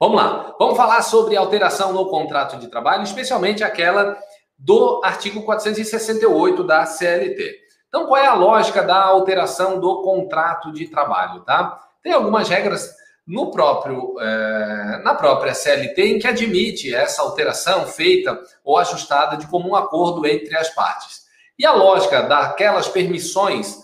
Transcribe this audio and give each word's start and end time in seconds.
Vamos 0.00 0.16
lá. 0.16 0.56
Vamos 0.58 0.78
falar 0.78 1.02
sobre 1.02 1.36
alteração 1.36 1.92
no 1.92 2.08
contrato 2.08 2.56
de 2.56 2.68
trabalho, 2.68 3.02
especialmente 3.02 3.62
aquela 3.62 4.16
do 4.58 5.02
artigo 5.04 5.42
468 5.42 6.64
da 6.64 6.86
CLT. 6.86 7.58
Então, 7.86 8.06
qual 8.06 8.16
é 8.16 8.26
a 8.26 8.34
lógica 8.34 8.82
da 8.82 8.96
alteração 8.96 9.78
do 9.78 10.00
contrato 10.00 10.72
de 10.72 10.88
trabalho, 10.88 11.40
tá? 11.40 11.78
Tem 12.02 12.14
algumas 12.14 12.48
regras 12.48 12.88
no 13.26 13.50
próprio, 13.50 14.18
é, 14.18 15.02
na 15.04 15.14
própria 15.14 15.52
CLT 15.52 16.02
em 16.02 16.18
que 16.18 16.26
admite 16.26 16.94
essa 16.94 17.20
alteração 17.20 17.86
feita 17.86 18.40
ou 18.64 18.78
ajustada 18.78 19.36
de 19.36 19.46
comum 19.48 19.74
acordo 19.74 20.26
entre 20.26 20.56
as 20.56 20.70
partes. 20.70 21.26
E 21.58 21.66
a 21.66 21.72
lógica 21.72 22.22
daquelas 22.22 22.88
permissões 22.88 23.76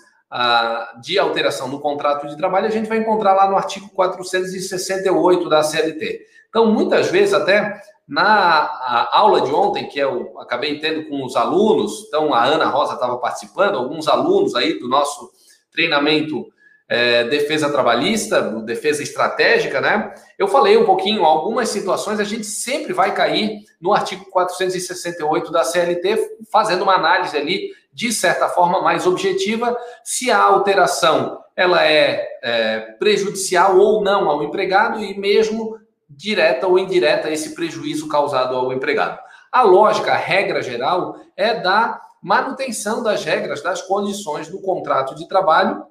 de 1.01 1.19
alteração 1.19 1.69
no 1.69 1.81
contrato 1.81 2.27
de 2.27 2.37
trabalho 2.37 2.67
a 2.67 2.71
gente 2.71 2.89
vai 2.89 2.99
encontrar 2.99 3.35
lá 3.35 3.49
no 3.49 3.57
artigo 3.57 3.89
468 3.91 5.49
da 5.49 5.63
CLT. 5.63 6.27
Então, 6.49 6.67
muitas 6.73 7.11
vezes, 7.11 7.35
até 7.35 7.81
na 8.09 9.09
aula 9.13 9.41
de 9.41 9.53
ontem, 9.53 9.89
que 9.89 9.99
eu 9.99 10.39
acabei 10.39 10.79
tendo 10.79 11.09
com 11.09 11.25
os 11.25 11.37
alunos, 11.37 12.05
então 12.07 12.33
a 12.33 12.45
Ana 12.45 12.67
Rosa 12.67 12.95
estava 12.95 13.19
participando, 13.19 13.77
alguns 13.77 14.07
alunos 14.09 14.55
aí 14.55 14.79
do 14.79 14.89
nosso 14.89 15.31
treinamento 15.73 16.47
é, 16.89 17.25
defesa 17.25 17.71
trabalhista, 17.71 18.41
defesa 18.63 19.03
estratégica, 19.03 19.81
né? 19.81 20.15
Eu 20.39 20.47
falei 20.47 20.77
um 20.77 20.85
pouquinho, 20.85 21.25
algumas 21.25 21.69
situações 21.69 22.21
a 22.21 22.25
gente 22.25 22.45
sempre 22.45 22.93
vai 22.93 23.13
cair 23.13 23.65
no 23.81 23.93
artigo 23.93 24.25
468 24.27 25.51
da 25.51 25.65
CLT, 25.65 26.37
fazendo 26.51 26.83
uma 26.83 26.95
análise 26.95 27.37
ali, 27.37 27.71
de 27.97 28.13
certa 28.13 28.47
forma, 28.51 28.83
mais 28.83 29.07
objetiva, 29.07 29.75
se 30.05 30.31
a 30.31 30.39
alteração 30.39 31.41
ela 31.57 31.83
é, 31.83 32.29
é 32.43 32.81
prejudicial 32.99 33.79
ou 33.79 34.05
não 34.05 34.29
ao 34.29 34.43
empregado 34.43 35.03
e 35.03 35.19
mesmo 35.19 35.79
direta 36.07 36.67
ou 36.67 36.79
indireta 36.79 37.31
esse 37.31 37.55
prejuízo 37.55 38.07
causado 38.07 38.55
ao 38.55 38.71
empregado. 38.71 39.19
A 39.51 39.63
lógica, 39.63 40.13
a 40.13 40.17
regra 40.17 40.63
geral, 40.63 41.17
é 41.35 41.55
da 41.55 41.99
manutenção 42.21 43.03
das 43.03 43.25
regras, 43.25 43.63
das 43.63 43.81
condições 43.81 44.49
do 44.49 44.61
contrato 44.61 45.15
de 45.15 45.27
trabalho 45.27 45.87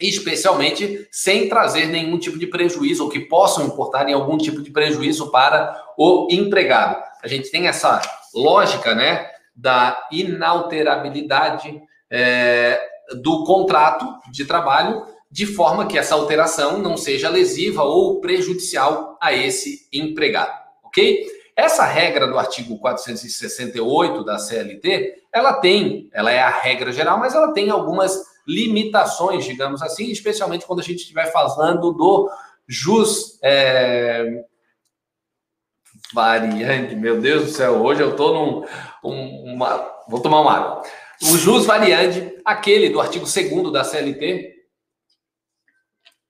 especialmente 0.00 1.06
sem 1.10 1.48
trazer 1.48 1.86
nenhum 1.86 2.18
tipo 2.18 2.38
de 2.38 2.46
prejuízo 2.46 3.04
ou 3.04 3.10
que 3.10 3.20
possam 3.20 3.66
importar 3.66 4.08
em 4.08 4.12
algum 4.12 4.36
tipo 4.36 4.60
de 4.60 4.70
prejuízo 4.70 5.30
para 5.30 5.80
o 5.96 6.26
empregado. 6.30 7.02
A 7.22 7.28
gente 7.28 7.50
tem 7.50 7.68
essa 7.68 8.00
lógica, 8.34 8.94
né, 8.94 9.30
da 9.54 10.08
inalterabilidade 10.10 11.80
é, 12.10 12.80
do 13.22 13.44
contrato 13.44 14.06
de 14.30 14.44
trabalho, 14.44 15.04
de 15.30 15.46
forma 15.46 15.86
que 15.86 15.98
essa 15.98 16.14
alteração 16.14 16.78
não 16.78 16.96
seja 16.96 17.28
lesiva 17.28 17.82
ou 17.82 18.20
prejudicial 18.20 19.16
a 19.20 19.32
esse 19.32 19.88
empregado, 19.92 20.52
ok? 20.84 21.26
Essa 21.56 21.84
regra 21.84 22.26
do 22.26 22.38
artigo 22.38 22.78
468 22.78 24.24
da 24.24 24.38
CLT, 24.38 25.14
ela 25.32 25.54
tem, 25.54 26.08
ela 26.12 26.30
é 26.30 26.40
a 26.40 26.50
regra 26.50 26.92
geral, 26.92 27.18
mas 27.18 27.34
ela 27.34 27.52
tem 27.52 27.70
algumas 27.70 28.32
limitações, 28.46 29.44
digamos 29.44 29.82
assim, 29.82 30.10
especialmente 30.10 30.66
quando 30.66 30.80
a 30.80 30.82
gente 30.82 31.00
estiver 31.00 31.30
falando 31.30 31.92
do 31.92 32.30
jus 32.66 33.38
é... 33.42 34.44
variante. 36.12 36.94
Meu 36.94 37.20
Deus 37.20 37.44
do 37.44 37.50
céu, 37.50 37.82
hoje 37.82 38.02
eu 38.02 38.10
estou 38.10 38.34
num. 38.34 38.66
Um, 39.04 39.54
uma... 39.54 39.90
Vou 40.08 40.20
tomar 40.20 40.40
uma 40.40 40.52
água. 40.52 40.82
O 41.22 41.36
jus 41.38 41.64
variante, 41.64 42.36
aquele 42.44 42.90
do 42.90 43.00
artigo 43.00 43.24
2 43.24 43.72
da 43.72 43.84
CLT, 43.84 44.52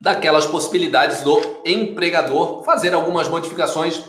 daquelas 0.00 0.46
possibilidades 0.46 1.22
do 1.22 1.40
empregador 1.64 2.62
fazer 2.64 2.92
algumas 2.92 3.28
modificações 3.28 4.02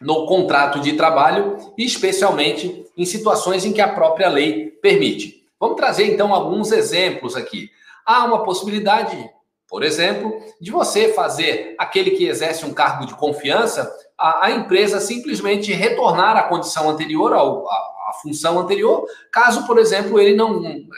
no 0.00 0.26
contrato 0.26 0.80
de 0.80 0.94
trabalho, 0.94 1.56
especialmente 1.78 2.84
em 2.96 3.04
situações 3.04 3.64
em 3.64 3.72
que 3.72 3.80
a 3.80 3.92
própria 3.92 4.28
lei 4.28 4.70
permite. 4.82 5.46
Vamos 5.58 5.76
trazer 5.76 6.12
então 6.12 6.34
alguns 6.34 6.72
exemplos 6.72 7.36
aqui. 7.36 7.70
Há 8.04 8.24
uma 8.24 8.42
possibilidade, 8.42 9.30
por 9.70 9.84
exemplo, 9.84 10.36
de 10.60 10.72
você 10.72 11.12
fazer 11.12 11.76
aquele 11.78 12.10
que 12.10 12.26
exerce 12.26 12.66
um 12.66 12.74
cargo 12.74 13.06
de 13.06 13.14
confiança, 13.14 13.88
a, 14.18 14.46
a 14.46 14.50
empresa 14.50 14.98
simplesmente 15.00 15.72
retornar 15.72 16.36
à 16.36 16.42
condição 16.42 16.90
anterior, 16.90 17.32
à, 17.32 17.38
à 17.38 18.12
função 18.20 18.58
anterior, 18.58 19.06
caso, 19.30 19.64
por 19.68 19.78
exemplo, 19.78 20.18
ele 20.18 20.34
não, 20.34 20.66
eh, 20.66 20.90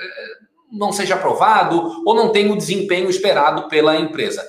não 0.73 0.91
seja 0.91 1.17
aprovado 1.17 2.03
ou 2.07 2.15
não 2.15 2.31
tenha 2.31 2.51
o 2.51 2.57
desempenho 2.57 3.11
esperado 3.11 3.69
pela 3.69 3.95
empresa. 3.95 4.43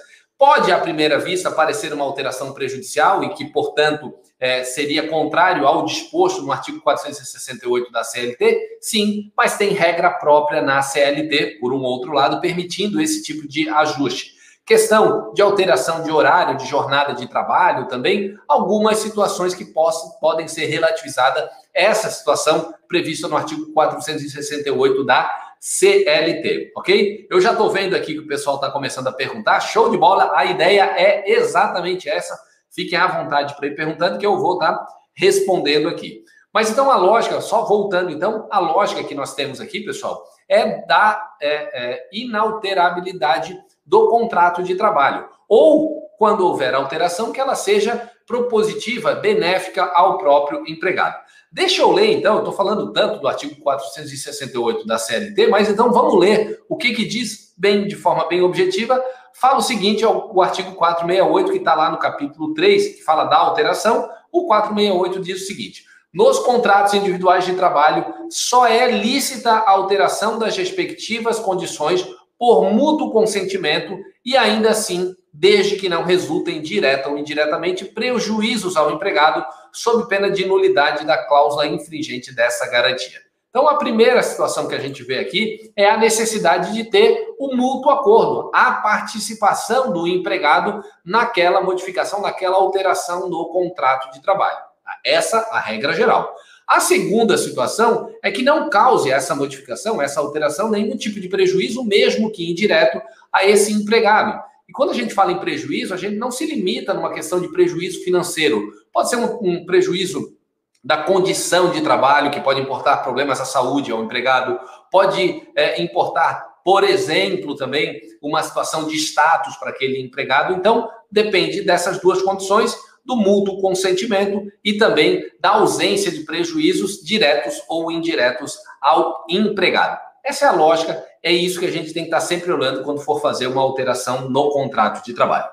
Pode, 0.45 0.73
à 0.73 0.77
primeira 0.77 1.17
vista, 1.17 1.49
parecer 1.49 1.93
uma 1.93 2.03
alteração 2.03 2.51
prejudicial 2.51 3.23
e 3.23 3.29
que, 3.29 3.45
portanto, 3.45 4.13
é, 4.37 4.61
seria 4.65 5.07
contrário 5.07 5.65
ao 5.65 5.85
disposto 5.85 6.41
no 6.41 6.51
artigo 6.51 6.81
468 6.81 7.89
da 7.89 8.03
CLT? 8.03 8.77
Sim, 8.81 9.31
mas 9.37 9.55
tem 9.55 9.69
regra 9.69 10.09
própria 10.09 10.61
na 10.61 10.81
CLT, 10.81 11.59
por 11.61 11.71
um 11.71 11.81
outro 11.81 12.11
lado, 12.11 12.41
permitindo 12.41 12.99
esse 12.99 13.23
tipo 13.23 13.47
de 13.47 13.69
ajuste. 13.69 14.33
Questão 14.65 15.31
de 15.33 15.41
alteração 15.41 16.03
de 16.03 16.11
horário, 16.11 16.57
de 16.57 16.65
jornada 16.65 17.13
de 17.13 17.25
trabalho 17.25 17.87
também, 17.87 18.37
algumas 18.45 18.97
situações 18.97 19.55
que 19.55 19.63
possam, 19.63 20.11
podem 20.19 20.49
ser 20.49 20.65
relativizadas 20.65 21.49
essa 21.73 22.09
situação 22.09 22.73
prevista 22.89 23.29
no 23.29 23.37
artigo 23.37 23.71
468 23.71 25.05
da 25.05 25.42
CLT, 25.65 26.73
ok? 26.75 27.27
Eu 27.31 27.39
já 27.39 27.51
estou 27.51 27.69
vendo 27.71 27.95
aqui 27.95 28.13
que 28.13 28.19
o 28.19 28.27
pessoal 28.27 28.57
está 28.57 28.69
começando 28.69 29.07
a 29.07 29.13
perguntar, 29.13 29.61
show 29.61 29.89
de 29.89 29.97
bola, 29.97 30.33
a 30.35 30.43
ideia 30.43 30.93
é 30.97 31.31
exatamente 31.31 32.09
essa 32.09 32.37
Fiquem 32.73 32.97
à 32.97 33.05
vontade 33.05 33.55
para 33.55 33.67
ir 33.67 33.75
perguntando 33.75 34.17
que 34.17 34.25
eu 34.25 34.37
vou 34.39 34.53
estar 34.53 34.73
tá 34.73 34.87
respondendo 35.13 35.87
aqui. 35.87 36.23
Mas 36.51 36.71
então 36.71 36.89
a 36.89 36.97
lógica, 36.97 37.39
só 37.39 37.65
voltando 37.65 38.11
então, 38.11 38.47
a 38.51 38.59
lógica 38.59 39.03
que 39.03 39.13
nós 39.13 39.35
temos 39.35 39.61
aqui, 39.61 39.81
pessoal, 39.81 40.23
é 40.49 40.83
da 40.85 41.35
é, 41.39 41.49
é, 41.49 42.09
inalterabilidade 42.11 43.57
do 43.85 44.09
contrato 44.09 44.63
de 44.63 44.75
trabalho. 44.75 45.29
Ou, 45.47 46.09
quando 46.17 46.45
houver 46.45 46.73
alteração, 46.73 47.31
que 47.31 47.39
ela 47.39 47.55
seja 47.55 48.09
propositiva, 48.25 49.15
benéfica 49.15 49.83
ao 49.93 50.17
próprio 50.17 50.63
empregado. 50.67 51.22
Deixa 51.53 51.83
eu 51.83 51.91
ler, 51.91 52.17
então, 52.17 52.33
eu 52.33 52.39
estou 52.39 52.51
falando 52.51 52.91
tanto 52.91 53.19
do 53.19 53.27
artigo 53.27 53.55
468 53.61 54.87
da 54.87 54.97
CLT, 54.97 55.45
mas 55.45 55.69
então 55.69 55.91
vamos 55.91 56.19
ler 56.19 56.59
o 56.67 56.75
que, 56.75 56.95
que 56.95 57.05
diz 57.05 57.53
bem, 57.55 57.87
de 57.87 57.95
forma 57.95 58.27
bem 58.27 58.41
objetiva, 58.41 58.99
fala 59.33 59.59
o 59.59 59.61
seguinte, 59.61 60.03
é 60.03 60.07
o, 60.07 60.41
artigo 60.41 60.73
468, 60.73 61.51
que 61.51 61.59
está 61.59 61.75
lá 61.75 61.91
no 61.91 61.99
capítulo 61.99 62.55
3, 62.55 62.95
que 62.95 63.03
fala 63.03 63.25
da 63.25 63.37
alteração. 63.37 64.09
O 64.31 64.47
468 64.47 65.21
diz 65.21 65.43
o 65.43 65.45
seguinte: 65.45 65.83
nos 66.11 66.39
contratos 66.39 66.95
individuais 66.95 67.45
de 67.45 67.53
trabalho, 67.53 68.03
só 68.31 68.65
é 68.65 68.89
lícita 68.89 69.51
a 69.51 69.69
alteração 69.69 70.39
das 70.39 70.57
respectivas 70.57 71.37
condições 71.37 72.03
por 72.39 72.63
mútuo 72.71 73.11
consentimento 73.11 73.95
e 74.25 74.35
ainda 74.35 74.71
assim, 74.71 75.15
desde 75.33 75.77
que 75.77 75.89
não 75.89 76.03
resultem 76.03 76.61
direta 76.61 77.09
ou 77.09 77.17
indiretamente 77.17 77.85
prejuízos 77.85 78.77
ao 78.77 78.91
empregado, 78.91 79.43
sob 79.71 80.07
pena 80.07 80.29
de 80.29 80.45
nulidade 80.45 81.05
da 81.05 81.17
cláusula 81.17 81.65
infringente 81.65 82.33
dessa 82.33 82.69
garantia. 82.69 83.19
Então, 83.49 83.67
a 83.67 83.75
primeira 83.75 84.21
situação 84.23 84.67
que 84.67 84.73
a 84.73 84.79
gente 84.79 85.03
vê 85.03 85.19
aqui 85.19 85.71
é 85.75 85.87
a 85.87 85.97
necessidade 85.97 86.73
de 86.73 86.85
ter 86.85 87.35
um 87.39 87.55
mútuo 87.55 87.91
acordo, 87.91 88.49
a 88.53 88.71
participação 88.73 89.93
do 89.93 90.07
empregado 90.07 90.83
naquela 91.05 91.61
modificação, 91.61 92.21
naquela 92.21 92.55
alteração 92.55 93.29
no 93.29 93.49
contrato 93.49 94.11
de 94.11 94.21
trabalho. 94.21 94.57
Essa 95.05 95.37
a 95.51 95.59
regra 95.59 95.93
geral. 95.93 96.33
A 96.67 96.79
segunda 96.79 97.37
situação 97.37 98.09
é 98.23 98.31
que 98.31 98.41
não 98.41 98.69
cause 98.69 99.11
essa 99.11 99.35
modificação, 99.35 100.01
essa 100.01 100.19
alteração, 100.19 100.71
nenhum 100.71 100.97
tipo 100.97 101.19
de 101.19 101.29
prejuízo, 101.29 101.83
mesmo 101.83 102.31
que 102.31 102.49
indireto, 102.49 103.01
a 103.31 103.45
esse 103.45 103.71
empregado. 103.71 104.41
E 104.67 104.71
quando 104.71 104.91
a 104.91 104.93
gente 104.93 105.13
fala 105.13 105.31
em 105.31 105.39
prejuízo, 105.39 105.93
a 105.93 105.97
gente 105.97 106.15
não 106.15 106.31
se 106.31 106.45
limita 106.45 106.93
numa 106.93 107.13
questão 107.13 107.39
de 107.39 107.49
prejuízo 107.49 108.03
financeiro. 108.03 108.71
Pode 108.91 109.09
ser 109.09 109.17
um, 109.17 109.39
um 109.41 109.65
prejuízo 109.65 110.37
da 110.83 110.97
condição 110.97 111.71
de 111.71 111.81
trabalho, 111.81 112.31
que 112.31 112.41
pode 112.41 112.59
importar 112.59 112.97
problemas 112.97 113.39
à 113.39 113.45
saúde 113.45 113.91
ao 113.91 114.03
empregado, 114.03 114.59
pode 114.91 115.43
é, 115.55 115.81
importar, 115.81 116.61
por 116.63 116.83
exemplo, 116.83 117.55
também 117.55 118.01
uma 118.21 118.43
situação 118.43 118.87
de 118.87 118.95
status 118.97 119.55
para 119.55 119.69
aquele 119.69 120.01
empregado. 120.01 120.53
Então, 120.53 120.89
depende 121.09 121.61
dessas 121.61 121.99
duas 121.99 122.21
condições, 122.21 122.75
do 123.05 123.17
mútuo 123.17 123.59
consentimento 123.59 124.49
e 124.63 124.77
também 124.77 125.23
da 125.39 125.49
ausência 125.55 126.11
de 126.11 126.21
prejuízos 126.21 127.03
diretos 127.03 127.61
ou 127.67 127.91
indiretos 127.91 128.57
ao 128.81 129.25
empregado. 129.29 129.99
Essa 130.23 130.45
é 130.45 130.47
a 130.47 130.53
lógica, 130.53 131.03
é 131.21 131.31
isso 131.31 131.59
que 131.59 131.65
a 131.65 131.71
gente 131.71 131.93
tem 131.93 132.03
que 132.03 132.09
estar 132.09 132.21
sempre 132.21 132.51
olhando 132.51 132.83
quando 132.83 133.01
for 133.01 133.19
fazer 133.21 133.47
uma 133.47 133.61
alteração 133.61 134.29
no 134.29 134.49
contrato 134.51 135.03
de 135.03 135.13
trabalho. 135.13 135.49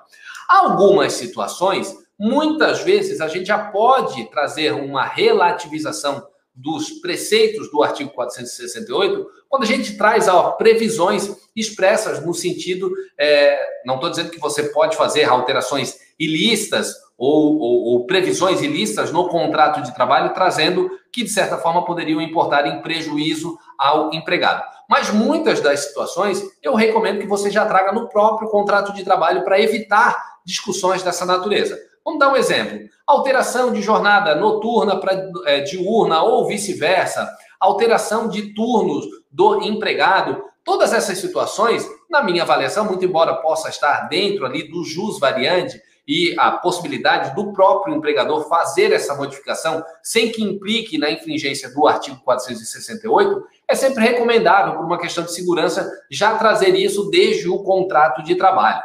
Algumas 0.48 1.14
situações 1.14 1.94
Muitas 2.22 2.82
vezes 2.82 3.18
a 3.22 3.28
gente 3.28 3.46
já 3.46 3.56
pode 3.56 4.30
trazer 4.30 4.74
uma 4.74 5.06
relativização 5.06 6.22
dos 6.54 6.90
preceitos 7.00 7.70
do 7.70 7.82
artigo 7.82 8.10
468 8.10 9.26
quando 9.48 9.62
a 9.62 9.66
gente 9.66 9.96
traz 9.96 10.28
ó, 10.28 10.50
previsões 10.50 11.34
expressas 11.56 12.24
no 12.24 12.34
sentido, 12.34 12.92
é, 13.18 13.58
não 13.86 13.94
estou 13.94 14.10
dizendo 14.10 14.30
que 14.30 14.38
você 14.38 14.64
pode 14.64 14.98
fazer 14.98 15.24
alterações 15.24 15.96
ilícitas 16.18 16.94
ou, 17.20 17.58
ou, 17.58 17.84
ou, 17.84 18.06
previsões 18.06 18.62
ilícitas 18.62 19.12
no 19.12 19.28
contrato 19.28 19.82
de 19.82 19.94
trabalho, 19.94 20.32
trazendo 20.32 20.90
que, 21.12 21.22
de 21.22 21.28
certa 21.28 21.58
forma, 21.58 21.84
poderiam 21.84 22.18
importar 22.18 22.66
em 22.66 22.80
prejuízo 22.80 23.58
ao 23.78 24.14
empregado. 24.14 24.64
Mas 24.88 25.10
muitas 25.10 25.60
das 25.60 25.80
situações 25.80 26.42
eu 26.62 26.74
recomendo 26.74 27.20
que 27.20 27.26
você 27.26 27.50
já 27.50 27.66
traga 27.66 27.92
no 27.92 28.08
próprio 28.08 28.48
contrato 28.48 28.94
de 28.94 29.04
trabalho 29.04 29.44
para 29.44 29.60
evitar 29.60 30.16
discussões 30.46 31.02
dessa 31.02 31.26
natureza. 31.26 31.78
Vamos 32.02 32.18
dar 32.18 32.32
um 32.32 32.36
exemplo: 32.36 32.88
alteração 33.06 33.70
de 33.70 33.82
jornada 33.82 34.34
noturna 34.34 34.96
para 34.98 35.22
é, 35.44 35.60
diurna 35.60 36.22
ou 36.22 36.46
vice-versa, 36.46 37.30
alteração 37.60 38.28
de 38.28 38.54
turnos 38.54 39.04
do 39.30 39.62
empregado. 39.62 40.42
Todas 40.64 40.94
essas 40.94 41.18
situações, 41.18 41.86
na 42.08 42.22
minha 42.22 42.44
avaliação, 42.44 42.86
muito 42.86 43.04
embora 43.04 43.34
possa 43.34 43.68
estar 43.68 44.08
dentro 44.08 44.46
ali 44.46 44.70
do 44.70 44.84
jus 44.84 45.18
variante, 45.18 45.78
e 46.06 46.34
a 46.38 46.52
possibilidade 46.52 47.34
do 47.34 47.52
próprio 47.52 47.94
empregador 47.94 48.48
fazer 48.48 48.92
essa 48.92 49.14
modificação 49.14 49.84
sem 50.02 50.30
que 50.30 50.42
implique 50.42 50.98
na 50.98 51.10
infringência 51.10 51.70
do 51.72 51.86
artigo 51.86 52.20
468, 52.24 53.44
é 53.68 53.74
sempre 53.74 54.04
recomendável, 54.04 54.76
por 54.76 54.84
uma 54.84 54.98
questão 54.98 55.24
de 55.24 55.32
segurança, 55.32 55.90
já 56.10 56.36
trazer 56.36 56.74
isso 56.74 57.10
desde 57.10 57.48
o 57.48 57.62
contrato 57.62 58.22
de 58.22 58.34
trabalho. 58.34 58.82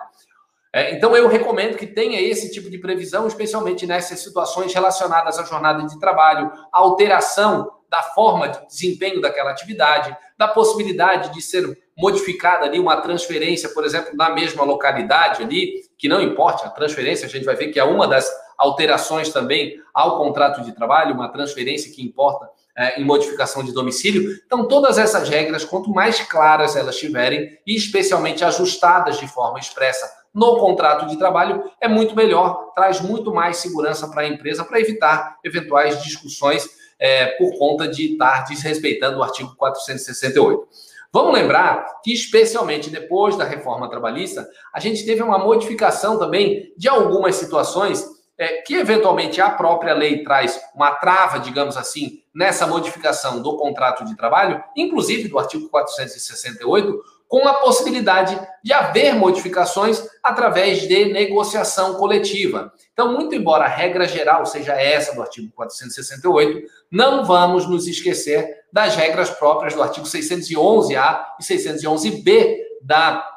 É, 0.71 0.93
então, 0.93 1.15
eu 1.15 1.29
recomendo 1.29 1.77
que 1.77 1.87
tenha 1.87 2.19
esse 2.19 2.51
tipo 2.51 2.69
de 2.69 2.77
previsão, 2.77 3.25
especialmente 3.27 3.87
nessas 3.87 4.19
situações 4.19 4.73
relacionadas 4.73 5.39
à 5.39 5.43
jornada 5.43 5.87
de 5.87 5.97
trabalho, 6.01 6.51
alteração 6.69 7.71
da 7.89 8.03
forma 8.03 8.49
de 8.49 8.67
desempenho 8.67 9.21
daquela 9.21 9.51
atividade, 9.51 10.13
da 10.37 10.49
possibilidade 10.49 11.33
de 11.33 11.41
ser 11.41 11.77
modificada 11.97 12.65
ali 12.65 12.79
uma 12.79 12.97
transferência, 12.97 13.69
por 13.69 13.85
exemplo, 13.85 14.15
na 14.15 14.29
mesma 14.29 14.63
localidade 14.63 15.43
ali, 15.43 15.81
que 15.97 16.09
não 16.09 16.21
importa 16.21 16.67
a 16.67 16.69
transferência, 16.69 17.25
a 17.25 17.29
gente 17.29 17.45
vai 17.45 17.55
ver 17.55 17.67
que 17.67 17.79
é 17.79 17.83
uma 17.83 18.07
das 18.07 18.29
alterações 18.57 19.29
também 19.29 19.79
ao 19.93 20.17
contrato 20.17 20.61
de 20.61 20.73
trabalho, 20.73 21.15
uma 21.15 21.29
transferência 21.29 21.91
que 21.93 22.03
importa 22.03 22.49
é, 22.77 22.99
em 22.99 23.05
modificação 23.05 23.63
de 23.63 23.71
domicílio. 23.71 24.37
Então, 24.45 24.67
todas 24.67 24.97
essas 24.97 25.29
regras, 25.29 25.63
quanto 25.63 25.89
mais 25.89 26.19
claras 26.21 26.75
elas 26.75 26.97
tiverem, 26.97 27.57
e 27.65 27.75
especialmente 27.75 28.43
ajustadas 28.43 29.17
de 29.17 29.27
forma 29.27 29.59
expressa 29.59 30.11
no 30.33 30.57
contrato 30.57 31.07
de 31.07 31.17
trabalho, 31.17 31.63
é 31.79 31.87
muito 31.87 32.13
melhor, 32.13 32.73
traz 32.75 32.99
muito 32.99 33.33
mais 33.33 33.57
segurança 33.57 34.09
para 34.09 34.23
a 34.23 34.27
empresa 34.27 34.65
para 34.65 34.81
evitar 34.81 35.37
eventuais 35.45 36.03
discussões 36.03 36.67
é, 36.99 37.27
por 37.37 37.57
conta 37.57 37.87
de 37.87 38.13
estar 38.13 38.43
desrespeitando 38.45 39.19
o 39.19 39.23
artigo 39.23 39.55
468. 39.55 40.67
Vamos 41.15 41.33
lembrar 41.33 42.01
que, 42.03 42.11
especialmente 42.11 42.89
depois 42.89 43.37
da 43.37 43.45
reforma 43.45 43.89
trabalhista, 43.89 44.45
a 44.73 44.81
gente 44.81 45.05
teve 45.05 45.23
uma 45.23 45.37
modificação 45.37 46.19
também 46.19 46.73
de 46.77 46.89
algumas 46.89 47.37
situações 47.37 48.05
é, 48.37 48.61
que, 48.63 48.75
eventualmente, 48.75 49.39
a 49.39 49.49
própria 49.49 49.93
lei 49.93 50.25
traz 50.25 50.59
uma 50.75 50.91
trava, 50.91 51.39
digamos 51.39 51.77
assim, 51.77 52.19
nessa 52.35 52.67
modificação 52.67 53.41
do 53.41 53.55
contrato 53.55 54.03
de 54.03 54.13
trabalho, 54.17 54.61
inclusive 54.75 55.29
do 55.29 55.39
artigo 55.39 55.69
468, 55.69 57.01
com 57.35 57.45
a 57.49 57.55
possibilidade 57.55 58.39
de 58.63 58.71
haver 58.71 59.13
modificações 59.13 60.01
através 60.23 60.87
de 60.87 61.11
negociação 61.11 61.95
coletiva. 61.95 62.71
Então, 62.93 63.11
muito 63.11 63.35
embora 63.35 63.65
a 63.65 63.67
regra 63.67 64.07
geral 64.07 64.45
seja 64.45 64.71
essa 64.71 65.13
do 65.13 65.21
artigo 65.21 65.51
468, 65.53 66.65
não 66.89 67.25
vamos 67.25 67.67
nos 67.67 67.87
esquecer 67.87 68.49
das 68.71 68.95
regras 68.95 69.29
próprias 69.29 69.73
do 69.73 69.83
artigo 69.83 70.05
611-A 70.05 71.35
e 71.37 71.43
611-B 71.43 72.57
da 72.81 73.27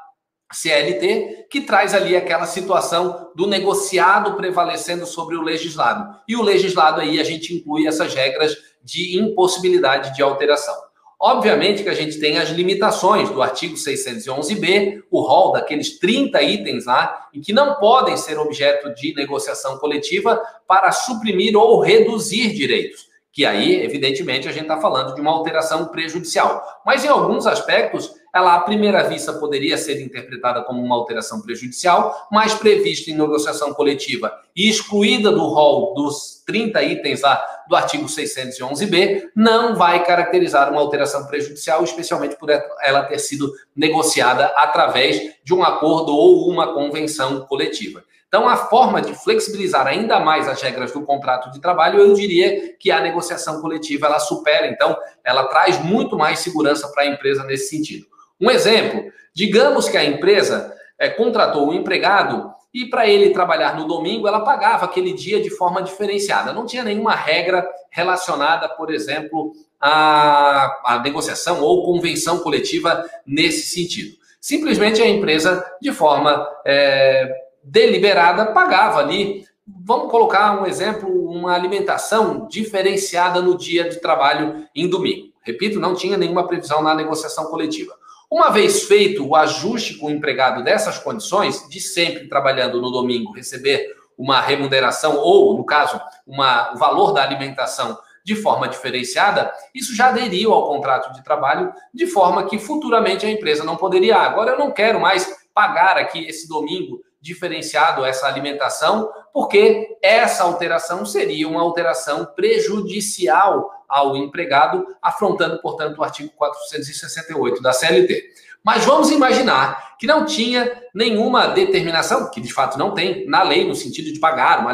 CLT, 0.53 1.49
que 1.51 1.63
traz 1.63 1.93
ali 1.93 2.15
aquela 2.15 2.47
situação 2.47 3.33
do 3.35 3.49
negociado 3.49 4.37
prevalecendo 4.37 5.07
sobre 5.07 5.35
o 5.35 5.43
legislado. 5.43 6.17
E 6.29 6.37
o 6.37 6.43
legislado 6.43 7.01
aí 7.01 7.19
a 7.19 7.25
gente 7.25 7.53
inclui 7.53 7.89
essas 7.89 8.15
regras 8.15 8.57
de 8.81 9.19
impossibilidade 9.19 10.15
de 10.15 10.23
alteração. 10.23 10.88
Obviamente 11.21 11.83
que 11.83 11.89
a 11.89 11.95
gente 11.95 12.21
tem 12.21 12.39
as 12.39 12.51
limitações 12.51 13.29
do 13.29 13.43
artigo 13.43 13.75
611b, 13.75 15.03
o 15.11 15.21
rol 15.21 15.51
daqueles 15.51 15.99
30 15.99 16.41
itens 16.43 16.87
lá, 16.87 17.29
em 17.35 17.41
que 17.41 17.53
não 17.53 17.75
podem 17.75 18.17
ser 18.17 18.39
objeto 18.39 18.95
de 18.95 19.13
negociação 19.15 19.79
coletiva 19.79 20.41
para 20.67 20.93
suprimir 20.93 21.57
ou 21.57 21.81
reduzir 21.81 22.55
direitos. 22.55 23.09
Que 23.33 23.45
aí, 23.45 23.83
evidentemente, 23.83 24.49
a 24.49 24.53
gente 24.53 24.63
está 24.63 24.81
falando 24.81 25.15
de 25.15 25.21
uma 25.21 25.33
alteração 25.33 25.87
prejudicial. 25.87 26.65
Mas 26.87 27.05
em 27.05 27.09
alguns 27.09 27.47
aspectos, 27.47 28.13
ela 28.35 28.55
à 28.55 28.61
primeira 28.61 29.03
vista 29.05 29.33
poderia 29.33 29.79
ser 29.79 30.01
interpretada 30.01 30.63
como 30.63 30.83
uma 30.83 30.95
alteração 30.95 31.41
prejudicial, 31.41 32.29
mas 32.31 32.55
prevista 32.55 33.11
em 33.11 33.17
negociação 33.17 33.73
coletiva 33.75 34.33
e 34.55 34.69
excluída 34.69 35.31
do 35.31 35.47
rol 35.47 35.95
dos 35.95 36.43
30 36.47 36.83
itens 36.83 37.23
lá 37.23 37.45
do 37.69 37.77
artigo 37.77 38.07
611b, 38.07 39.29
não 39.37 39.77
vai 39.77 40.05
caracterizar 40.05 40.71
uma 40.71 40.81
alteração 40.81 41.27
prejudicial, 41.27 41.85
especialmente 41.85 42.37
por 42.37 42.49
ela 42.51 43.05
ter 43.05 43.19
sido 43.19 43.53
negociada 43.77 44.47
através 44.57 45.35
de 45.45 45.55
um 45.55 45.63
acordo 45.63 46.15
ou 46.15 46.49
uma 46.49 46.73
convenção 46.73 47.41
coletiva. 47.47 48.03
Então, 48.29 48.47
a 48.47 48.57
forma 48.57 49.01
de 49.01 49.15
flexibilizar 49.15 49.87
ainda 49.87 50.21
mais 50.21 50.47
as 50.49 50.61
regras 50.61 50.93
do 50.93 51.03
contrato 51.03 51.51
de 51.51 51.61
trabalho, 51.61 51.99
eu 51.99 52.13
diria 52.13 52.77
que 52.79 52.91
a 52.91 53.01
negociação 53.01 53.61
coletiva 53.63 54.07
ela 54.07 54.19
supera, 54.19 54.67
então, 54.67 54.95
ela 55.25 55.45
traz 55.45 55.83
muito 55.83 56.17
mais 56.17 56.41
segurança 56.41 56.89
para 56.89 57.05
a 57.05 57.07
empresa 57.07 57.43
nesse 57.45 57.71
sentido. 57.71 58.07
Um 58.41 58.51
exemplo: 58.51 59.11
digamos 59.35 59.89
que 59.89 59.97
a 59.97 60.05
empresa 60.05 60.75
é, 60.99 61.09
contratou 61.09 61.69
um 61.69 61.73
empregado 61.73 62.53
e 62.73 62.85
para 62.85 63.09
ele 63.09 63.31
trabalhar 63.31 63.77
no 63.77 63.87
domingo, 63.87 64.29
ela 64.29 64.41
pagava 64.41 64.85
aquele 64.85 65.13
dia 65.13 65.41
de 65.41 65.51
forma 65.51 65.83
diferenciada. 65.83 66.53
Não 66.53 66.67
tinha 66.67 66.85
nenhuma 66.85 67.15
regra 67.15 67.67
relacionada, 67.91 68.69
por 68.69 68.93
exemplo, 68.93 69.53
à, 69.81 70.67
à 70.85 71.01
negociação 71.03 71.63
ou 71.63 71.85
convenção 71.85 72.39
coletiva 72.41 73.09
nesse 73.27 73.71
sentido. 73.71 74.17
Simplesmente 74.41 75.03
a 75.03 75.09
empresa, 75.09 75.65
de 75.81 75.93
forma 75.93 76.47
é, 76.65 77.33
deliberada, 77.65 78.47
pagava 78.47 79.01
ali. 79.01 79.47
Vamos 79.67 80.11
colocar 80.11 80.61
um 80.61 80.67
exemplo, 80.67 81.09
uma 81.29 81.55
alimentação 81.55 82.47
diferenciada 82.49 83.41
no 83.41 83.57
dia 83.57 83.89
de 83.89 84.01
trabalho 84.01 84.67
em 84.75 84.89
domingo. 84.89 85.29
Repito, 85.43 85.81
não 85.81 85.95
tinha 85.95 86.17
nenhuma 86.17 86.47
previsão 86.47 86.83
na 86.83 86.95
negociação 86.95 87.47
coletiva. 87.47 87.98
Uma 88.31 88.51
vez 88.51 88.85
feito 88.85 89.27
o 89.27 89.35
ajuste 89.35 89.95
com 89.95 90.07
o 90.07 90.11
empregado 90.11 90.63
dessas 90.63 90.99
condições, 90.99 91.67
de 91.69 91.81
sempre 91.81 92.29
trabalhando 92.29 92.81
no 92.81 92.91
domingo, 92.91 93.33
receber 93.33 93.97
uma 94.19 94.41
remuneração 94.41 95.17
ou, 95.17 95.57
no 95.57 95.65
caso, 95.65 96.01
uma, 96.27 96.75
o 96.75 96.77
valor 96.77 97.13
da 97.13 97.23
alimentação 97.23 97.99
de 98.23 98.37
forma 98.37 98.69
diferenciada, 98.69 99.51
isso 99.75 99.97
já 99.97 100.09
aderiu 100.09 100.53
ao 100.53 100.69
contrato 100.69 101.15
de 101.15 101.25
trabalho, 101.25 101.73
de 101.95 102.07
forma 102.07 102.45
que 102.45 102.59
futuramente 102.59 103.25
a 103.25 103.31
empresa 103.31 103.65
não 103.65 103.77
poderia. 103.77 104.17
Ah, 104.17 104.27
agora 104.27 104.51
eu 104.51 104.59
não 104.59 104.71
quero 104.71 105.01
mais 105.01 105.35
pagar 105.55 105.97
aqui 105.97 106.27
esse 106.27 106.47
domingo 106.47 107.01
diferenciado 107.21 108.05
essa 108.05 108.27
alimentação, 108.27 109.11
porque 109.33 109.99
essa 110.03 110.45
alteração 110.45 111.05
seria 111.05 111.49
uma 111.49 111.61
alteração 111.61 112.25
prejudicial 112.25 113.71
ao 113.89 114.17
empregado, 114.17 114.87
afrontando, 115.01 115.61
portanto, 115.61 115.99
o 115.99 116.05
artigo 116.05 116.31
468 116.37 117.63
da 117.63 117.73
CLT. 117.73 118.23
Mas 118.63 118.85
vamos 118.85 119.11
imaginar 119.11 119.97
que 119.99 120.07
não 120.07 120.27
tinha 120.27 120.71
nenhuma 120.95 121.47
determinação, 121.47 122.31
que 122.31 122.41
de 122.41 122.53
fato 122.53 122.79
não 122.79 122.93
tem, 122.93 123.27
na 123.27 123.43
lei, 123.43 123.67
no 123.67 123.75
sentido 123.75 124.13
de 124.13 124.21
pagar 124.21 124.61
uma 124.61 124.71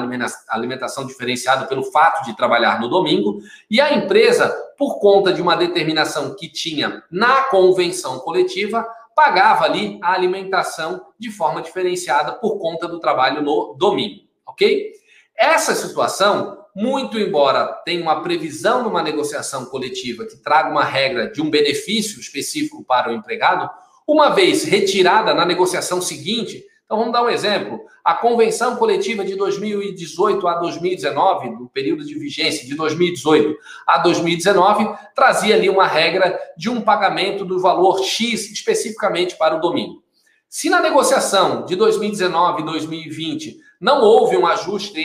alimentação 0.49 1.07
diferenciada 1.07 1.67
pelo 1.67 1.85
fato 1.85 2.25
de 2.25 2.37
trabalhar 2.37 2.81
no 2.81 2.89
domingo, 2.89 3.39
e 3.71 3.81
a 3.81 3.95
empresa, 3.95 4.49
por 4.77 4.99
conta 4.99 5.33
de 5.33 5.41
uma 5.41 5.55
determinação 5.55 6.35
que 6.35 6.49
tinha 6.49 7.05
na 7.11 7.43
convenção 7.45 8.19
coletiva, 8.19 8.85
pagava 9.15 9.65
ali 9.65 9.99
a 10.03 10.13
alimentação 10.13 11.07
de 11.19 11.31
forma 11.31 11.63
diferenciada 11.63 12.33
por 12.33 12.59
conta 12.59 12.89
do 12.89 12.99
trabalho 12.99 13.43
no 13.43 13.75
domingo, 13.79 14.23
ok? 14.47 14.93
Essa 15.37 15.75
situação, 15.75 16.65
muito 16.75 17.19
embora 17.19 17.67
tenha 17.85 18.03
uma 18.03 18.23
previsão 18.23 18.83
numa 18.83 19.03
negociação 19.03 19.67
coletiva 19.67 20.25
que 20.27 20.37
traga 20.37 20.71
uma 20.71 20.85
regra 20.85 21.31
de 21.31 21.41
um 21.41 21.51
benefício 21.51 22.21
específico 22.21 22.85
para 22.85 23.11
o 23.11 23.15
empregado, 23.15 23.71
uma 24.07 24.31
vez 24.31 24.65
retirada 24.65 25.33
na 25.33 25.45
negociação 25.45 26.01
seguinte, 26.01 26.65
então 26.85 26.99
vamos 26.99 27.13
dar 27.13 27.23
um 27.23 27.31
exemplo. 27.31 27.81
A 28.05 28.15
convenção 28.15 28.77
coletiva 28.77 29.25
de 29.25 29.35
2018 29.37 30.47
a 30.47 30.55
2019, 30.59 31.51
no 31.51 31.69
período 31.69 32.05
de 32.05 32.15
vigência 32.19 32.67
de 32.67 32.75
2018 32.75 33.57
a 33.87 33.99
2019, 33.99 34.95
trazia 35.15 35.55
ali 35.55 35.71
uma 35.71 35.87
regra 35.87 36.39
de 36.57 36.69
um 36.69 36.83
pagamento 36.83 37.45
do 37.45 37.59
valor 37.59 38.05
X 38.05 38.51
especificamente 38.51 39.37
para 39.37 39.57
o 39.57 39.61
domingo. 39.61 40.03
Se 40.49 40.69
na 40.69 40.81
negociação 40.81 41.65
de 41.65 41.75
2019 41.75 42.63
e 42.63 42.65
2020 42.67 43.57
não 43.81 44.03
houve 44.03 44.37
um 44.37 44.47
ajuste 44.47 45.01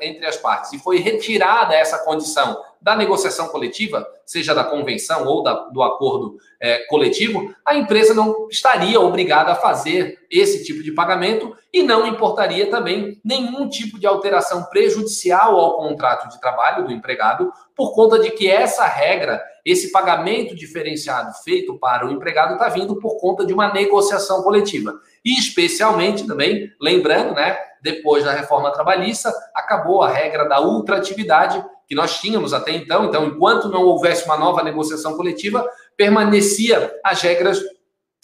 entre 0.00 0.26
as 0.26 0.36
partes 0.36 0.72
e 0.72 0.78
foi 0.78 0.98
retirada 0.98 1.74
essa 1.74 1.98
condição 2.04 2.60
da 2.80 2.96
negociação 2.96 3.48
coletiva, 3.48 4.06
seja 4.24 4.54
da 4.54 4.64
convenção 4.64 5.26
ou 5.26 5.42
da, 5.42 5.54
do 5.68 5.82
acordo 5.82 6.36
é, 6.58 6.86
coletivo, 6.86 7.54
a 7.64 7.74
empresa 7.74 8.14
não 8.14 8.48
estaria 8.48 8.98
obrigada 9.00 9.52
a 9.52 9.56
fazer 9.56 10.18
esse 10.30 10.64
tipo 10.64 10.82
de 10.82 10.92
pagamento 10.92 11.54
e 11.72 11.82
não 11.82 12.06
importaria 12.06 12.70
também 12.70 13.20
nenhum 13.24 13.68
tipo 13.68 13.98
de 13.98 14.06
alteração 14.06 14.64
prejudicial 14.64 15.58
ao 15.58 15.76
contrato 15.76 16.28
de 16.28 16.40
trabalho 16.40 16.86
do 16.86 16.92
empregado, 16.92 17.52
por 17.76 17.94
conta 17.94 18.18
de 18.18 18.30
que 18.30 18.48
essa 18.48 18.86
regra, 18.86 19.42
esse 19.64 19.92
pagamento 19.92 20.54
diferenciado 20.54 21.32
feito 21.44 21.78
para 21.78 22.06
o 22.06 22.10
empregado, 22.10 22.54
está 22.54 22.68
vindo 22.68 22.98
por 22.98 23.20
conta 23.20 23.44
de 23.44 23.52
uma 23.52 23.72
negociação 23.72 24.42
coletiva. 24.42 24.94
E 25.24 25.38
especialmente 25.38 26.26
também, 26.26 26.70
lembrando, 26.80 27.34
né, 27.34 27.58
depois 27.82 28.24
da 28.24 28.32
reforma 28.32 28.72
trabalhista, 28.72 29.32
acabou 29.54 30.02
a 30.02 30.10
regra 30.10 30.44
da 30.48 30.60
ultratividade 30.60 31.62
que 31.90 31.94
nós 31.96 32.20
tínhamos 32.20 32.54
até 32.54 32.70
então. 32.70 33.04
Então, 33.06 33.26
enquanto 33.26 33.68
não 33.68 33.82
houvesse 33.82 34.24
uma 34.24 34.38
nova 34.38 34.62
negociação 34.62 35.16
coletiva, 35.16 35.68
permanecia 35.96 36.96
as 37.04 37.20
regras 37.20 37.60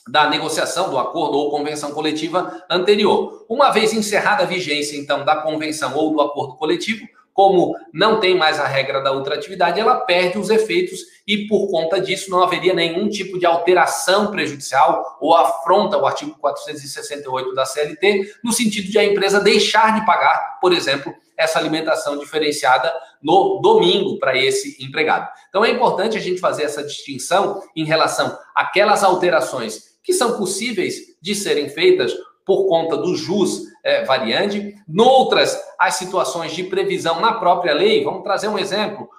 da 0.09 0.31
negociação, 0.31 0.89
do 0.89 0.97
acordo 0.97 1.37
ou 1.37 1.51
convenção 1.51 1.91
coletiva 1.91 2.63
anterior. 2.71 3.45
Uma 3.49 3.73
vez 3.73 3.93
encerrada 3.93 4.45
a 4.45 4.47
vigência, 4.47 4.97
então, 4.97 5.25
da 5.25 5.35
convenção 5.43 5.97
ou 5.97 6.13
do 6.13 6.21
acordo 6.21 6.55
coletivo, 6.55 7.09
como 7.37 7.77
não 7.93 8.19
tem 8.19 8.35
mais 8.35 8.59
a 8.59 8.67
regra 8.67 9.03
da 9.03 9.13
ultratividade, 9.13 9.79
ela 9.79 10.01
perde 10.01 10.39
os 10.39 10.49
efeitos 10.49 11.01
e, 11.29 11.47
por 11.47 11.71
conta 11.71 12.01
disso, 12.01 12.31
não 12.31 12.43
haveria 12.43 12.73
nenhum 12.73 13.11
tipo 13.11 13.39
de 13.39 13.45
alteração 13.45 14.31
prejudicial 14.31 15.19
ou 15.21 15.37
afronta 15.37 15.99
o 15.99 16.07
artigo 16.07 16.35
468 16.41 17.55
da 17.55 17.67
CLT, 17.67 18.37
no 18.43 18.53
sentido 18.53 18.91
de 18.91 18.99
a 18.99 19.05
empresa 19.05 19.39
deixar 19.39 20.01
de 20.01 20.07
pagar, 20.07 20.59
por 20.63 20.73
exemplo, 20.73 21.15
essa 21.37 21.59
alimentação 21.59 22.17
diferenciada 22.17 22.91
no 23.23 23.61
domingo 23.61 24.19
para 24.19 24.35
esse 24.35 24.83
empregado. 24.83 25.29
Então 25.51 25.63
é 25.63 25.71
importante 25.71 26.17
a 26.17 26.21
gente 26.21 26.41
fazer 26.41 26.63
essa 26.63 26.83
distinção 26.83 27.61
em 27.77 27.85
relação 27.85 28.35
àquelas 28.55 29.05
alterações 29.05 29.95
que 30.03 30.15
são 30.15 30.39
possíveis 30.39 30.95
de 31.21 31.35
serem 31.35 31.69
feitas 31.69 32.15
por 32.47 32.69
conta 32.69 32.97
do 32.97 33.17
jus 33.17 33.65
é, 33.85 34.05
variante. 34.05 34.77
Noutras, 34.89 35.61
as 35.77 35.97
situações 35.97 36.53
de 36.55 36.63
previsão 36.63 37.21
na 37.21 37.35
própria 37.35 37.75
lei, 37.75 38.05
vamos 38.05 38.23
trazer 38.23 38.47
um 38.47 38.59
exemplo. 38.59 39.11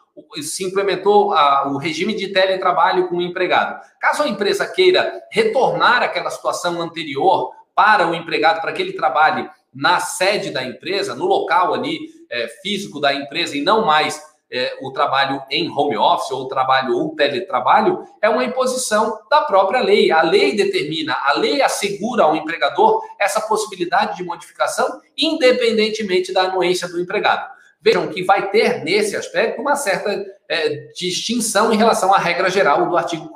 Se 0.42 0.64
implementou 0.64 1.34
a, 1.34 1.68
o 1.68 1.78
regime 1.78 2.16
de 2.16 2.30
teletrabalho 2.30 3.10
com 3.10 3.18
o 3.18 3.22
empregado. 3.22 3.80
Caso 4.00 4.24
a 4.24 4.30
empresa 4.30 4.66
queira 4.66 5.22
retornar 5.30 6.02
àquela 6.02 6.32
situação 6.32 6.82
anterior 6.82 7.52
para 7.76 8.08
o 8.08 8.16
empregado, 8.16 8.62
para 8.62 8.72
que 8.72 8.82
ele 8.82 8.94
trabalhe 8.94 9.48
na 9.76 10.00
sede 10.00 10.50
da 10.50 10.64
empresa, 10.64 11.14
no 11.14 11.26
local 11.26 11.74
ali 11.74 12.00
é, 12.32 12.48
físico 12.64 13.00
da 13.00 13.14
empresa 13.14 13.56
e 13.56 13.62
não 13.62 13.86
mais 13.86 14.20
é, 14.52 14.78
o 14.82 14.92
trabalho 14.92 15.42
em 15.50 15.70
home 15.70 15.98
office 15.98 16.32
ou 16.32 16.48
trabalho 16.48 16.96
ou 16.96 17.16
teletrabalho 17.16 18.08
é 18.22 18.30
uma 18.30 18.44
imposição 18.44 19.20
da 19.30 19.42
própria 19.42 19.82
lei. 19.82 20.12
A 20.12 20.22
lei 20.22 20.56
determina, 20.56 21.18
a 21.26 21.34
lei 21.34 21.62
assegura 21.62 22.24
ao 22.24 22.36
empregador 22.36 23.04
essa 23.20 23.42
possibilidade 23.42 24.18
de 24.18 24.24
modificação, 24.24 25.02
independentemente 25.18 26.32
da 26.32 26.44
anuência 26.44 26.88
do 26.88 27.00
empregado. 27.00 27.58
Vejam 27.82 28.08
que 28.08 28.24
vai 28.24 28.50
ter, 28.50 28.84
nesse 28.84 29.16
aspecto, 29.16 29.62
uma 29.62 29.76
certa 29.76 30.26
é, 30.50 30.70
distinção 30.96 31.72
em 31.72 31.78
relação 31.78 32.14
à 32.14 32.18
regra 32.18 32.50
geral 32.50 32.88
do 32.88 32.98
artigo 32.98 33.30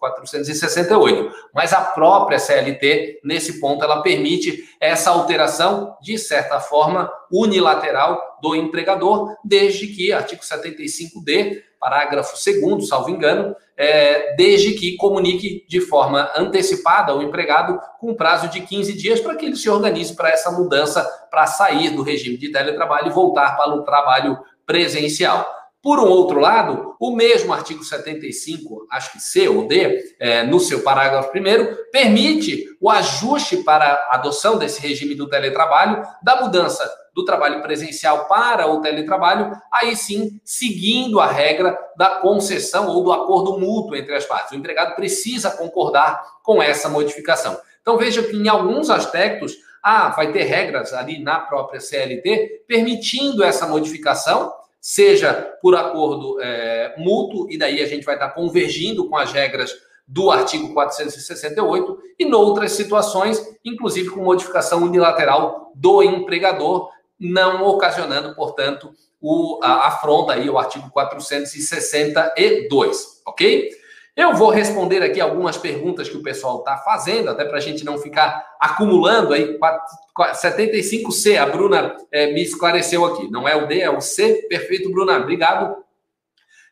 468. 0.00 1.30
Mas 1.54 1.72
a 1.72 1.82
própria 1.82 2.38
CLT, 2.38 3.20
nesse 3.22 3.60
ponto, 3.60 3.84
ela 3.84 4.02
permite 4.02 4.64
essa 4.80 5.10
alteração, 5.10 5.96
de 6.00 6.18
certa 6.18 6.58
forma, 6.58 7.12
unilateral 7.30 8.38
do 8.42 8.56
empregador, 8.56 9.36
desde 9.44 9.86
que, 9.88 10.12
artigo 10.12 10.42
75D, 10.42 11.62
parágrafo 11.78 12.34
2, 12.34 12.88
salvo 12.88 13.10
engano, 13.10 13.54
é, 13.76 14.34
desde 14.36 14.74
que 14.74 14.96
comunique 14.96 15.64
de 15.68 15.80
forma 15.80 16.30
antecipada 16.36 17.12
ao 17.12 17.22
empregado 17.22 17.80
com 17.98 18.14
prazo 18.14 18.48
de 18.48 18.60
15 18.60 18.92
dias 18.94 19.20
para 19.20 19.34
que 19.34 19.46
ele 19.46 19.56
se 19.56 19.70
organize 19.70 20.14
para 20.14 20.28
essa 20.28 20.50
mudança, 20.50 21.02
para 21.30 21.46
sair 21.46 21.90
do 21.90 22.02
regime 22.02 22.36
de 22.36 22.52
teletrabalho 22.52 23.08
e 23.08 23.14
voltar 23.14 23.56
para 23.56 23.74
o 23.74 23.82
trabalho 23.82 24.38
presencial. 24.66 25.59
Por 25.82 25.98
um 25.98 26.08
outro 26.08 26.38
lado, 26.38 26.94
o 27.00 27.16
mesmo 27.16 27.54
artigo 27.54 27.82
75, 27.82 28.86
acho 28.90 29.12
que 29.12 29.20
C 29.20 29.48
ou 29.48 29.66
D, 29.66 30.14
é, 30.20 30.42
no 30.42 30.60
seu 30.60 30.82
parágrafo 30.82 31.30
primeiro, 31.30 31.74
permite 31.90 32.66
o 32.78 32.90
ajuste 32.90 33.58
para 33.58 33.86
a 34.10 34.16
adoção 34.16 34.58
desse 34.58 34.80
regime 34.80 35.14
do 35.14 35.28
teletrabalho, 35.28 36.02
da 36.22 36.42
mudança 36.42 36.86
do 37.14 37.24
trabalho 37.24 37.62
presencial 37.62 38.26
para 38.26 38.70
o 38.70 38.80
teletrabalho, 38.80 39.52
aí 39.72 39.96
sim, 39.96 40.40
seguindo 40.44 41.18
a 41.18 41.26
regra 41.26 41.78
da 41.96 42.20
concessão 42.20 42.86
ou 42.88 43.02
do 43.02 43.12
acordo 43.12 43.58
mútuo 43.58 43.96
entre 43.96 44.14
as 44.14 44.24
partes. 44.24 44.52
O 44.52 44.56
empregado 44.56 44.94
precisa 44.94 45.50
concordar 45.50 46.22
com 46.42 46.62
essa 46.62 46.88
modificação. 46.88 47.58
Então 47.80 47.96
veja 47.96 48.22
que 48.22 48.36
em 48.36 48.48
alguns 48.48 48.90
aspectos, 48.90 49.56
ah, 49.82 50.10
vai 50.10 50.30
ter 50.30 50.42
regras 50.42 50.92
ali 50.92 51.22
na 51.22 51.40
própria 51.40 51.80
CLT 51.80 52.64
permitindo 52.68 53.42
essa 53.42 53.66
modificação, 53.66 54.52
seja 54.80 55.34
por 55.60 55.76
acordo 55.76 56.40
é, 56.40 56.94
mútuo, 56.96 57.50
e 57.50 57.58
daí 57.58 57.82
a 57.82 57.86
gente 57.86 58.04
vai 58.04 58.14
estar 58.14 58.30
convergindo 58.30 59.08
com 59.08 59.16
as 59.16 59.32
regras 59.32 59.72
do 60.06 60.30
artigo 60.30 60.72
468, 60.74 61.98
e 62.18 62.24
noutras 62.24 62.72
situações, 62.72 63.40
inclusive 63.64 64.10
com 64.10 64.24
modificação 64.24 64.82
unilateral 64.82 65.70
do 65.74 66.02
empregador, 66.02 66.90
não 67.18 67.64
ocasionando, 67.64 68.34
portanto, 68.34 68.92
o, 69.20 69.60
a 69.62 69.86
afronta 69.86 70.32
aí 70.32 70.48
o 70.48 70.58
artigo 70.58 70.90
462, 70.90 73.20
ok? 73.26 73.79
Eu 74.20 74.34
vou 74.34 74.50
responder 74.50 75.02
aqui 75.02 75.18
algumas 75.18 75.56
perguntas 75.56 76.06
que 76.06 76.16
o 76.16 76.22
pessoal 76.22 76.58
está 76.58 76.76
fazendo, 76.76 77.30
até 77.30 77.42
para 77.42 77.56
a 77.56 77.60
gente 77.60 77.86
não 77.86 77.96
ficar 77.96 78.54
acumulando 78.60 79.32
aí. 79.32 79.58
75C, 80.18 81.38
a 81.38 81.46
Bruna 81.46 81.96
é, 82.12 82.30
me 82.30 82.42
esclareceu 82.42 83.02
aqui. 83.06 83.30
Não 83.30 83.48
é 83.48 83.56
o 83.56 83.66
D, 83.66 83.80
é 83.80 83.88
o 83.88 83.98
C. 83.98 84.46
Perfeito, 84.46 84.92
Bruna. 84.92 85.16
Obrigado. 85.16 85.74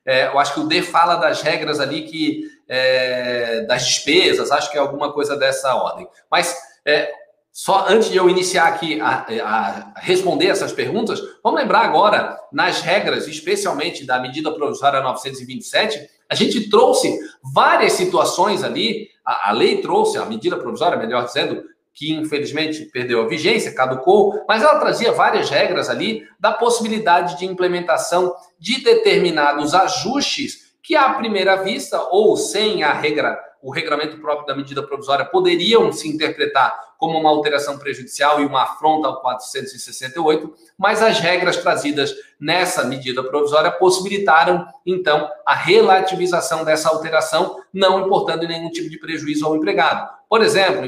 É, 0.04 0.26
eu 0.26 0.38
acho 0.38 0.52
que 0.52 0.60
o 0.60 0.68
D 0.68 0.82
fala 0.82 1.16
das 1.16 1.40
regras 1.40 1.80
ali 1.80 2.02
que 2.02 2.42
é, 2.68 3.62
das 3.62 3.86
despesas, 3.86 4.52
acho 4.52 4.70
que 4.70 4.76
é 4.76 4.80
alguma 4.80 5.10
coisa 5.10 5.34
dessa 5.34 5.74
ordem. 5.74 6.06
Mas 6.30 6.54
é, 6.84 7.10
só 7.58 7.86
antes 7.88 8.08
de 8.08 8.16
eu 8.16 8.30
iniciar 8.30 8.68
aqui 8.68 9.00
a, 9.00 9.26
a, 9.42 9.92
responder 9.96 10.46
essas 10.46 10.70
perguntas, 10.70 11.20
vamos 11.42 11.60
lembrar 11.60 11.80
agora 11.80 12.38
nas 12.52 12.82
regras, 12.82 13.26
especialmente 13.26 14.06
da 14.06 14.20
medida 14.20 14.52
provisória 14.52 15.00
927 15.00 16.08
a 16.30 16.36
gente 16.36 16.70
trouxe 16.70 17.18
várias 17.52 17.94
situações 17.94 18.62
ali, 18.62 19.08
a, 19.24 19.48
a 19.48 19.52
lei 19.52 19.80
trouxe, 19.80 20.18
a 20.18 20.24
medida 20.24 20.56
provisória, 20.56 20.96
melhor 20.96 21.24
dizendo, 21.24 21.64
que 21.92 22.12
infelizmente 22.12 22.84
perdeu 22.92 23.22
a 23.22 23.26
vigência, 23.26 23.74
caducou, 23.74 24.40
mas 24.46 24.62
ela 24.62 24.78
trazia 24.78 25.10
várias 25.10 25.50
regras 25.50 25.90
ali 25.90 26.24
da 26.38 26.52
possibilidade 26.52 27.36
de 27.40 27.44
implementação 27.44 28.36
de 28.56 28.84
determinados 28.84 29.74
ajustes 29.74 30.74
que, 30.80 30.94
à 30.94 31.14
primeira 31.14 31.56
vista, 31.56 32.00
ou 32.12 32.36
sem 32.36 32.84
a 32.84 32.92
regra 32.92 33.36
o 33.62 33.70
regramento 33.70 34.18
próprio 34.18 34.46
da 34.46 34.54
medida 34.54 34.82
provisória 34.82 35.24
poderiam 35.24 35.92
se 35.92 36.08
interpretar 36.08 36.88
como 36.98 37.18
uma 37.18 37.30
alteração 37.30 37.78
prejudicial 37.78 38.40
e 38.40 38.46
uma 38.46 38.64
afronta 38.64 39.06
ao 39.06 39.20
468, 39.20 40.52
mas 40.76 41.00
as 41.00 41.20
regras 41.20 41.56
trazidas 41.56 42.12
nessa 42.40 42.84
medida 42.84 43.22
provisória 43.22 43.70
possibilitaram, 43.70 44.66
então, 44.84 45.30
a 45.46 45.54
relativização 45.54 46.64
dessa 46.64 46.88
alteração, 46.88 47.60
não 47.72 48.06
importando 48.06 48.46
nenhum 48.46 48.70
tipo 48.70 48.90
de 48.90 48.98
prejuízo 48.98 49.46
ao 49.46 49.56
empregado. 49.56 50.08
Por 50.28 50.42
exemplo, 50.42 50.84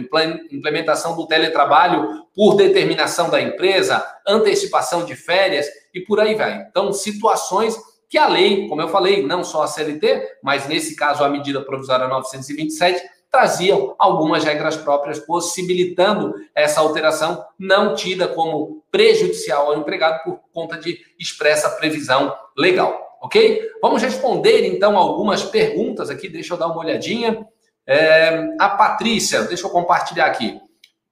implementação 0.51 1.17
do 1.17 1.27
teletrabalho 1.27 2.27
por 2.35 2.57
determinação 2.57 3.31
da 3.31 3.41
empresa, 3.41 4.05
antecipação 4.27 5.05
de 5.05 5.15
férias 5.15 5.67
e 5.95 6.01
por 6.01 6.21
aí 6.21 6.35
vai. 6.35 6.67
Então, 6.69 6.93
situações 6.93 7.75
que 8.11 8.19
a 8.19 8.27
lei, 8.27 8.67
como 8.67 8.83
eu 8.83 8.89
falei, 8.89 9.25
não 9.25 9.45
só 9.45 9.63
a 9.63 9.69
CLT, 9.69 10.39
mas 10.43 10.67
nesse 10.67 10.97
caso 10.97 11.23
a 11.23 11.29
medida 11.29 11.63
provisória 11.63 12.09
927, 12.09 13.01
traziam 13.31 13.95
algumas 13.97 14.43
regras 14.43 14.77
próprias 14.77 15.21
possibilitando 15.21 16.35
essa 16.53 16.81
alteração 16.81 17.45
não 17.57 17.95
tida 17.95 18.27
como 18.27 18.83
prejudicial 18.91 19.69
ao 19.69 19.79
empregado 19.79 20.25
por 20.25 20.41
conta 20.53 20.77
de 20.77 20.99
expressa 21.21 21.71
previsão 21.71 22.35
legal, 22.59 23.01
ok? 23.23 23.63
Vamos 23.81 24.03
responder 24.03 24.67
então 24.67 24.99
algumas 24.99 25.45
perguntas 25.45 26.11
aqui, 26.11 26.29
deixa 26.29 26.55
eu 26.55 26.59
dar 26.59 26.67
uma 26.67 26.81
olhadinha. 26.81 27.47
É, 27.87 28.57
a 28.59 28.71
Patrícia, 28.71 29.45
deixa 29.45 29.67
eu 29.67 29.71
compartilhar 29.71 30.27
aqui. 30.27 30.61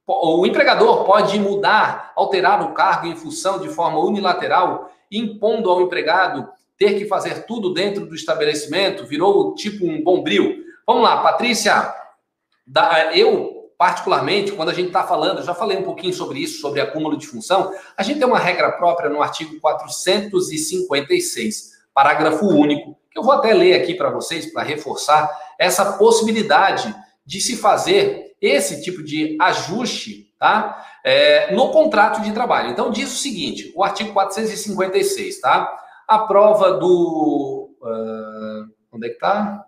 O 0.04 0.44
empregador 0.44 1.04
pode 1.04 1.38
mudar, 1.38 2.12
alterar 2.16 2.60
o 2.62 2.72
cargo 2.72 3.06
em 3.06 3.14
função 3.14 3.60
de 3.60 3.68
forma 3.68 4.00
unilateral, 4.00 4.90
impondo 5.12 5.70
ao 5.70 5.82
empregado 5.82 6.48
ter 6.78 6.98
que 6.98 7.06
fazer 7.06 7.46
tudo 7.46 7.74
dentro 7.74 8.06
do 8.06 8.14
estabelecimento, 8.14 9.04
virou 9.04 9.54
tipo 9.54 9.84
um 9.84 10.02
bombril. 10.02 10.64
Vamos 10.86 11.02
lá, 11.02 11.22
Patrícia. 11.22 11.92
eu, 13.14 13.72
particularmente, 13.76 14.52
quando 14.52 14.68
a 14.68 14.74
gente 14.74 14.86
está 14.86 15.02
falando, 15.02 15.42
já 15.42 15.54
falei 15.54 15.76
um 15.76 15.82
pouquinho 15.82 16.14
sobre 16.14 16.38
isso, 16.38 16.60
sobre 16.60 16.80
acúmulo 16.80 17.16
de 17.16 17.26
função, 17.26 17.74
a 17.96 18.02
gente 18.02 18.18
tem 18.18 18.28
uma 18.28 18.38
regra 18.38 18.72
própria 18.72 19.10
no 19.10 19.20
artigo 19.20 19.60
456, 19.60 21.72
parágrafo 21.92 22.46
único, 22.46 22.96
que 23.10 23.18
eu 23.18 23.22
vou 23.22 23.32
até 23.32 23.52
ler 23.52 23.74
aqui 23.74 23.94
para 23.94 24.10
vocês 24.10 24.52
para 24.52 24.62
reforçar 24.62 25.28
essa 25.58 25.94
possibilidade 25.94 26.94
de 27.26 27.40
se 27.40 27.56
fazer 27.56 28.36
esse 28.40 28.82
tipo 28.82 29.02
de 29.02 29.36
ajuste 29.40 30.28
tá? 30.38 30.86
É, 31.04 31.54
no 31.54 31.70
contrato 31.70 32.22
de 32.22 32.32
trabalho. 32.32 32.70
Então, 32.70 32.90
diz 32.90 33.12
o 33.12 33.16
seguinte: 33.16 33.72
o 33.74 33.82
artigo 33.82 34.12
456, 34.12 35.40
tá? 35.40 35.70
A 36.08 36.20
prova 36.20 36.72
do. 36.72 37.70
Uh, 37.82 38.74
onde 38.90 39.06
é 39.06 39.08
que 39.10 39.14
está? 39.14 39.66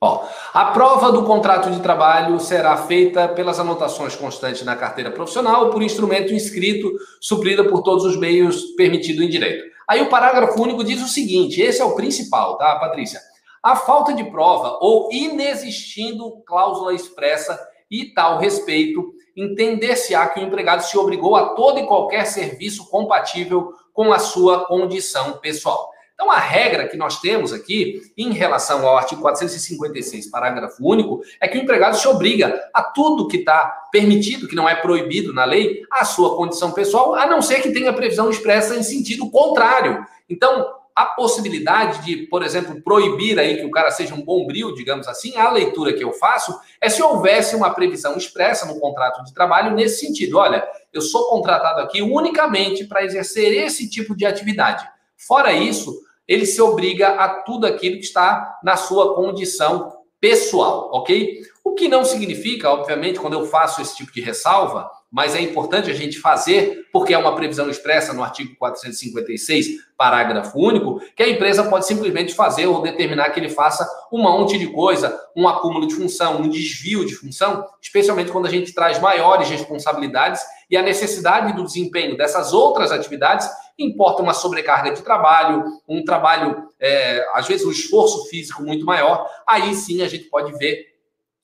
Ó, 0.00 0.24
a 0.54 0.66
prova 0.66 1.10
do 1.10 1.24
contrato 1.24 1.70
de 1.70 1.80
trabalho 1.80 2.38
será 2.38 2.76
feita 2.76 3.28
pelas 3.28 3.58
anotações 3.58 4.14
constantes 4.14 4.62
na 4.62 4.76
carteira 4.76 5.10
profissional 5.10 5.66
ou 5.66 5.70
por 5.70 5.82
instrumento 5.82 6.32
inscrito, 6.32 6.90
suprida 7.20 7.64
por 7.64 7.82
todos 7.82 8.04
os 8.04 8.16
meios 8.16 8.62
permitidos 8.76 9.24
em 9.24 9.28
direito. 9.28 9.64
Aí 9.88 10.00
o 10.00 10.08
parágrafo 10.08 10.62
único 10.62 10.84
diz 10.84 11.02
o 11.02 11.08
seguinte: 11.08 11.60
esse 11.60 11.82
é 11.82 11.84
o 11.84 11.96
principal, 11.96 12.56
tá, 12.56 12.78
Patrícia? 12.78 13.20
A 13.60 13.74
falta 13.74 14.14
de 14.14 14.24
prova 14.30 14.78
ou 14.80 15.12
inexistindo 15.12 16.42
cláusula 16.46 16.94
expressa 16.94 17.58
e 17.90 18.06
tal 18.14 18.38
respeito, 18.38 19.12
entender-se-á 19.42 20.26
que 20.28 20.40
o 20.40 20.42
empregado 20.42 20.82
se 20.82 20.98
obrigou 20.98 21.36
a 21.36 21.50
todo 21.50 21.78
e 21.78 21.86
qualquer 21.86 22.26
serviço 22.26 22.88
compatível 22.90 23.72
com 23.92 24.12
a 24.12 24.18
sua 24.18 24.66
condição 24.66 25.38
pessoal. 25.38 25.90
Então, 26.14 26.32
a 26.32 26.38
regra 26.38 26.88
que 26.88 26.96
nós 26.96 27.20
temos 27.20 27.52
aqui, 27.52 28.02
em 28.16 28.32
relação 28.32 28.84
ao 28.84 28.96
artigo 28.96 29.22
456, 29.22 30.28
parágrafo 30.28 30.84
único, 30.84 31.22
é 31.40 31.46
que 31.46 31.56
o 31.56 31.62
empregado 31.62 31.96
se 31.96 32.08
obriga 32.08 32.60
a 32.74 32.82
tudo 32.82 33.28
que 33.28 33.36
está 33.36 33.86
permitido, 33.92 34.48
que 34.48 34.56
não 34.56 34.68
é 34.68 34.74
proibido 34.74 35.32
na 35.32 35.44
lei, 35.44 35.84
a 35.92 36.04
sua 36.04 36.36
condição 36.36 36.72
pessoal, 36.72 37.14
a 37.14 37.24
não 37.24 37.40
ser 37.40 37.62
que 37.62 37.70
tenha 37.70 37.92
previsão 37.92 38.28
expressa 38.30 38.74
em 38.74 38.82
sentido 38.82 39.30
contrário. 39.30 40.04
Então, 40.28 40.77
a 40.98 41.06
possibilidade 41.06 42.04
de, 42.04 42.26
por 42.26 42.42
exemplo, 42.42 42.82
proibir 42.82 43.38
aí 43.38 43.56
que 43.56 43.64
o 43.64 43.70
cara 43.70 43.88
seja 43.92 44.16
um 44.16 44.24
bombril, 44.24 44.74
digamos 44.74 45.06
assim, 45.06 45.36
a 45.36 45.48
leitura 45.48 45.92
que 45.92 46.02
eu 46.02 46.12
faço 46.12 46.58
é 46.80 46.88
se 46.88 47.00
houvesse 47.00 47.54
uma 47.54 47.70
previsão 47.70 48.16
expressa 48.16 48.66
no 48.66 48.80
contrato 48.80 49.22
de 49.22 49.32
trabalho 49.32 49.76
nesse 49.76 50.04
sentido. 50.04 50.38
Olha, 50.38 50.66
eu 50.92 51.00
sou 51.00 51.30
contratado 51.30 51.82
aqui 51.82 52.02
unicamente 52.02 52.84
para 52.84 53.04
exercer 53.04 53.64
esse 53.64 53.88
tipo 53.88 54.16
de 54.16 54.26
atividade. 54.26 54.84
Fora 55.16 55.52
isso, 55.52 55.96
ele 56.26 56.44
se 56.44 56.60
obriga 56.60 57.10
a 57.10 57.28
tudo 57.42 57.64
aquilo 57.64 57.98
que 57.98 58.04
está 58.04 58.58
na 58.64 58.76
sua 58.76 59.14
condição 59.14 59.92
pessoal, 60.20 60.90
ok? 60.92 61.42
O 61.62 61.74
que 61.74 61.86
não 61.86 62.04
significa, 62.04 62.70
obviamente, 62.70 63.20
quando 63.20 63.34
eu 63.34 63.46
faço 63.46 63.80
esse 63.80 63.96
tipo 63.96 64.12
de 64.12 64.20
ressalva, 64.20 64.90
mas 65.10 65.34
é 65.34 65.40
importante 65.40 65.90
a 65.90 65.94
gente 65.94 66.18
fazer, 66.18 66.86
porque 66.92 67.14
é 67.14 67.18
uma 67.18 67.34
previsão 67.34 67.70
expressa 67.70 68.12
no 68.12 68.22
artigo 68.22 68.54
456, 68.56 69.88
parágrafo 69.96 70.58
único, 70.58 71.00
que 71.16 71.22
a 71.22 71.28
empresa 71.28 71.64
pode 71.64 71.86
simplesmente 71.86 72.34
fazer 72.34 72.66
ou 72.66 72.82
determinar 72.82 73.30
que 73.30 73.40
ele 73.40 73.48
faça 73.48 73.88
um 74.12 74.22
monte 74.22 74.58
de 74.58 74.66
coisa, 74.66 75.18
um 75.34 75.48
acúmulo 75.48 75.86
de 75.86 75.94
função, 75.94 76.40
um 76.40 76.48
desvio 76.48 77.06
de 77.06 77.14
função, 77.14 77.64
especialmente 77.80 78.30
quando 78.30 78.46
a 78.46 78.50
gente 78.50 78.74
traz 78.74 79.00
maiores 79.00 79.48
responsabilidades 79.48 80.42
e 80.70 80.76
a 80.76 80.82
necessidade 80.82 81.54
do 81.54 81.64
desempenho 81.64 82.16
dessas 82.16 82.52
outras 82.52 82.92
atividades 82.92 83.48
importa 83.78 84.22
uma 84.22 84.34
sobrecarga 84.34 84.92
de 84.92 85.02
trabalho, 85.02 85.64
um 85.88 86.04
trabalho, 86.04 86.68
é, 86.80 87.24
às 87.32 87.46
vezes, 87.46 87.64
um 87.64 87.70
esforço 87.70 88.28
físico 88.28 88.62
muito 88.62 88.84
maior, 88.84 89.26
aí 89.46 89.72
sim 89.74 90.02
a 90.02 90.08
gente 90.08 90.24
pode 90.24 90.52
ver 90.58 90.87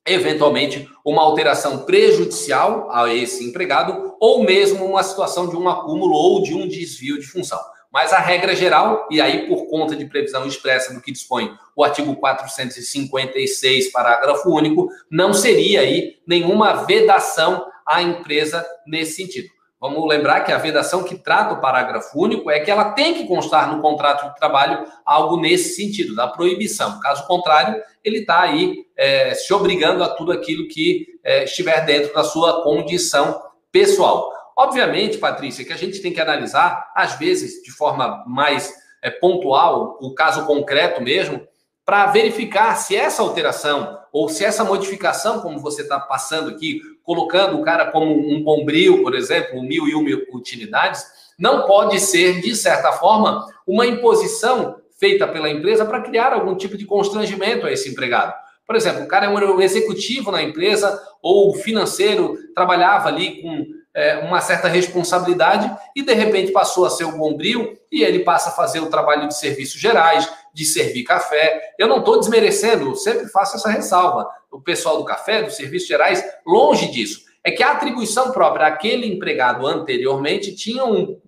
eventualmente 0.07 0.89
uma 1.05 1.23
alteração 1.23 1.85
prejudicial 1.85 2.89
a 2.91 3.13
esse 3.13 3.45
empregado 3.45 4.15
ou 4.21 4.43
mesmo 4.43 4.85
uma 4.85 5.03
situação 5.03 5.49
de 5.49 5.57
um 5.57 5.69
acúmulo 5.69 6.13
ou 6.15 6.43
de 6.43 6.55
um 6.55 6.69
desvio 6.69 7.19
de 7.19 7.27
função. 7.27 7.61
Mas 7.93 8.13
a 8.13 8.19
regra 8.19 8.57
geral, 8.57 9.07
e 9.09 9.21
aí 9.21 9.47
por 9.47 9.67
conta 9.67 9.95
de 9.95 10.05
previsão 10.07 10.45
expressa 10.47 10.93
do 10.93 11.01
que 11.01 11.13
dispõe 11.13 11.57
o 11.77 11.85
artigo 11.85 12.17
456, 12.17 13.93
parágrafo 13.93 14.51
único, 14.51 14.89
não 15.09 15.33
seria 15.33 15.81
aí 15.81 16.17
nenhuma 16.27 16.85
vedação 16.85 17.65
à 17.87 18.03
empresa 18.03 18.67
nesse 18.85 19.15
sentido. 19.15 19.54
Vamos 19.85 20.09
lembrar 20.09 20.41
que 20.41 20.51
a 20.51 20.57
vedação 20.57 21.05
que 21.05 21.15
trata 21.15 21.53
o 21.53 21.61
parágrafo 21.61 22.19
único 22.19 22.51
é 22.51 22.59
que 22.59 22.71
ela 22.71 22.93
tem 22.93 23.13
que 23.13 23.27
constar 23.27 23.71
no 23.71 23.83
contrato 23.83 24.31
de 24.31 24.35
trabalho 24.37 24.83
algo 25.05 25.37
nesse 25.37 25.77
sentido, 25.77 26.15
da 26.15 26.27
proibição. 26.27 26.99
Caso 27.01 27.27
contrário, 27.27 27.83
ele 28.03 28.21
está 28.21 28.41
aí 28.41 28.87
é, 28.97 29.35
se 29.35 29.53
obrigando 29.53 30.03
a 30.03 30.09
tudo 30.09 30.33
aquilo 30.33 30.69
que 30.69 31.07
é, 31.23 31.45
estiver 31.45 31.85
dentro 31.85 32.15
da 32.15 32.25
sua 32.25 32.63
condição 32.63 33.39
pessoal. 33.71 34.33
Obviamente, 34.57 35.19
Patrícia, 35.19 35.67
que 35.67 35.73
a 35.75 35.77
gente 35.77 36.01
tem 36.01 36.15
que 36.15 36.21
analisar, 36.21 36.91
às 36.97 37.19
vezes, 37.19 37.63
de 37.63 37.71
forma 37.71 38.25
mais 38.27 38.73
é, 39.03 39.11
pontual, 39.11 39.99
o 40.01 40.15
caso 40.15 40.47
concreto 40.47 41.03
mesmo, 41.03 41.47
para 41.85 42.07
verificar 42.07 42.75
se 42.77 42.97
essa 42.97 43.21
alteração 43.21 43.99
ou 44.15 44.29
se 44.29 44.45
essa 44.45 44.63
modificação, 44.63 45.41
como 45.41 45.59
você 45.59 45.83
está 45.83 45.99
passando 45.99 46.49
aqui, 46.49 46.81
colocando 47.03 47.59
o 47.59 47.63
cara 47.63 47.91
como 47.91 48.15
um 48.15 48.45
bombril, 48.45 49.03
por 49.03 49.13
exemplo, 49.13 49.61
mil 49.61 49.89
e 49.89 49.95
uma 49.97 50.09
utilidades, 50.33 51.05
não 51.37 51.67
pode 51.67 51.99
ser, 51.99 52.41
de 52.41 52.55
certa 52.55 52.93
forma, 52.93 53.45
uma 53.67 53.85
imposição 53.85 54.77
feita 55.01 55.27
pela 55.27 55.51
empresa 55.51 55.85
para 55.85 56.01
criar 56.01 56.33
algum 56.33 56.55
tipo 56.55 56.79
de 56.79 56.87
constrangimento 56.87 57.67
a 57.67 57.73
esse 57.73 57.89
empregado. 57.89 58.33
Por 58.65 58.77
exemplo, 58.77 59.03
o 59.03 59.09
cara 59.09 59.27
é 59.27 59.29
um 59.29 59.61
executivo 59.61 60.31
na 60.31 60.41
empresa 60.41 60.97
ou 61.21 61.53
financeiro, 61.53 62.39
trabalhava 62.55 63.09
ali 63.09 63.43
com 63.43 63.67
é, 63.93 64.19
uma 64.19 64.41
certa 64.41 64.69
responsabilidade 64.69 65.69
e 65.95 66.03
de 66.03 66.15
repente 66.15 66.53
passou 66.53 66.87
a 66.87 66.91
ser 66.91 67.05
o 67.05 67.19
bombril 67.19 67.77
e 67.91 68.05
ele 68.05 68.21
passa 68.21 68.51
a 68.51 68.53
fazer 68.53 68.79
o 68.79 68.91
trabalho 68.91 69.27
de 69.27 69.37
serviços 69.37 69.81
gerais, 69.81 70.29
de 70.55 70.65
servir 70.65 71.03
café. 71.03 71.75
Eu 71.77 71.89
não 71.89 71.99
estou 71.99 72.19
desmerecendo, 72.19 72.95
sempre 72.95 73.29
faço 73.29 73.57
essa 73.57 73.69
ressalva. 73.69 74.27
O 74.51 74.61
pessoal 74.61 74.97
do 74.97 75.05
café, 75.05 75.43
dos 75.43 75.57
serviços 75.57 75.89
gerais, 75.89 76.25
longe 76.47 76.91
disso. 76.91 77.25
É 77.43 77.51
que 77.51 77.63
a 77.63 77.73
atribuição 77.73 78.31
própria 78.31 78.69
àquele 78.69 79.07
empregado 79.07 79.67
anteriormente 79.67 80.55
tinha 80.55 80.85
um, 80.85 81.21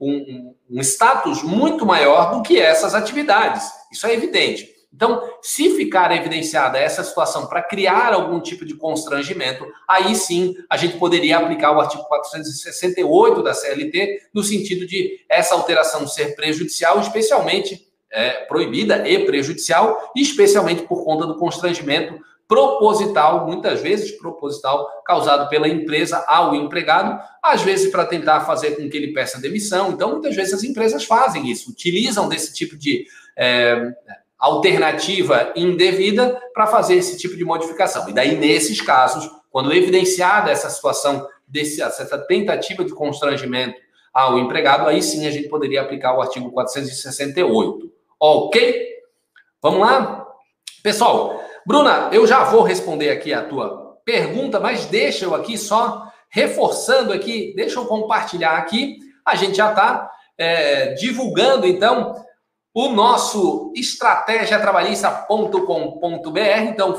um, 0.00 0.10
um, 0.10 0.54
um 0.70 0.80
status 0.80 1.42
muito 1.42 1.84
maior 1.84 2.34
do 2.34 2.42
que 2.42 2.58
essas 2.58 2.94
atividades. 2.94 3.70
Isso 3.92 4.06
é 4.06 4.14
evidente. 4.14 4.74
Então, 4.92 5.22
se 5.42 5.70
ficar 5.76 6.16
evidenciada 6.16 6.78
essa 6.78 7.02
situação 7.02 7.46
para 7.46 7.62
criar 7.62 8.12
algum 8.12 8.40
tipo 8.40 8.64
de 8.64 8.74
constrangimento, 8.76 9.66
aí 9.88 10.14
sim 10.14 10.54
a 10.70 10.76
gente 10.76 10.98
poderia 10.98 11.36
aplicar 11.36 11.72
o 11.72 11.80
artigo 11.80 12.04
468 12.04 13.42
da 13.42 13.52
CLT, 13.52 14.28
no 14.32 14.42
sentido 14.44 14.86
de 14.86 15.18
essa 15.28 15.54
alteração 15.54 16.06
ser 16.06 16.36
prejudicial, 16.36 17.00
especialmente 17.00 17.92
é, 18.14 18.44
proibida 18.46 19.06
e 19.08 19.26
prejudicial, 19.26 20.12
especialmente 20.16 20.84
por 20.84 21.04
conta 21.04 21.26
do 21.26 21.36
constrangimento 21.36 22.18
proposital, 22.46 23.46
muitas 23.46 23.80
vezes 23.80 24.12
proposital, 24.12 24.88
causado 25.04 25.48
pela 25.48 25.68
empresa 25.68 26.24
ao 26.28 26.54
empregado, 26.54 27.20
às 27.42 27.62
vezes 27.62 27.90
para 27.90 28.04
tentar 28.04 28.40
fazer 28.42 28.76
com 28.76 28.88
que 28.88 28.96
ele 28.96 29.12
peça 29.12 29.40
demissão. 29.40 29.90
Então, 29.90 30.12
muitas 30.12 30.36
vezes 30.36 30.54
as 30.54 30.62
empresas 30.62 31.04
fazem 31.04 31.50
isso, 31.50 31.70
utilizam 31.70 32.28
desse 32.28 32.54
tipo 32.54 32.76
de 32.76 33.06
é, 33.36 33.92
alternativa 34.38 35.52
indevida 35.56 36.38
para 36.52 36.66
fazer 36.66 36.96
esse 36.96 37.16
tipo 37.16 37.36
de 37.36 37.44
modificação. 37.44 38.08
E 38.08 38.12
daí, 38.12 38.36
nesses 38.36 38.80
casos, 38.80 39.28
quando 39.50 39.72
evidenciada 39.72 40.50
essa 40.50 40.68
situação, 40.68 41.26
desse, 41.48 41.80
essa 41.80 42.18
tentativa 42.18 42.84
de 42.84 42.92
constrangimento 42.92 43.80
ao 44.12 44.38
empregado, 44.38 44.88
aí 44.88 45.02
sim 45.02 45.26
a 45.26 45.30
gente 45.30 45.48
poderia 45.48 45.80
aplicar 45.80 46.16
o 46.16 46.20
artigo 46.20 46.50
468. 46.52 47.93
Ok? 48.26 48.86
Vamos 49.60 49.80
lá? 49.80 50.26
Pessoal, 50.82 51.38
Bruna, 51.66 52.08
eu 52.10 52.26
já 52.26 52.42
vou 52.44 52.62
responder 52.62 53.10
aqui 53.10 53.34
a 53.34 53.44
tua 53.44 53.98
pergunta, 54.02 54.58
mas 54.58 54.86
deixa 54.86 55.26
eu 55.26 55.34
aqui 55.34 55.58
só 55.58 56.10
reforçando 56.30 57.12
aqui, 57.12 57.52
deixa 57.54 57.78
eu 57.78 57.84
compartilhar 57.84 58.56
aqui. 58.56 58.96
A 59.26 59.34
gente 59.34 59.58
já 59.58 59.68
está 59.68 60.10
é, 60.38 60.94
divulgando, 60.94 61.66
então, 61.66 62.14
o 62.72 62.88
nosso 62.88 63.70
estratégiatrabalhista.com.br. 63.76 66.38
Então, 66.66 66.96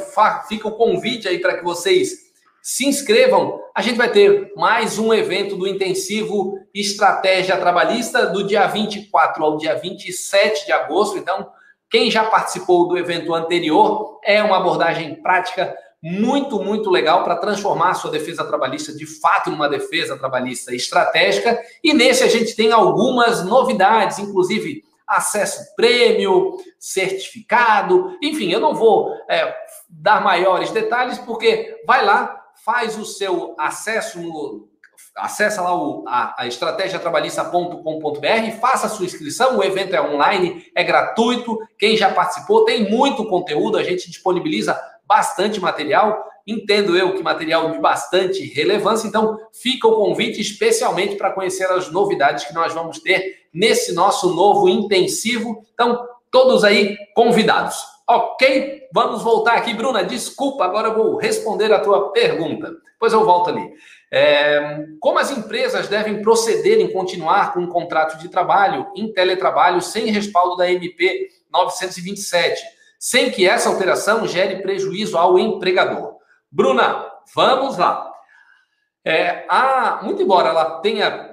fica 0.48 0.68
o 0.68 0.78
convite 0.78 1.28
aí 1.28 1.40
para 1.40 1.58
que 1.58 1.64
vocês 1.64 2.25
se 2.66 2.84
inscrevam. 2.88 3.62
A 3.76 3.82
gente 3.84 3.96
vai 3.96 4.12
ter 4.12 4.52
mais 4.56 4.98
um 4.98 5.14
evento 5.14 5.56
do 5.56 5.68
intensivo 5.68 6.58
Estratégia 6.74 7.58
Trabalhista 7.58 8.26
do 8.26 8.44
dia 8.44 8.66
24 8.66 9.44
ao 9.44 9.56
dia 9.56 9.76
27 9.76 10.66
de 10.66 10.72
agosto. 10.72 11.16
Então, 11.16 11.48
quem 11.92 12.10
já 12.10 12.24
participou 12.24 12.88
do 12.88 12.98
evento 12.98 13.36
anterior 13.36 14.20
é 14.24 14.42
uma 14.42 14.58
abordagem 14.58 15.14
prática 15.22 15.78
muito, 16.02 16.60
muito 16.60 16.90
legal 16.90 17.24
para 17.24 17.36
transformar 17.36 17.92
a 17.92 17.94
sua 17.94 18.10
defesa 18.10 18.44
trabalhista 18.44 18.92
de 18.92 19.06
fato 19.06 19.52
numa 19.52 19.70
defesa 19.70 20.18
trabalhista 20.18 20.74
estratégica. 20.74 21.62
E 21.84 21.94
nesse 21.94 22.24
a 22.24 22.28
gente 22.28 22.56
tem 22.56 22.72
algumas 22.72 23.46
novidades, 23.46 24.18
inclusive 24.18 24.84
acesso 25.08 25.62
prêmio, 25.76 26.58
certificado, 26.80 28.18
enfim, 28.24 28.52
eu 28.52 28.60
não 28.60 28.74
vou 28.74 29.14
é, 29.30 29.56
dar 29.88 30.20
maiores 30.24 30.72
detalhes, 30.72 31.20
porque 31.20 31.84
vai 31.86 32.04
lá, 32.04 32.42
faz 32.66 32.98
o 32.98 33.06
seu 33.06 33.54
acesso 33.60 34.20
no 34.20 34.68
acessa 35.16 35.62
lá 35.62 35.74
o, 35.74 36.04
a, 36.08 36.42
a 36.42 36.48
estratégiatrabalhista.com.br, 36.48 38.60
faça 38.60 38.88
a 38.88 38.90
sua 38.90 39.06
inscrição, 39.06 39.58
o 39.58 39.64
evento 39.64 39.96
é 39.96 40.02
online, 40.02 40.66
é 40.76 40.84
gratuito, 40.84 41.58
quem 41.78 41.96
já 41.96 42.12
participou 42.12 42.66
tem 42.66 42.90
muito 42.90 43.24
conteúdo, 43.26 43.78
a 43.78 43.84
gente 43.84 44.10
disponibiliza 44.10 44.78
bastante 45.08 45.60
material, 45.60 46.26
entendo 46.46 46.98
eu 46.98 47.14
que 47.14 47.24
material 47.24 47.72
de 47.72 47.80
bastante 47.80 48.44
relevância, 48.46 49.08
então 49.08 49.40
fica 49.54 49.88
o 49.88 49.96
convite 49.96 50.42
especialmente 50.42 51.16
para 51.16 51.32
conhecer 51.32 51.72
as 51.72 51.90
novidades 51.90 52.44
que 52.44 52.54
nós 52.54 52.74
vamos 52.74 53.00
ter 53.00 53.46
nesse 53.54 53.94
nosso 53.94 54.36
novo 54.36 54.68
intensivo, 54.68 55.66
então 55.74 56.06
todos 56.30 56.66
aí 56.66 56.98
convidados. 57.14 57.95
Ok? 58.08 58.88
Vamos 58.94 59.24
voltar 59.24 59.56
aqui, 59.56 59.74
Bruna. 59.74 60.04
Desculpa, 60.04 60.64
agora 60.64 60.90
eu 60.90 60.96
vou 60.96 61.18
responder 61.18 61.74
a 61.74 61.80
tua 61.80 62.12
pergunta. 62.12 62.72
Depois 62.94 63.12
eu 63.14 63.26
volto 63.26 63.50
ali. 63.50 63.74
É, 64.12 64.86
como 65.00 65.20
as 65.20 65.32
empresas 65.32 65.88
devem 65.88 66.22
proceder 66.22 66.80
em 66.80 66.94
continuar 66.94 67.54
com 67.54 67.62
um 67.62 67.68
contrato 67.68 68.18
de 68.20 68.30
trabalho 68.30 68.88
em 68.96 69.12
teletrabalho 69.12 69.82
sem 69.82 70.06
respaldo 70.12 70.56
da 70.56 70.72
MP 70.72 71.30
927, 71.52 72.62
sem 73.00 73.32
que 73.32 73.48
essa 73.48 73.70
alteração 73.70 74.28
gere 74.28 74.62
prejuízo 74.62 75.18
ao 75.18 75.40
empregador? 75.40 76.16
Bruna, 76.52 77.12
vamos 77.36 77.78
lá. 77.78 78.12
É, 79.04 79.46
a, 79.50 80.00
muito 80.04 80.22
embora 80.22 80.50
ela 80.50 80.80
tenha 80.80 81.25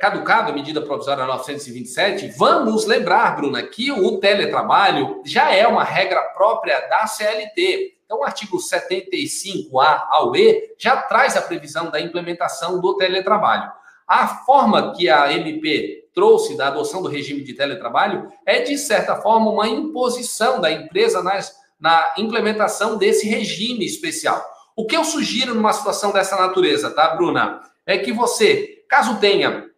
caducado 0.00 0.50
a 0.50 0.54
medida 0.54 0.82
provisória 0.82 1.24
927, 1.24 2.34
vamos 2.36 2.86
lembrar, 2.86 3.36
Bruna, 3.36 3.62
que 3.62 3.90
o 3.92 4.18
teletrabalho 4.18 5.22
já 5.24 5.54
é 5.54 5.66
uma 5.66 5.84
regra 5.84 6.20
própria 6.34 6.80
da 6.88 7.06
CLT. 7.06 7.98
Então, 8.04 8.18
o 8.18 8.24
artigo 8.24 8.58
75A 8.58 10.06
ao 10.08 10.34
E 10.34 10.74
já 10.76 10.96
traz 10.96 11.36
a 11.36 11.42
previsão 11.42 11.90
da 11.90 12.00
implementação 12.00 12.80
do 12.80 12.96
teletrabalho. 12.96 13.70
A 14.06 14.26
forma 14.26 14.92
que 14.92 15.08
a 15.08 15.32
MP 15.32 16.08
trouxe 16.12 16.56
da 16.56 16.66
adoção 16.66 17.00
do 17.00 17.08
regime 17.08 17.44
de 17.44 17.54
teletrabalho 17.54 18.28
é, 18.44 18.60
de 18.60 18.76
certa 18.76 19.14
forma, 19.16 19.50
uma 19.50 19.68
imposição 19.68 20.60
da 20.60 20.72
empresa 20.72 21.22
nas, 21.22 21.54
na 21.78 22.14
implementação 22.18 22.98
desse 22.98 23.28
regime 23.28 23.86
especial. 23.86 24.44
O 24.74 24.86
que 24.86 24.96
eu 24.96 25.04
sugiro 25.04 25.54
numa 25.54 25.72
situação 25.72 26.10
dessa 26.10 26.36
natureza, 26.36 26.90
tá, 26.90 27.14
Bruna? 27.14 27.60
É 27.86 27.98
que 27.98 28.12
você, 28.12 28.79
caso 28.90 29.20
tenha 29.20 29.70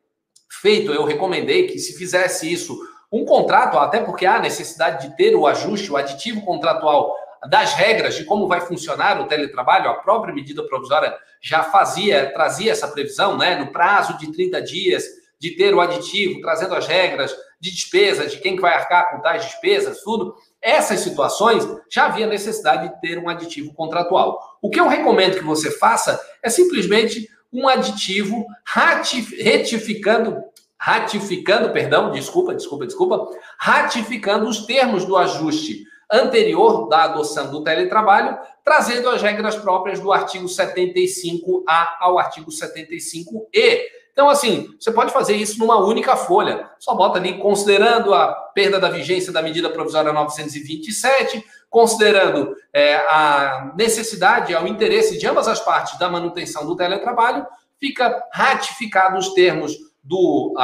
feito, 0.61 0.93
eu 0.93 1.05
recomendei 1.05 1.67
que 1.67 1.79
se 1.79 1.97
fizesse 1.97 2.51
isso, 2.51 2.77
um 3.13 3.27
contrato, 3.27 3.79
até 3.79 4.01
porque 4.01 4.25
há 4.25 4.41
necessidade 4.41 5.07
de 5.07 5.17
ter 5.17 5.37
o 5.37 5.47
ajuste, 5.47 5.93
o 5.93 5.99
aditivo 5.99 6.43
contratual 6.43 7.15
das 7.49 7.75
regras 7.75 8.15
de 8.15 8.25
como 8.25 8.49
vai 8.49 8.61
funcionar 8.61 9.21
o 9.21 9.27
teletrabalho, 9.27 9.91
a 9.91 9.95
própria 9.95 10.33
medida 10.33 10.67
provisória 10.67 11.15
já 11.43 11.63
fazia, 11.63 12.33
trazia 12.33 12.73
essa 12.73 12.89
previsão, 12.89 13.37
né, 13.37 13.57
no 13.57 13.71
prazo 13.71 14.17
de 14.17 14.33
30 14.33 14.63
dias, 14.63 15.05
de 15.39 15.51
ter 15.57 15.75
o 15.75 15.81
aditivo, 15.81 16.41
trazendo 16.41 16.75
as 16.75 16.87
regras 16.87 17.35
de 17.61 17.71
despesa, 17.71 18.27
de 18.27 18.39
quem 18.39 18.55
que 18.55 18.63
vai 18.63 18.75
arcar 18.75 19.11
com 19.11 19.21
tais 19.21 19.45
despesas, 19.45 20.01
tudo. 20.03 20.37
Essas 20.61 21.01
situações 21.01 21.67
já 21.91 22.07
havia 22.07 22.27
necessidade 22.29 22.89
de 22.89 23.01
ter 23.01 23.19
um 23.19 23.29
aditivo 23.29 23.75
contratual. 23.75 24.41
O 24.63 24.71
que 24.71 24.79
eu 24.79 24.87
recomendo 24.87 25.37
que 25.37 25.45
você 25.45 25.71
faça 25.71 26.21
é 26.43 26.49
simplesmente 26.49 27.29
um 27.53 27.69
aditivo 27.69 28.47
ratificando, 28.65 30.43
ratificando, 30.79 31.71
perdão, 31.71 32.11
desculpa, 32.11 32.55
desculpa, 32.55 32.87
desculpa, 32.87 33.29
ratificando 33.59 34.49
os 34.49 34.65
termos 34.65 35.05
do 35.05 35.17
ajuste 35.17 35.85
anterior 36.11 36.89
da 36.89 37.05
adoção 37.05 37.51
do 37.51 37.63
teletrabalho, 37.63 38.39
trazendo 38.65 39.09
as 39.09 39.23
regras 39.23 39.57
próprias 39.57 39.99
do 40.01 40.13
artigo 40.13 40.47
75A 40.47 41.89
ao 42.01 42.19
artigo 42.19 42.51
75E. 42.51 43.81
Então, 44.13 44.29
assim, 44.29 44.69
você 44.79 44.93
pode 44.93 45.13
fazer 45.13 45.35
isso 45.37 45.59
numa 45.59 45.79
única 45.79 46.15
folha. 46.17 46.69
Só 46.79 46.95
bota 46.95 47.19
ali, 47.19 47.39
considerando 47.39 48.13
a 48.13 48.29
perda 48.55 48.79
da 48.79 48.91
vigência 48.91 49.33
da 49.33 49.43
medida 49.43 49.71
provisória 49.71 50.13
927, 50.13 51.43
considerando 51.71 52.55
é, 52.73 52.97
a 52.97 53.73
necessidade, 53.75 54.55
o 54.55 54.69
interesse 54.69 55.19
de 55.19 55.27
ambas 55.27 55.49
as 55.49 55.61
partes 55.61 55.99
da 55.99 56.11
manutenção 56.11 56.67
do 56.67 56.77
teletrabalho, 56.77 57.47
fica 57.81 58.23
ratificado 58.31 59.19
os 59.19 59.33
termos 59.33 59.77
do, 60.03 60.55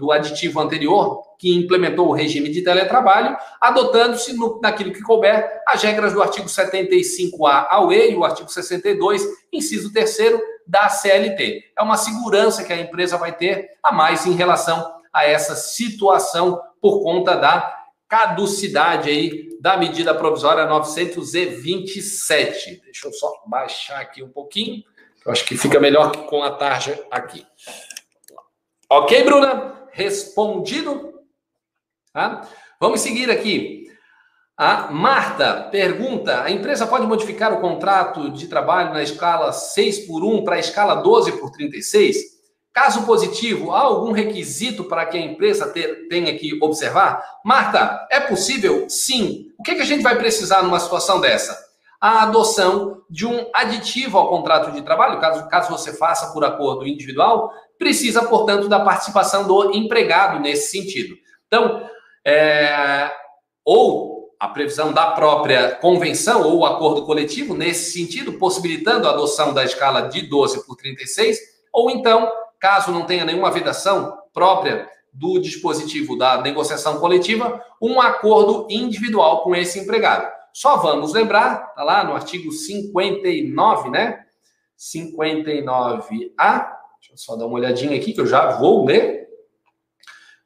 do 0.00 0.10
aditivo 0.10 0.58
anterior, 0.58 1.22
que 1.38 1.54
implementou 1.54 2.08
o 2.08 2.12
regime 2.12 2.48
de 2.48 2.62
teletrabalho, 2.62 3.36
adotando-se 3.60 4.34
naquilo 4.60 4.92
que 4.92 5.02
couber 5.02 5.62
as 5.68 5.82
regras 5.82 6.12
do 6.12 6.22
artigo 6.22 6.46
75A 6.46 7.66
ao 7.68 7.92
E 7.92 8.10
e 8.10 8.16
o 8.16 8.24
artigo 8.24 8.50
62, 8.50 9.22
inciso 9.52 9.92
3 9.92 10.16
da 10.66 10.88
CLT. 10.88 11.72
É 11.76 11.82
uma 11.82 11.96
segurança 11.96 12.64
que 12.64 12.72
a 12.72 12.80
empresa 12.80 13.16
vai 13.16 13.36
ter 13.36 13.76
a 13.82 13.92
mais 13.92 14.26
em 14.26 14.32
relação 14.32 14.96
a 15.12 15.24
essa 15.24 15.54
situação 15.54 16.60
por 16.80 17.02
conta 17.02 17.36
da 17.36 17.84
caducidade 18.08 19.10
aí 19.10 19.58
da 19.60 19.76
medida 19.76 20.14
provisória 20.14 20.64
927. 20.66 22.80
Deixa 22.84 23.08
eu 23.08 23.12
só 23.12 23.42
baixar 23.46 24.00
aqui 24.00 24.22
um 24.22 24.28
pouquinho, 24.28 24.84
eu 25.24 25.32
acho 25.32 25.44
que 25.44 25.56
fica 25.56 25.80
melhor 25.80 26.14
com 26.26 26.42
a 26.42 26.52
tarja 26.52 27.02
aqui. 27.10 27.44
Ok, 28.88 29.24
Bruna? 29.24 29.88
Respondido? 29.90 31.20
Tá? 32.12 32.48
Vamos 32.78 33.00
seguir 33.00 33.30
aqui. 33.30 33.75
A 34.56 34.90
Marta 34.90 35.68
pergunta: 35.70 36.42
a 36.42 36.50
empresa 36.50 36.86
pode 36.86 37.06
modificar 37.06 37.52
o 37.52 37.60
contrato 37.60 38.30
de 38.30 38.48
trabalho 38.48 38.94
na 38.94 39.02
escala 39.02 39.52
6 39.52 40.06
por 40.06 40.24
1 40.24 40.44
para 40.44 40.56
a 40.56 40.60
escala 40.60 40.94
12 40.94 41.32
por 41.32 41.50
36? 41.50 42.36
Caso 42.72 43.04
positivo, 43.04 43.72
há 43.72 43.80
algum 43.80 44.12
requisito 44.12 44.84
para 44.84 45.06
que 45.06 45.16
a 45.16 45.20
empresa 45.20 45.68
ter, 45.68 46.08
tenha 46.08 46.36
que 46.36 46.58
observar? 46.62 47.22
Marta, 47.44 48.06
é 48.10 48.20
possível? 48.20 48.88
Sim. 48.88 49.46
O 49.58 49.62
que, 49.62 49.72
é 49.72 49.74
que 49.74 49.82
a 49.82 49.86
gente 49.86 50.02
vai 50.02 50.16
precisar 50.16 50.62
numa 50.62 50.80
situação 50.80 51.20
dessa? 51.20 51.58
A 51.98 52.22
adoção 52.24 53.02
de 53.08 53.26
um 53.26 53.50
aditivo 53.54 54.18
ao 54.18 54.28
contrato 54.28 54.72
de 54.72 54.82
trabalho, 54.82 55.18
caso, 55.20 55.48
caso 55.48 55.70
você 55.70 55.94
faça 55.94 56.32
por 56.34 56.44
acordo 56.44 56.86
individual, 56.86 57.50
precisa, 57.78 58.22
portanto, 58.26 58.68
da 58.68 58.80
participação 58.80 59.46
do 59.46 59.74
empregado 59.74 60.38
nesse 60.38 60.70
sentido. 60.70 61.14
Então, 61.46 61.88
é, 62.26 63.10
ou 63.64 64.15
a 64.38 64.48
previsão 64.48 64.92
da 64.92 65.12
própria 65.12 65.76
convenção 65.76 66.42
ou 66.42 66.64
acordo 66.66 67.04
coletivo 67.04 67.54
nesse 67.54 67.92
sentido, 67.92 68.34
possibilitando 68.34 69.08
a 69.08 69.10
adoção 69.10 69.54
da 69.54 69.64
escala 69.64 70.02
de 70.02 70.22
12 70.22 70.66
por 70.66 70.76
36, 70.76 71.38
ou 71.72 71.90
então, 71.90 72.30
caso 72.58 72.92
não 72.92 73.06
tenha 73.06 73.24
nenhuma 73.24 73.50
vedação 73.50 74.16
própria 74.32 74.88
do 75.12 75.38
dispositivo 75.38 76.16
da 76.16 76.40
negociação 76.42 76.98
coletiva, 76.98 77.62
um 77.80 78.00
acordo 78.00 78.66
individual 78.68 79.42
com 79.42 79.54
esse 79.54 79.78
empregado. 79.78 80.30
Só 80.52 80.76
vamos 80.76 81.12
lembrar, 81.12 81.74
tá 81.74 81.82
lá 81.82 82.04
no 82.04 82.14
artigo 82.14 82.52
59, 82.52 83.90
né? 83.90 84.24
59A, 84.78 86.76
Deixa 87.06 87.12
eu 87.12 87.18
só 87.18 87.36
dar 87.36 87.46
uma 87.46 87.56
olhadinha 87.56 87.96
aqui 87.96 88.12
que 88.12 88.20
eu 88.20 88.26
já 88.26 88.56
vou 88.56 88.84
ler 88.84 89.28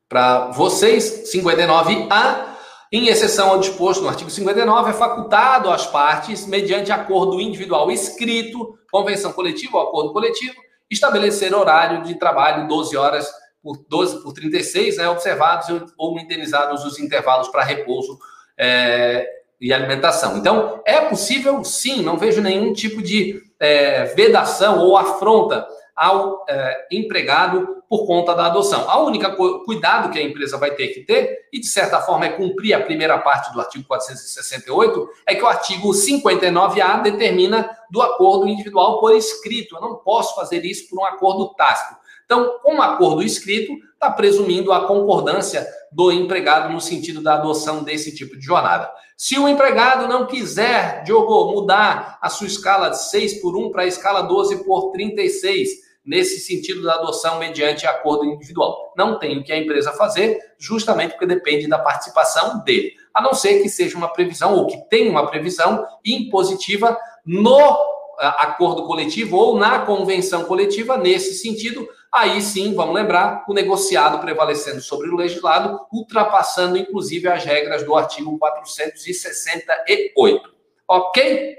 para 0.07 0.51
vocês. 0.51 1.33
59A, 1.33 2.50
em 2.93 3.07
exceção 3.07 3.51
ao 3.51 3.61
disposto 3.61 4.03
no 4.03 4.09
artigo 4.09 4.31
59, 4.31 4.91
é 4.91 4.93
facultado 4.93 5.71
às 5.71 5.87
partes, 5.87 6.47
mediante 6.47 6.91
acordo 6.91 7.41
individual 7.41 7.91
escrito, 7.91 8.77
convenção 8.91 9.33
coletiva 9.33 9.79
ou 9.79 9.89
acordo 9.89 10.13
coletivo, 10.13 10.57
estabelecer 10.91 11.55
horário 11.55 12.03
de 12.03 12.17
trabalho 12.17 12.67
12 12.67 12.97
horas 12.97 13.31
por 13.63 13.79
12 13.89 14.23
por 14.23 14.33
36, 14.33 14.97
né, 14.97 15.09
observados 15.09 15.69
ou 15.97 16.19
indenizados 16.19 16.85
os 16.85 16.99
intervalos 16.99 17.49
para 17.49 17.63
repouso 17.63 18.19
é, 18.59 19.29
e 19.61 19.73
alimentação. 19.73 20.37
Então, 20.37 20.83
é 20.85 21.01
possível, 21.03 21.63
sim, 21.63 22.03
não 22.03 22.17
vejo 22.17 22.41
nenhum 22.41 22.73
tipo 22.73 23.01
de 23.01 23.41
é, 23.61 24.05
vedação 24.07 24.81
ou 24.81 24.97
afronta 24.97 25.65
ao 26.01 26.47
é, 26.49 26.87
empregado 26.91 27.83
por 27.87 28.07
conta 28.07 28.35
da 28.35 28.47
adoção. 28.47 28.89
A 28.89 28.99
única 29.03 29.37
cuidado 29.67 30.11
que 30.11 30.19
a 30.19 30.23
empresa 30.23 30.57
vai 30.57 30.71
ter 30.71 30.89
que 30.89 31.01
ter, 31.01 31.49
e 31.53 31.61
de 31.61 31.67
certa 31.67 32.01
forma 32.01 32.25
é 32.25 32.31
cumprir 32.31 32.73
a 32.73 32.81
primeira 32.81 33.19
parte 33.19 33.53
do 33.53 33.61
artigo 33.61 33.85
468, 33.85 35.11
é 35.27 35.35
que 35.35 35.43
o 35.43 35.47
artigo 35.47 35.91
59A 35.91 37.03
determina 37.03 37.71
do 37.91 38.01
acordo 38.01 38.49
individual 38.49 38.99
por 38.99 39.15
escrito. 39.15 39.77
Eu 39.77 39.83
não 39.83 39.97
posso 39.97 40.35
fazer 40.35 40.65
isso 40.65 40.89
por 40.89 41.01
um 41.01 41.05
acordo 41.05 41.53
tácito. 41.55 42.01
Então, 42.25 42.61
com 42.63 42.77
um 42.77 42.83
acordo 42.83 43.23
escrito, 43.23 43.75
está 43.93 44.11
presumindo 44.11 44.73
a 44.73 44.87
concordância 44.87 45.67
do 45.93 46.11
empregado 46.11 46.73
no 46.73 46.81
sentido 46.81 47.21
da 47.21 47.35
adoção 47.35 47.83
desse 47.83 48.15
tipo 48.15 48.39
de 48.39 48.47
jornada. 48.47 48.91
Se 49.17 49.39
o 49.39 49.47
empregado 49.47 50.09
não 50.09 50.27
quiser, 50.27 51.03
Diogo, 51.03 51.53
mudar 51.53 52.19
a 52.23 52.31
sua 52.31 52.47
escala 52.47 52.89
de 52.89 53.03
6 53.03 53.43
por 53.43 53.55
1 53.55 53.71
para 53.71 53.83
a 53.83 53.87
escala 53.87 54.23
12 54.23 54.65
por 54.65 54.93
36, 54.93 55.90
nesse 56.05 56.41
sentido 56.41 56.83
da 56.83 56.95
adoção 56.95 57.39
mediante 57.39 57.87
acordo 57.87 58.25
individual. 58.25 58.93
Não 58.97 59.19
tem 59.19 59.39
o 59.39 59.45
que 59.45 59.53
a 59.53 59.59
empresa 59.59 59.93
fazer, 59.93 60.39
justamente 60.59 61.13
porque 61.13 61.27
depende 61.27 61.69
da 61.69 61.79
participação 61.79 62.65
dele. 62.65 62.95
A 63.15 63.21
não 63.21 63.35
ser 63.35 63.63
que 63.63 63.69
seja 63.69 63.97
uma 63.97 64.13
previsão, 64.13 64.55
ou 64.55 64.67
que 64.67 64.77
tenha 64.89 65.11
uma 65.11 65.31
previsão 65.31 65.87
impositiva 66.05 66.99
no 67.25 67.59
acordo 68.19 68.87
coletivo 68.87 69.37
ou 69.37 69.59
na 69.59 69.81
convenção 69.81 70.45
coletiva, 70.45 70.99
nesse 70.99 71.35
sentido, 71.35 71.89
aí 72.13 72.43
sim, 72.43 72.75
vamos 72.75 72.95
lembrar, 72.95 73.45
o 73.49 73.55
negociado 73.55 74.19
prevalecendo 74.19 74.81
sobre 74.81 75.09
o 75.09 75.17
legislado, 75.17 75.81
ultrapassando 75.91 76.77
inclusive 76.77 77.29
as 77.29 77.45
regras 77.45 77.83
do 77.83 77.95
artigo 77.95 78.39
468. 78.39 80.55
Ok? 80.87 81.57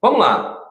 Vamos 0.00 0.20
lá. 0.20 0.65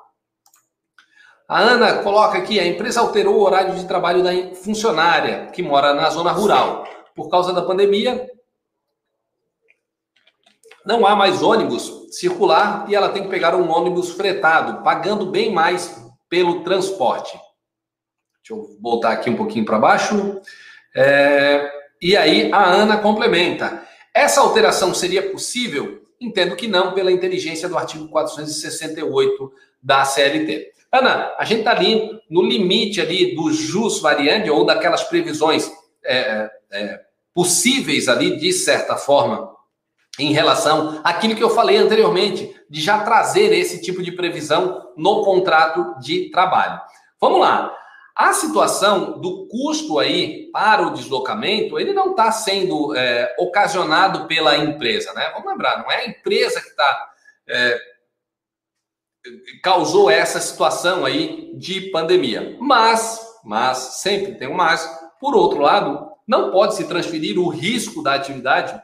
A 1.48 1.60
Ana 1.60 2.00
coloca 2.00 2.38
aqui: 2.38 2.60
a 2.60 2.68
empresa 2.68 3.00
alterou 3.00 3.36
o 3.36 3.44
horário 3.44 3.76
de 3.76 3.86
trabalho 3.86 4.24
da 4.24 4.32
funcionária 4.56 5.48
que 5.48 5.62
mora 5.62 5.94
na 5.94 6.10
zona 6.10 6.32
rural. 6.32 6.88
Por 7.16 7.30
causa 7.30 7.54
da 7.54 7.62
pandemia, 7.62 8.30
não 10.86 11.06
há 11.06 11.16
mais 11.16 11.42
ônibus 11.42 12.08
circular 12.12 12.86
e 12.88 12.96
ela 12.96 13.10
tem 13.10 13.24
que 13.24 13.30
pegar 13.30 13.56
um 13.56 13.70
ônibus 13.70 14.12
fretado, 14.12 14.84
pagando 14.84 15.26
bem 15.26 15.52
mais 15.52 16.02
pelo 16.30 16.64
transporte. 16.64 17.40
Deixa 18.48 18.54
eu 18.54 18.78
voltar 18.82 19.12
aqui 19.12 19.30
um 19.30 19.36
pouquinho 19.36 19.66
para 19.66 19.80
baixo. 19.80 20.40
É, 20.96 21.72
e 22.02 22.16
aí 22.16 22.52
a 22.52 22.64
Ana 22.64 22.98
complementa. 22.98 23.84
Essa 24.14 24.42
alteração 24.42 24.94
seria 24.94 25.32
possível? 25.32 26.04
Entendo 26.22 26.56
que 26.56 26.68
não, 26.68 26.94
pela 26.94 27.12
inteligência 27.12 27.68
do 27.68 27.78
artigo 27.78 28.08
468 28.08 29.52
da 29.82 30.06
CLT. 30.06 30.75
Ana, 31.00 31.34
a 31.38 31.46
gente 31.46 31.60
está 31.60 31.72
ali 31.72 32.20
no 32.30 32.42
limite 32.42 33.02
ali 33.02 33.36
do 33.36 33.52
jus 33.52 34.00
variante 34.00 34.50
ou 34.50 34.66
daquelas 34.66 35.04
previsões 35.04 35.72
é, 36.04 36.50
é, 36.72 37.02
possíveis 37.34 38.08
ali, 38.08 38.38
de 38.38 38.54
certa 38.54 38.96
forma, 38.96 39.54
em 40.18 40.32
relação 40.32 41.02
àquilo 41.04 41.36
que 41.36 41.44
eu 41.44 41.50
falei 41.50 41.78
anteriormente, 41.78 42.56
de 42.70 42.82
já 42.82 43.04
trazer 43.04 43.54
esse 43.54 43.82
tipo 43.82 44.02
de 44.02 44.12
previsão 44.12 44.94
no 44.96 45.24
contrato 45.24 46.00
de 46.00 46.30
trabalho. 46.32 46.80
Vamos 47.20 47.42
lá. 47.42 47.76
A 48.16 48.32
situação 48.32 49.20
do 49.20 49.46
custo 49.48 50.00
aí 50.00 50.50
para 50.54 50.88
o 50.88 50.94
deslocamento, 50.94 51.78
ele 51.78 51.92
não 51.92 52.12
está 52.12 52.32
sendo 52.32 52.96
é, 52.96 53.36
ocasionado 53.38 54.26
pela 54.26 54.56
empresa, 54.58 55.12
né? 55.14 55.30
Vamos 55.34 55.52
lembrar, 55.52 55.80
não 55.80 55.92
é 55.92 55.98
a 55.98 56.08
empresa 56.08 56.62
que 56.62 56.70
está 56.70 57.10
é, 57.48 57.78
causou 59.62 60.10
essa 60.10 60.40
situação 60.40 61.06
aí 61.06 61.52
de 61.56 61.90
pandemia. 61.92 62.58
Mas, 62.60 63.20
mas 63.44 63.78
sempre 64.02 64.36
tem 64.36 64.48
um 64.48 64.54
mas. 64.54 64.88
Por 65.20 65.36
outro 65.36 65.60
lado, 65.60 66.12
não 66.28 66.52
pode 66.52 66.76
se 66.76 66.88
transferir 66.88 67.40
o 67.40 67.50
risco 67.50 68.04
da 68.04 68.14
atividade 68.14 68.80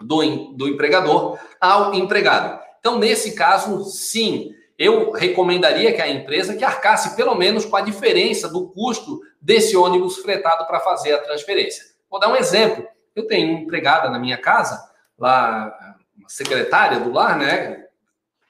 do, 0.00 0.22
do 0.54 0.68
empregador 0.68 1.38
ao 1.60 1.94
empregado. 1.94 2.60
Então, 2.78 2.98
nesse 2.98 3.34
caso, 3.34 3.84
sim, 3.84 4.52
eu 4.78 5.10
recomendaria 5.10 5.92
que 5.92 6.02
a 6.02 6.08
empresa 6.08 6.54
que 6.54 6.64
arcasse 6.64 7.16
pelo 7.16 7.34
menos 7.34 7.64
com 7.64 7.76
a 7.76 7.80
diferença 7.80 8.48
do 8.48 8.68
custo 8.68 9.20
desse 9.40 9.76
ônibus 9.76 10.18
fretado 10.18 10.66
para 10.66 10.80
fazer 10.80 11.14
a 11.14 11.22
transferência. 11.22 11.84
Vou 12.10 12.20
dar 12.20 12.28
um 12.28 12.36
exemplo. 12.36 12.86
Eu 13.14 13.26
tenho 13.26 13.50
uma 13.50 13.60
empregada 13.60 14.10
na 14.10 14.18
minha 14.18 14.36
casa, 14.36 14.78
lá, 15.18 15.74
uma 16.16 16.28
secretária 16.28 17.00
do 17.00 17.12
lar, 17.12 17.38
né? 17.38 17.85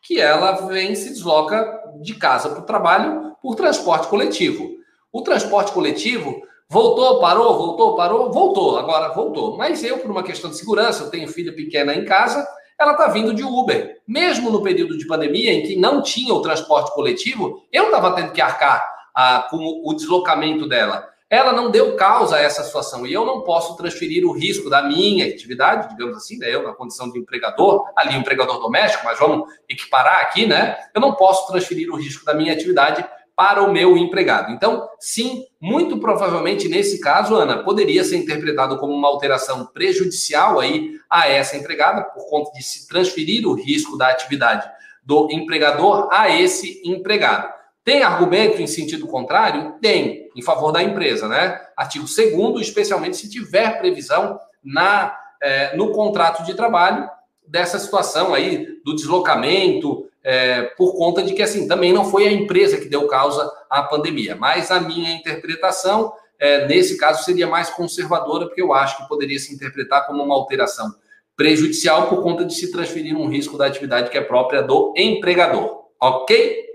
Que 0.07 0.21
ela 0.21 0.53
vem 0.67 0.95
se 0.95 1.11
desloca 1.11 1.83
de 2.01 2.15
casa 2.15 2.51
para 2.51 2.61
o 2.61 2.67
trabalho 2.67 3.37
por 3.43 3.55
transporte 3.55 4.09
coletivo. 4.09 4.77
O 5.13 5.23
transporte 5.23 5.73
coletivo 5.73 6.43
Voltou, 6.69 7.21
parou, 7.21 7.57
voltou, 7.57 7.95
parou, 7.95 8.33
voltou. 8.33 8.79
Agora 8.79 9.15
voltou. 9.15 9.57
Mas 9.57 9.85
eu, 9.85 9.99
por 9.99 10.11
uma 10.11 10.23
questão 10.23 10.51
de 10.51 10.57
segurança, 10.57 11.05
eu 11.05 11.11
tenho 11.11 11.29
filha 11.29 11.55
pequena 11.55 11.95
em 11.95 12.05
casa, 12.05 12.47
ela 12.79 12.93
está 12.93 13.07
vindo 13.07 13.33
de 13.33 13.45
Uber. 13.45 13.99
Mesmo 14.07 14.51
no 14.51 14.63
período 14.63 14.99
de 14.99 15.07
pandemia, 15.07 15.53
em 15.53 15.63
que 15.63 15.77
não 15.77 16.03
tinha 16.03 16.35
o 16.35 16.43
transporte 16.43 16.93
coletivo, 16.93 17.63
eu 17.73 17.85
estava 17.85 18.15
tendo 18.17 18.33
que 18.33 18.41
arcar 18.41 18.85
ah, 19.15 19.47
com 19.49 19.83
o 19.85 19.95
deslocamento 19.95 20.69
dela. 20.69 21.09
Ela 21.29 21.53
não 21.53 21.71
deu 21.71 21.97
causa 21.97 22.37
a 22.37 22.41
essa 22.41 22.63
situação 22.63 23.05
e 23.05 23.13
eu 23.13 23.27
não 23.27 23.43
posso 23.43 23.77
transferir 23.77 24.25
o 24.25 24.33
risco 24.33 24.71
da 24.71 24.83
minha 24.83 25.27
atividade, 25.27 25.89
digamos 25.89 26.17
assim, 26.17 26.39
né? 26.39 26.55
eu 26.55 26.63
na 26.63 26.73
condição 26.73 27.11
de 27.11 27.19
empregador, 27.19 27.85
ali 27.97 28.15
empregador 28.17 28.61
doméstico, 28.61 29.05
mas 29.05 29.19
vamos 29.19 29.49
equiparar 29.69 30.21
aqui, 30.21 30.47
né? 30.47 30.77
Eu 30.95 31.01
não 31.01 31.15
posso 31.15 31.47
transferir 31.49 31.91
o 31.91 31.97
risco 31.97 32.25
da 32.25 32.33
minha 32.33 32.53
atividade 32.53 33.05
para 33.37 33.63
o 33.63 33.71
meu 33.71 33.99
empregado. 33.99 34.51
Então, 34.51 34.89
sim, 34.99 35.45
muito 35.61 35.99
provavelmente 35.99 36.69
nesse 36.69 37.01
caso, 37.01 37.35
Ana, 37.35 37.63
poderia 37.63 38.03
ser 38.03 38.17
interpretado 38.17 38.79
como 38.79 38.95
uma 38.95 39.09
alteração 39.09 39.67
prejudicial 39.67 40.59
aí 40.59 40.99
a 41.11 41.29
essa 41.29 41.57
empregada, 41.57 42.03
por 42.03 42.31
conta 42.31 42.51
de 42.53 42.63
se 42.63 42.89
transferir 42.89 43.47
o 43.47 43.53
risco 43.53 43.99
da 43.99 44.09
atividade 44.09 44.67
do 45.05 45.29
empregador 45.31 46.09
a 46.11 46.31
esse 46.31 46.81
empregado. 46.85 47.53
Tem 47.87 48.03
argumento 48.03 48.61
em 48.61 48.67
sentido 48.67 49.07
contrário? 49.07 49.77
Tem, 49.81 50.29
em 50.35 50.43
favor 50.43 50.73
da 50.73 50.83
empresa, 50.83 51.29
né? 51.29 51.61
Artigo 51.77 52.05
2 52.05 52.67
especialmente 52.67 53.17
se 53.17 53.31
tiver 53.31 53.79
previsão 53.79 54.41
na, 54.61 55.17
é, 55.41 55.77
no 55.77 55.93
contrato 55.93 56.45
de 56.45 56.55
trabalho 56.55 57.09
dessa 57.47 57.79
situação 57.79 58.35
aí 58.35 58.81
do 58.85 58.93
deslocamento, 58.93 60.09
é, 60.25 60.63
por 60.77 60.97
conta 60.97 61.23
de 61.23 61.33
que, 61.33 61.41
assim, 61.41 61.69
também 61.69 61.93
não 61.93 62.05
foi 62.05 62.27
a 62.27 62.33
empresa 62.33 62.77
que 62.77 62.89
deu 62.89 63.07
causa 63.07 63.49
à 63.71 63.85
pandemia. 63.85 64.35
Mas 64.35 64.73
a 64.73 64.81
minha 64.81 65.13
interpretação, 65.13 66.13
é, 66.41 66.67
nesse 66.67 66.99
caso, 66.99 67.23
seria 67.23 67.47
mais 67.47 67.71
conservadora, 67.71 68.47
porque 68.47 68.63
eu 68.63 68.75
acho 68.75 68.97
que 68.97 69.09
poderia 69.09 69.39
se 69.39 69.55
interpretar 69.55 70.09
como 70.09 70.25
uma 70.25 70.35
alteração 70.35 70.93
prejudicial 71.37 72.09
por 72.09 72.21
conta 72.21 72.45
de 72.45 72.53
se 72.53 72.73
transferir 72.73 73.17
um 73.17 73.29
risco 73.29 73.57
da 73.57 73.67
atividade 73.67 74.11
que 74.11 74.19
é 74.19 74.23
própria 74.23 74.61
do 74.61 74.93
empregador. 74.97 75.85
Ok? 76.01 76.67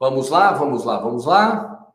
Vamos 0.00 0.28
lá, 0.28 0.52
vamos 0.52 0.84
lá, 0.84 0.98
vamos 0.98 1.24
lá. 1.26 1.92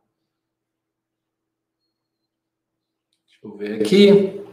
Deixa 3.26 3.40
eu 3.44 3.56
ver 3.56 3.82
aqui. 3.82 4.44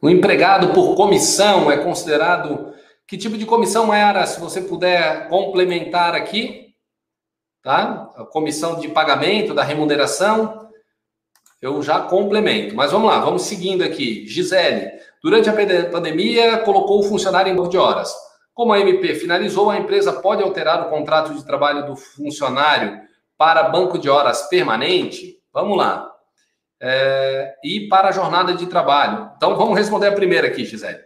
O 0.00 0.08
empregado 0.08 0.72
por 0.72 0.96
comissão 0.96 1.70
é 1.70 1.76
considerado. 1.76 2.72
Que 3.06 3.18
tipo 3.18 3.36
de 3.36 3.44
comissão, 3.44 3.86
Mayara? 3.86 4.26
Se 4.26 4.40
você 4.40 4.62
puder 4.62 5.28
complementar 5.28 6.14
aqui, 6.14 6.74
tá? 7.62 8.10
A 8.16 8.24
comissão 8.24 8.80
de 8.80 8.88
pagamento 8.88 9.52
da 9.52 9.62
remuneração, 9.62 10.70
eu 11.60 11.82
já 11.82 12.00
complemento. 12.00 12.74
Mas 12.74 12.92
vamos 12.92 13.10
lá, 13.10 13.20
vamos 13.20 13.42
seguindo 13.42 13.84
aqui. 13.84 14.26
Gisele, 14.26 14.90
durante 15.22 15.50
a 15.50 15.90
pandemia, 15.90 16.60
colocou 16.60 17.00
o 17.00 17.02
funcionário 17.02 17.52
em 17.52 17.56
banco 17.56 17.68
de 17.68 17.76
horas. 17.76 18.29
Como 18.60 18.74
a 18.74 18.78
MP 18.78 19.14
finalizou, 19.14 19.70
a 19.70 19.78
empresa 19.78 20.12
pode 20.12 20.42
alterar 20.42 20.86
o 20.86 20.90
contrato 20.90 21.32
de 21.32 21.42
trabalho 21.46 21.86
do 21.86 21.96
funcionário 21.96 23.00
para 23.38 23.62
banco 23.70 23.98
de 23.98 24.10
horas 24.10 24.50
permanente? 24.50 25.38
Vamos 25.50 25.78
lá 25.78 26.12
é, 26.78 27.54
e 27.64 27.88
para 27.88 28.08
a 28.08 28.12
jornada 28.12 28.52
de 28.52 28.66
trabalho. 28.66 29.30
Então, 29.34 29.56
vamos 29.56 29.78
responder 29.78 30.08
a 30.08 30.12
primeira 30.12 30.48
aqui, 30.48 30.66
Gisele. 30.66 31.02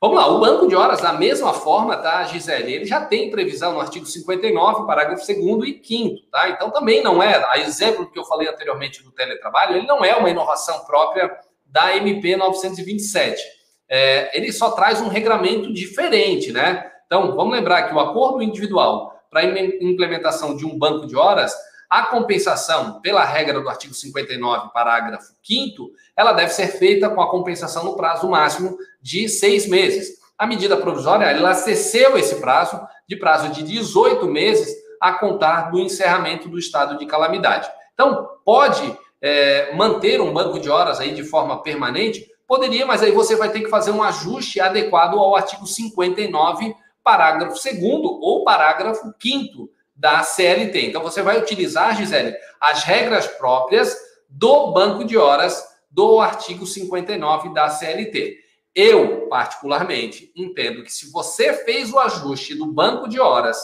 Vamos 0.00 0.16
lá, 0.16 0.28
o 0.28 0.40
banco 0.40 0.66
de 0.66 0.74
horas, 0.74 1.02
da 1.02 1.12
mesma 1.12 1.52
forma, 1.52 1.98
tá, 1.98 2.24
Gisele? 2.24 2.72
Ele 2.72 2.86
já 2.86 3.04
tem 3.04 3.30
previsão 3.30 3.74
no 3.74 3.80
artigo 3.82 4.06
59, 4.06 4.86
parágrafo 4.86 5.26
2 5.26 5.68
e 5.68 5.82
5, 5.84 6.30
tá? 6.30 6.48
Então, 6.48 6.70
também 6.70 7.02
não 7.02 7.22
é, 7.22 7.44
a 7.46 7.58
exemplo 7.58 8.10
que 8.10 8.18
eu 8.18 8.24
falei 8.24 8.48
anteriormente 8.48 9.02
do 9.02 9.12
teletrabalho, 9.12 9.76
ele 9.76 9.86
não 9.86 10.02
é 10.02 10.16
uma 10.16 10.30
inovação 10.30 10.82
própria 10.86 11.30
da 11.66 11.94
MP 11.94 12.36
927. 12.36 13.59
É, 13.90 14.38
ele 14.38 14.52
só 14.52 14.70
traz 14.70 15.00
um 15.00 15.08
regramento 15.08 15.72
diferente, 15.72 16.52
né? 16.52 16.90
Então, 17.06 17.34
vamos 17.34 17.52
lembrar 17.52 17.82
que 17.82 17.94
o 17.94 17.98
acordo 17.98 18.40
individual 18.40 19.20
para 19.28 19.44
implementação 19.44 20.56
de 20.56 20.64
um 20.64 20.78
banco 20.78 21.06
de 21.06 21.16
horas 21.16 21.52
a 21.90 22.02
compensação, 22.02 23.00
pela 23.00 23.24
regra 23.24 23.60
do 23.60 23.68
artigo 23.68 23.92
59, 23.92 24.72
parágrafo 24.72 25.32
5 25.42 25.90
ela 26.16 26.32
deve 26.32 26.52
ser 26.52 26.68
feita 26.68 27.10
com 27.10 27.20
a 27.20 27.28
compensação 27.28 27.82
no 27.82 27.96
prazo 27.96 28.28
máximo 28.28 28.78
de 29.02 29.28
seis 29.28 29.66
meses. 29.66 30.20
A 30.38 30.46
medida 30.46 30.76
provisória, 30.76 31.24
ela 31.24 31.50
acesseu 31.50 32.16
esse 32.16 32.36
prazo 32.36 32.80
de 33.08 33.16
prazo 33.16 33.48
de 33.48 33.64
18 33.64 34.24
meses 34.26 34.72
a 35.00 35.14
contar 35.14 35.72
do 35.72 35.80
encerramento 35.80 36.48
do 36.48 36.58
estado 36.58 36.96
de 36.96 37.06
calamidade. 37.06 37.68
Então, 37.92 38.28
pode 38.44 38.96
é, 39.20 39.74
manter 39.74 40.20
um 40.20 40.32
banco 40.32 40.60
de 40.60 40.70
horas 40.70 41.00
aí 41.00 41.12
de 41.12 41.24
forma 41.24 41.60
permanente? 41.60 42.29
Poderia, 42.50 42.84
mas 42.84 43.00
aí 43.00 43.12
você 43.12 43.36
vai 43.36 43.52
ter 43.52 43.60
que 43.60 43.68
fazer 43.68 43.92
um 43.92 44.02
ajuste 44.02 44.58
adequado 44.58 45.16
ao 45.16 45.36
artigo 45.36 45.64
59, 45.68 46.74
parágrafo 47.00 47.54
2 47.54 47.80
ou 48.20 48.42
parágrafo 48.42 49.14
5 49.22 49.70
da 49.94 50.24
CLT. 50.24 50.86
Então, 50.86 51.00
você 51.00 51.22
vai 51.22 51.38
utilizar, 51.38 51.96
Gisele, 51.96 52.34
as 52.60 52.82
regras 52.82 53.28
próprias 53.28 53.96
do 54.28 54.72
banco 54.72 55.04
de 55.04 55.16
horas 55.16 55.64
do 55.88 56.18
artigo 56.18 56.66
59 56.66 57.54
da 57.54 57.68
CLT. 57.68 58.38
Eu, 58.74 59.28
particularmente, 59.28 60.32
entendo 60.34 60.82
que 60.82 60.92
se 60.92 61.08
você 61.12 61.52
fez 61.64 61.92
o 61.92 62.00
ajuste 62.00 62.56
do 62.56 62.66
banco 62.66 63.08
de 63.08 63.20
horas 63.20 63.58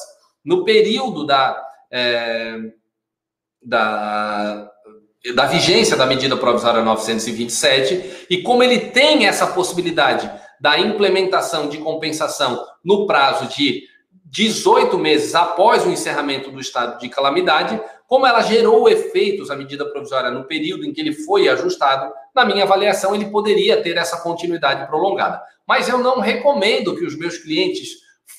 no 0.44 0.64
período 0.64 1.26
da, 1.26 1.60
é, 1.90 2.56
da, 3.60 4.70
da 5.34 5.46
vigência 5.46 5.96
da 5.96 6.06
medida 6.06 6.36
provisória 6.36 6.82
927, 6.82 8.26
e 8.30 8.42
como 8.42 8.62
ele 8.62 8.78
tem 8.78 9.26
essa 9.26 9.46
possibilidade 9.48 10.30
da 10.60 10.78
implementação 10.78 11.68
de 11.68 11.78
compensação 11.78 12.64
no 12.84 13.06
prazo 13.06 13.46
de 13.48 13.84
18 14.26 14.98
meses 14.98 15.34
após 15.34 15.84
o 15.84 15.90
encerramento 15.90 16.50
do 16.50 16.60
estado 16.60 16.98
de 16.98 17.08
calamidade, 17.08 17.80
como 18.06 18.26
ela 18.26 18.42
gerou 18.42 18.88
efeitos, 18.88 19.50
a 19.50 19.56
medida 19.56 19.84
provisória, 19.84 20.30
no 20.30 20.44
período 20.44 20.84
em 20.84 20.92
que 20.92 21.00
ele 21.00 21.12
foi 21.12 21.48
ajustado, 21.48 22.12
na 22.34 22.44
minha 22.44 22.64
avaliação, 22.64 23.14
ele 23.14 23.26
poderia 23.26 23.82
ter 23.82 23.96
essa 23.96 24.18
continuidade 24.18 24.86
prolongada. 24.86 25.42
Mas 25.66 25.88
eu 25.88 25.98
não 25.98 26.20
recomendo 26.20 26.94
que 26.96 27.04
os 27.04 27.16
meus 27.16 27.38
clientes 27.38 27.88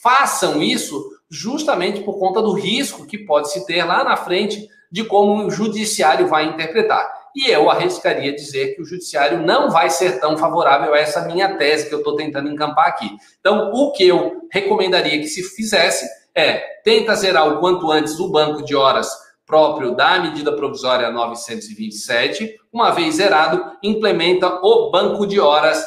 façam 0.02 0.62
isso 0.62 1.04
justamente 1.30 2.02
por 2.02 2.17
conta 2.17 2.41
do 2.41 2.54
risco 2.54 3.06
que 3.06 3.17
pode 3.17 3.52
se 3.52 3.65
ter 3.65 3.84
lá 3.84 4.04
na 4.04 4.15
frente 4.15 4.67
de 4.91 5.04
como 5.04 5.45
o 5.45 5.52
judiciário 5.52 6.28
vai 6.28 6.45
interpretar. 6.45 7.08
E 7.36 7.50
eu 7.50 7.69
arriscaria 7.69 8.34
dizer 8.34 8.76
que 8.76 8.82
o 8.82 8.86
judiciário 8.86 9.45
não 9.45 9.69
vai 9.69 9.89
ser 9.89 10.19
tão 10.19 10.38
favorável 10.38 10.93
a 10.93 11.00
essa 11.00 11.21
minha 11.21 11.56
tese 11.56 11.88
que 11.88 11.93
eu 11.93 12.00
estou 12.00 12.15
tentando 12.15 12.50
encampar 12.50 12.88
aqui. 12.88 13.10
Então, 13.39 13.71
o 13.73 13.91
que 13.91 14.08
eu 14.08 14.47
recomendaria 14.52 15.19
que 15.19 15.28
se 15.28 15.43
fizesse 15.43 16.08
é 16.34 16.58
tenta 16.84 17.15
zerar 17.15 17.47
o 17.47 17.60
quanto 17.60 17.91
antes 17.91 18.19
o 18.19 18.32
banco 18.32 18.63
de 18.63 18.76
horas 18.76 19.10
próprio 19.45 19.95
da 19.95 20.19
medida 20.19 20.52
provisória 20.52 21.10
927. 21.10 22.56
Uma 22.71 22.91
vez 22.91 23.15
zerado, 23.15 23.71
implementa 23.82 24.47
o 24.62 24.91
banco 24.91 25.26
de 25.26 25.39
horas 25.39 25.84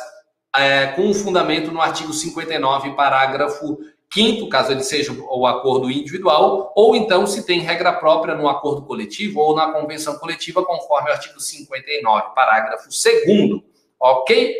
é, 0.57 0.89
com 0.89 1.03
um 1.03 1.15
fundamento 1.15 1.71
no 1.71 1.81
artigo 1.81 2.13
59, 2.13 2.95
parágrafo 2.95 3.79
Quinto, 4.11 4.49
caso 4.49 4.73
ele 4.73 4.83
seja 4.83 5.13
o 5.13 5.47
acordo 5.47 5.89
individual, 5.89 6.73
ou 6.75 6.97
então 6.97 7.29
se 7.29 7.47
tem 7.47 7.61
regra 7.61 7.93
própria 7.93 8.35
no 8.35 8.49
acordo 8.49 8.83
coletivo 8.83 9.39
ou 9.39 9.55
na 9.55 9.71
convenção 9.71 10.19
coletiva, 10.19 10.65
conforme 10.65 11.11
o 11.11 11.13
artigo 11.13 11.39
59, 11.39 12.35
parágrafo 12.35 12.89
2 12.89 13.63
ok? 14.01 14.57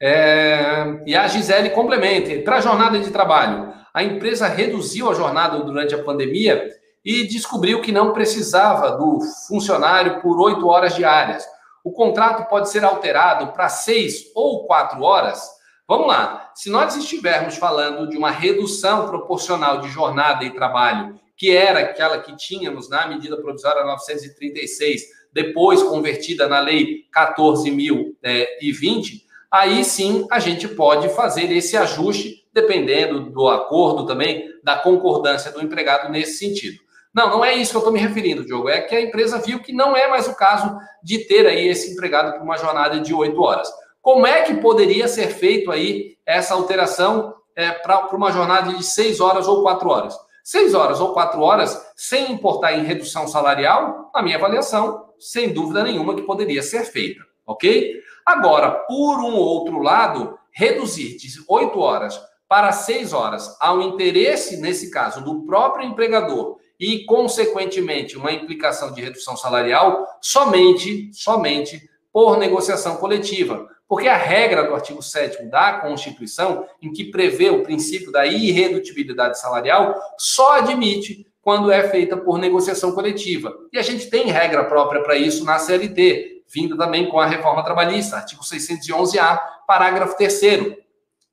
É, 0.00 1.02
e 1.06 1.14
a 1.14 1.28
Gisele 1.28 1.70
complementa. 1.70 2.42
Para 2.42 2.56
a 2.56 2.60
jornada 2.60 2.98
de 2.98 3.10
trabalho, 3.10 3.72
a 3.94 4.02
empresa 4.02 4.48
reduziu 4.48 5.08
a 5.08 5.14
jornada 5.14 5.60
durante 5.60 5.94
a 5.94 6.02
pandemia 6.02 6.68
e 7.04 7.28
descobriu 7.28 7.80
que 7.80 7.92
não 7.92 8.12
precisava 8.12 8.96
do 8.96 9.20
funcionário 9.46 10.20
por 10.20 10.40
oito 10.40 10.66
horas 10.66 10.96
diárias. 10.96 11.46
O 11.84 11.92
contrato 11.92 12.48
pode 12.48 12.70
ser 12.70 12.84
alterado 12.84 13.52
para 13.52 13.68
seis 13.68 14.30
ou 14.34 14.66
quatro 14.66 15.02
horas 15.02 15.57
Vamos 15.88 16.06
lá. 16.06 16.52
Se 16.54 16.68
nós 16.68 16.94
estivermos 16.96 17.56
falando 17.56 18.10
de 18.10 18.18
uma 18.18 18.30
redução 18.30 19.08
proporcional 19.08 19.80
de 19.80 19.88
jornada 19.88 20.44
e 20.44 20.52
trabalho, 20.52 21.18
que 21.34 21.50
era 21.50 21.80
aquela 21.80 22.18
que 22.18 22.36
tínhamos 22.36 22.90
na 22.90 23.08
medida 23.08 23.40
provisória 23.40 23.86
936, 23.86 25.04
depois 25.32 25.82
convertida 25.82 26.46
na 26.46 26.60
lei 26.60 27.04
14.020, 27.16 29.22
aí 29.50 29.82
sim 29.82 30.26
a 30.30 30.38
gente 30.38 30.68
pode 30.68 31.08
fazer 31.08 31.50
esse 31.50 31.74
ajuste, 31.74 32.46
dependendo 32.52 33.30
do 33.30 33.48
acordo 33.48 34.04
também, 34.04 34.46
da 34.62 34.76
concordância 34.76 35.50
do 35.50 35.62
empregado 35.62 36.12
nesse 36.12 36.36
sentido. 36.36 36.76
Não, 37.14 37.30
não 37.30 37.42
é 37.42 37.54
isso 37.54 37.70
que 37.70 37.76
eu 37.78 37.80
estou 37.80 37.94
me 37.94 37.98
referindo, 37.98 38.44
Diogo. 38.44 38.68
É 38.68 38.82
que 38.82 38.94
a 38.94 39.00
empresa 39.00 39.38
viu 39.38 39.62
que 39.62 39.72
não 39.72 39.96
é 39.96 40.06
mais 40.06 40.28
o 40.28 40.36
caso 40.36 40.76
de 41.02 41.20
ter 41.20 41.46
aí 41.46 41.66
esse 41.66 41.92
empregado 41.92 42.34
por 42.34 42.42
uma 42.42 42.58
jornada 42.58 43.00
de 43.00 43.14
oito 43.14 43.40
horas. 43.40 43.70
Como 44.08 44.26
é 44.26 44.40
que 44.40 44.54
poderia 44.54 45.06
ser 45.06 45.28
feito 45.28 45.70
aí 45.70 46.16
essa 46.24 46.54
alteração 46.54 47.34
é, 47.54 47.72
para 47.72 48.08
uma 48.16 48.32
jornada 48.32 48.72
de 48.72 48.82
seis 48.82 49.20
horas 49.20 49.46
ou 49.46 49.60
quatro 49.60 49.90
horas? 49.90 50.18
Seis 50.42 50.72
horas 50.72 50.98
ou 50.98 51.12
quatro 51.12 51.42
horas, 51.42 51.78
sem 51.94 52.32
importar 52.32 52.72
em 52.72 52.84
redução 52.84 53.28
salarial, 53.28 54.10
na 54.14 54.22
minha 54.22 54.38
avaliação, 54.38 55.10
sem 55.18 55.52
dúvida 55.52 55.82
nenhuma 55.82 56.14
que 56.14 56.22
poderia 56.22 56.62
ser 56.62 56.84
feita, 56.84 57.22
ok? 57.46 58.00
Agora, 58.24 58.70
por 58.70 59.18
um 59.18 59.36
outro 59.36 59.82
lado, 59.82 60.38
reduzir 60.52 61.18
de 61.18 61.28
oito 61.46 61.78
horas 61.78 62.18
para 62.48 62.72
seis 62.72 63.12
horas 63.12 63.58
ao 63.60 63.82
interesse, 63.82 64.56
nesse 64.56 64.90
caso, 64.90 65.22
do 65.22 65.44
próprio 65.44 65.86
empregador 65.86 66.56
e, 66.80 67.04
consequentemente, 67.04 68.16
uma 68.16 68.32
implicação 68.32 68.90
de 68.90 69.02
redução 69.02 69.36
salarial, 69.36 70.06
somente, 70.22 71.10
somente 71.12 71.86
por 72.10 72.38
negociação 72.38 72.96
coletiva. 72.96 73.68
Porque 73.88 74.06
a 74.06 74.16
regra 74.16 74.64
do 74.64 74.74
artigo 74.74 75.02
7 75.02 75.46
da 75.46 75.78
Constituição, 75.78 76.66
em 76.82 76.92
que 76.92 77.10
prevê 77.10 77.48
o 77.48 77.62
princípio 77.62 78.12
da 78.12 78.26
irredutibilidade 78.26 79.40
salarial, 79.40 79.94
só 80.18 80.58
admite 80.58 81.26
quando 81.40 81.72
é 81.72 81.88
feita 81.88 82.14
por 82.14 82.38
negociação 82.38 82.92
coletiva. 82.92 83.54
E 83.72 83.78
a 83.78 83.82
gente 83.82 84.10
tem 84.10 84.26
regra 84.26 84.64
própria 84.64 85.02
para 85.02 85.16
isso 85.16 85.44
na 85.44 85.58
CLT, 85.58 86.42
vinda 86.46 86.76
também 86.76 87.08
com 87.08 87.18
a 87.18 87.24
reforma 87.26 87.64
trabalhista, 87.64 88.16
artigo 88.16 88.42
611-A, 88.42 89.36
parágrafo 89.66 90.16
3. 90.18 90.76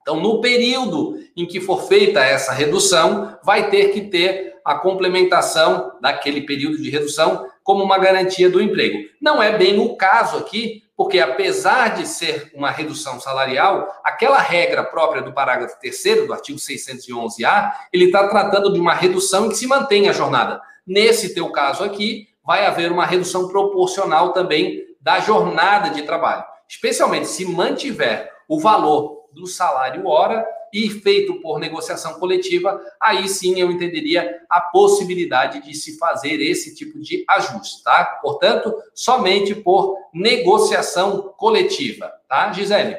Então, 0.02 0.22
no 0.22 0.40
período 0.40 1.20
em 1.36 1.46
que 1.46 1.60
for 1.60 1.88
feita 1.88 2.24
essa 2.24 2.54
redução, 2.54 3.38
vai 3.44 3.70
ter 3.70 3.92
que 3.92 4.02
ter 4.02 4.56
a 4.64 4.76
complementação 4.76 5.92
daquele 6.00 6.42
período 6.42 6.82
de 6.82 6.90
redução 6.90 7.48
como 7.64 7.84
uma 7.84 7.98
garantia 7.98 8.50
do 8.50 8.62
emprego. 8.62 8.98
Não 9.22 9.42
é 9.42 9.58
bem 9.58 9.80
o 9.80 9.98
caso 9.98 10.38
aqui, 10.38 10.84
porque 10.96 11.20
apesar 11.20 11.96
de 11.96 12.08
ser 12.08 12.52
uma 12.54 12.72
redução 12.72 13.20
salarial, 13.20 14.00
aquela 14.04 14.38
regra 14.40 14.84
própria 14.84 15.22
do 15.22 15.34
parágrafo 15.34 15.78
3 15.80 16.26
do 16.26 16.34
artigo 16.34 16.58
611-A, 16.58 17.88
ele 17.92 18.06
está 18.06 18.28
tratando 18.28 18.72
de 18.72 18.80
uma 18.80 18.94
redução 18.94 19.46
em 19.46 19.50
que 19.50 19.58
se 19.58 19.68
mantém 19.68 20.08
a 20.08 20.14
jornada. 20.14 20.62
Nesse 20.88 21.34
teu 21.34 21.52
caso 21.52 21.84
aqui, 21.84 22.30
vai 22.46 22.66
haver 22.66 22.92
uma 22.92 23.06
redução 23.06 23.48
proporcional 23.48 24.32
também 24.32 24.86
da 25.02 25.20
jornada 25.20 25.90
de 25.90 26.04
trabalho, 26.04 26.46
especialmente 26.68 27.28
se 27.28 27.46
mantiver 27.46 28.32
o 28.48 28.60
valor 28.60 29.26
do 29.34 29.46
salário 29.46 30.08
hora 30.08 30.46
e 30.76 30.90
feito 30.90 31.36
por 31.36 31.58
negociação 31.58 32.16
coletiva, 32.16 32.84
aí 33.02 33.30
sim 33.30 33.58
eu 33.58 33.72
entenderia 33.72 34.42
a 34.50 34.60
possibilidade 34.60 35.62
de 35.62 35.74
se 35.74 35.98
fazer 35.98 36.42
esse 36.42 36.76
tipo 36.76 37.00
de 37.00 37.24
ajuste, 37.30 37.82
tá? 37.82 38.20
Portanto, 38.22 38.76
somente 38.94 39.56
por 39.56 39.98
negociação 40.14 41.34
coletiva, 41.38 42.12
tá, 42.28 42.52
Gisele? 42.52 42.98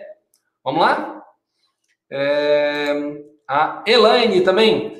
Vamos 0.65 0.81
lá? 0.81 1.23
É... 2.11 2.95
A 3.47 3.85
Elaine 3.87 4.41
também. 4.41 4.97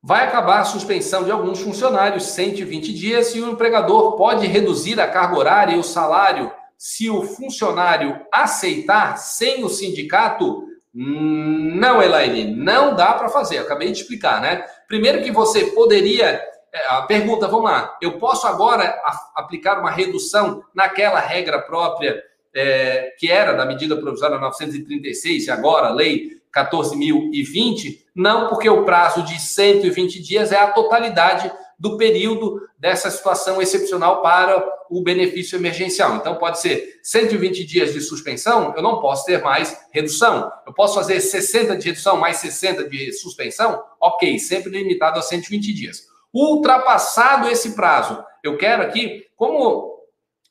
Vai 0.00 0.24
acabar 0.24 0.60
a 0.60 0.64
suspensão 0.64 1.24
de 1.24 1.32
alguns 1.32 1.60
funcionários, 1.60 2.26
120 2.26 2.94
dias, 2.94 3.34
e 3.34 3.40
o 3.40 3.50
empregador 3.50 4.14
pode 4.14 4.46
reduzir 4.46 5.00
a 5.00 5.08
carga 5.08 5.36
horária 5.36 5.74
e 5.74 5.78
o 5.78 5.82
salário 5.82 6.50
se 6.78 7.10
o 7.10 7.22
funcionário 7.22 8.24
aceitar 8.32 9.18
sem 9.18 9.64
o 9.64 9.68
sindicato 9.68 10.67
não, 11.00 12.02
Elaine, 12.02 12.56
não 12.56 12.96
dá 12.96 13.12
para 13.12 13.28
fazer. 13.28 13.58
Eu 13.58 13.62
acabei 13.62 13.92
de 13.92 14.00
explicar, 14.00 14.40
né? 14.40 14.64
Primeiro 14.88 15.22
que 15.22 15.30
você 15.30 15.66
poderia. 15.66 16.42
É, 16.72 16.86
a 16.88 17.02
pergunta, 17.02 17.46
vamos 17.46 17.70
lá. 17.70 17.96
Eu 18.02 18.18
posso 18.18 18.46
agora 18.46 19.00
aplicar 19.34 19.78
uma 19.78 19.90
redução 19.90 20.62
naquela 20.74 21.20
regra 21.20 21.62
própria 21.62 22.20
é, 22.54 23.14
que 23.16 23.30
era 23.30 23.52
da 23.52 23.64
medida 23.64 23.96
provisória 23.96 24.38
936 24.38 25.46
e 25.46 25.50
agora 25.50 25.90
lei 25.90 26.38
14.020? 26.54 28.00
Não, 28.14 28.48
porque 28.48 28.68
o 28.68 28.84
prazo 28.84 29.22
de 29.22 29.40
120 29.40 30.20
dias 30.20 30.50
é 30.50 30.58
a 30.58 30.72
totalidade 30.72 31.50
do 31.78 31.96
período 31.96 32.60
dessa 32.78 33.10
situação 33.10 33.62
excepcional 33.62 34.20
para 34.20 34.62
o 34.90 35.02
benefício 35.02 35.56
emergencial. 35.56 36.16
Então, 36.16 36.34
pode 36.36 36.60
ser 36.60 37.00
120 37.02 37.64
dias 37.64 37.92
de 37.92 38.00
suspensão, 38.00 38.74
eu 38.76 38.82
não 38.82 39.00
posso 39.00 39.24
ter 39.24 39.42
mais 39.42 39.78
redução. 39.92 40.50
Eu 40.66 40.72
posso 40.72 40.94
fazer 40.94 41.20
60 41.20 41.76
de 41.76 41.86
redução 41.86 42.16
mais 42.16 42.38
60 42.38 42.88
de 42.88 43.12
suspensão? 43.12 43.82
Ok, 44.00 44.38
sempre 44.38 44.70
limitado 44.70 45.18
a 45.18 45.22
120 45.22 45.72
dias. 45.72 46.08
Ultrapassado 46.32 47.48
esse 47.48 47.74
prazo, 47.74 48.22
eu 48.42 48.56
quero 48.56 48.82
aqui, 48.82 49.26
como 49.36 49.98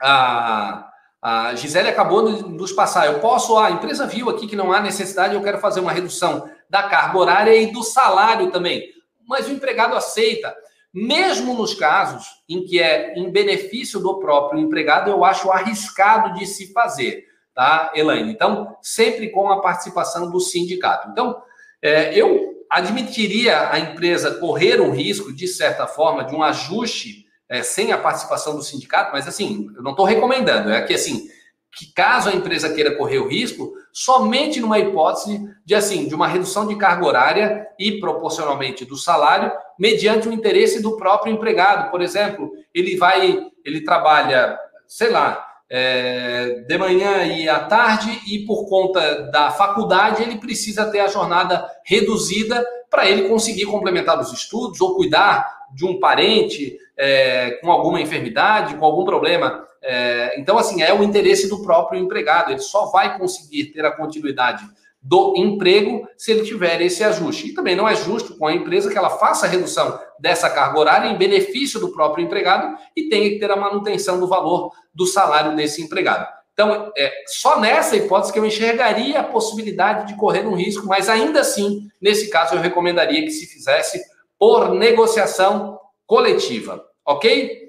a, 0.01 0.89
a 1.21 1.55
Gisele 1.55 1.89
acabou 1.89 2.31
de 2.31 2.43
nos 2.43 2.71
passar, 2.71 3.07
eu 3.07 3.19
posso, 3.19 3.57
a 3.57 3.71
empresa 3.71 4.07
viu 4.07 4.29
aqui 4.29 4.47
que 4.47 4.55
não 4.55 4.71
há 4.71 4.79
necessidade, 4.79 5.35
eu 5.35 5.43
quero 5.43 5.59
fazer 5.59 5.79
uma 5.79 5.91
redução 5.91 6.49
da 6.69 6.83
carga 6.83 7.17
horária 7.17 7.55
e 7.55 7.71
do 7.71 7.83
salário 7.83 8.51
também. 8.51 8.83
Mas 9.27 9.47
o 9.47 9.51
empregado 9.51 9.95
aceita 9.95 10.55
mesmo 10.97 11.53
nos 11.53 11.75
casos 11.75 12.25
em 12.49 12.65
que 12.65 12.81
é 12.81 13.13
em 13.15 13.29
benefício 13.29 13.99
do 13.99 14.19
próprio 14.19 14.59
empregado, 14.59 15.11
eu 15.11 15.23
acho 15.23 15.51
arriscado 15.51 16.33
de 16.39 16.47
se 16.47 16.73
fazer, 16.73 17.25
tá, 17.53 17.91
Elaine? 17.93 18.31
Então, 18.31 18.75
sempre 18.81 19.29
com 19.29 19.51
a 19.51 19.61
participação 19.61 20.31
do 20.31 20.39
sindicato. 20.39 21.09
Então, 21.09 21.39
é, 21.83 22.19
eu 22.19 22.65
admitiria 22.67 23.71
a 23.71 23.79
empresa 23.79 24.39
correr 24.39 24.81
o 24.81 24.89
risco, 24.89 25.31
de 25.31 25.47
certa 25.47 25.85
forma, 25.85 26.23
de 26.23 26.33
um 26.33 26.41
ajuste 26.41 27.27
é, 27.47 27.61
sem 27.61 27.91
a 27.91 27.97
participação 27.99 28.55
do 28.55 28.63
sindicato, 28.63 29.11
mas 29.13 29.27
assim, 29.27 29.67
eu 29.75 29.83
não 29.83 29.91
estou 29.91 30.05
recomendando, 30.05 30.71
é 30.71 30.81
que 30.81 30.95
assim, 30.95 31.29
que 31.77 31.93
caso 31.93 32.29
a 32.29 32.33
empresa 32.33 32.73
queira 32.73 32.95
correr 32.95 33.19
o 33.19 33.27
risco, 33.27 33.71
somente 33.93 34.59
numa 34.59 34.79
hipótese 34.79 35.47
de 35.63 35.75
assim, 35.75 36.07
de 36.07 36.15
uma 36.15 36.27
redução 36.27 36.67
de 36.67 36.75
carga 36.75 37.05
horária 37.05 37.67
e 37.77 37.99
proporcionalmente 37.99 38.83
do 38.83 38.97
salário, 38.97 39.51
mediante 39.77 40.27
o 40.27 40.33
interesse 40.33 40.81
do 40.81 40.97
próprio 40.97 41.31
empregado. 41.31 41.91
Por 41.91 42.01
exemplo, 42.01 42.51
ele 42.73 42.97
vai, 42.97 43.39
ele 43.63 43.83
trabalha, 43.83 44.57
sei 44.87 45.11
lá, 45.11 45.45
é, 45.69 46.63
de 46.67 46.77
manhã 46.77 47.25
e 47.25 47.47
à 47.47 47.59
tarde, 47.59 48.21
e 48.27 48.39
por 48.39 48.67
conta 48.67 49.29
da 49.31 49.51
faculdade, 49.51 50.23
ele 50.23 50.37
precisa 50.37 50.89
ter 50.89 51.01
a 51.01 51.07
jornada 51.07 51.69
reduzida 51.85 52.65
para 52.89 53.07
ele 53.07 53.27
conseguir 53.27 53.65
complementar 53.65 54.19
os 54.19 54.33
estudos 54.33 54.81
ou 54.81 54.95
cuidar 54.95 55.45
de 55.73 55.85
um 55.85 55.99
parente 55.99 56.77
é, 56.97 57.51
com 57.61 57.71
alguma 57.71 58.01
enfermidade, 58.01 58.75
com 58.75 58.85
algum 58.85 59.05
problema. 59.05 59.63
É, 59.89 60.37
então, 60.37 60.57
assim, 60.57 60.81
é 60.81 60.93
o 60.93 61.01
interesse 61.01 61.47
do 61.47 61.61
próprio 61.61 61.99
empregado. 61.99 62.51
Ele 62.51 62.59
só 62.59 62.87
vai 62.87 63.17
conseguir 63.17 63.67
ter 63.67 63.85
a 63.85 63.95
continuidade 63.95 64.67
do 65.01 65.33
emprego 65.37 66.05
se 66.17 66.31
ele 66.31 66.43
tiver 66.43 66.81
esse 66.81 67.01
ajuste. 67.03 67.47
E 67.47 67.53
também 67.53 67.75
não 67.75 67.87
é 67.87 67.95
justo 67.95 68.37
com 68.37 68.45
a 68.45 68.53
empresa 68.53 68.91
que 68.91 68.97
ela 68.97 69.11
faça 69.11 69.45
a 69.45 69.49
redução 69.49 69.97
dessa 70.19 70.49
carga 70.49 70.77
horária 70.77 71.07
em 71.07 71.17
benefício 71.17 71.79
do 71.79 71.93
próprio 71.93 72.25
empregado 72.25 72.77
e 72.93 73.07
tenha 73.07 73.29
que 73.29 73.39
ter 73.39 73.49
a 73.49 73.55
manutenção 73.55 74.19
do 74.19 74.27
valor 74.27 74.73
do 74.93 75.05
salário 75.05 75.55
desse 75.55 75.81
empregado. 75.81 76.27
Então, 76.51 76.91
é 76.97 77.11
só 77.27 77.59
nessa 77.59 77.95
hipótese 77.95 78.33
que 78.33 78.39
eu 78.39 78.45
enxergaria 78.45 79.19
a 79.21 79.23
possibilidade 79.23 80.07
de 80.07 80.17
correr 80.17 80.45
um 80.45 80.55
risco, 80.55 80.85
mas 80.85 81.07
ainda 81.07 81.39
assim, 81.39 81.87
nesse 82.01 82.29
caso, 82.29 82.55
eu 82.55 82.59
recomendaria 82.59 83.21
que 83.21 83.31
se 83.31 83.45
fizesse 83.45 84.01
por 84.37 84.73
negociação 84.73 85.79
coletiva, 86.05 86.83
ok? 87.05 87.66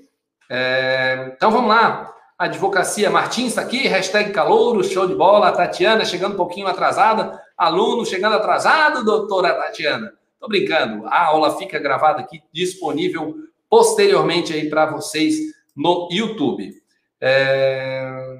É, 0.48 1.32
então 1.36 1.50
vamos 1.50 1.68
lá. 1.68 2.14
Advocacia 2.38 3.10
Martins 3.10 3.48
está 3.48 3.62
aqui, 3.62 3.88
hashtag 3.88 4.32
calouro, 4.32 4.84
show 4.84 5.06
de 5.06 5.14
bola. 5.14 5.52
Tatiana 5.52 6.04
chegando 6.04 6.34
um 6.34 6.36
pouquinho 6.36 6.68
atrasada. 6.68 7.40
Aluno 7.56 8.06
chegando 8.06 8.36
atrasado, 8.36 9.04
doutora 9.04 9.54
Tatiana. 9.54 10.12
Tô 10.38 10.46
brincando. 10.46 11.06
A 11.08 11.26
aula 11.26 11.56
fica 11.58 11.78
gravada 11.78 12.20
aqui, 12.20 12.40
disponível 12.52 13.34
posteriormente 13.68 14.52
aí 14.52 14.70
para 14.70 14.86
vocês 14.86 15.34
no 15.76 16.08
YouTube. 16.10 16.72
É... 17.20 18.38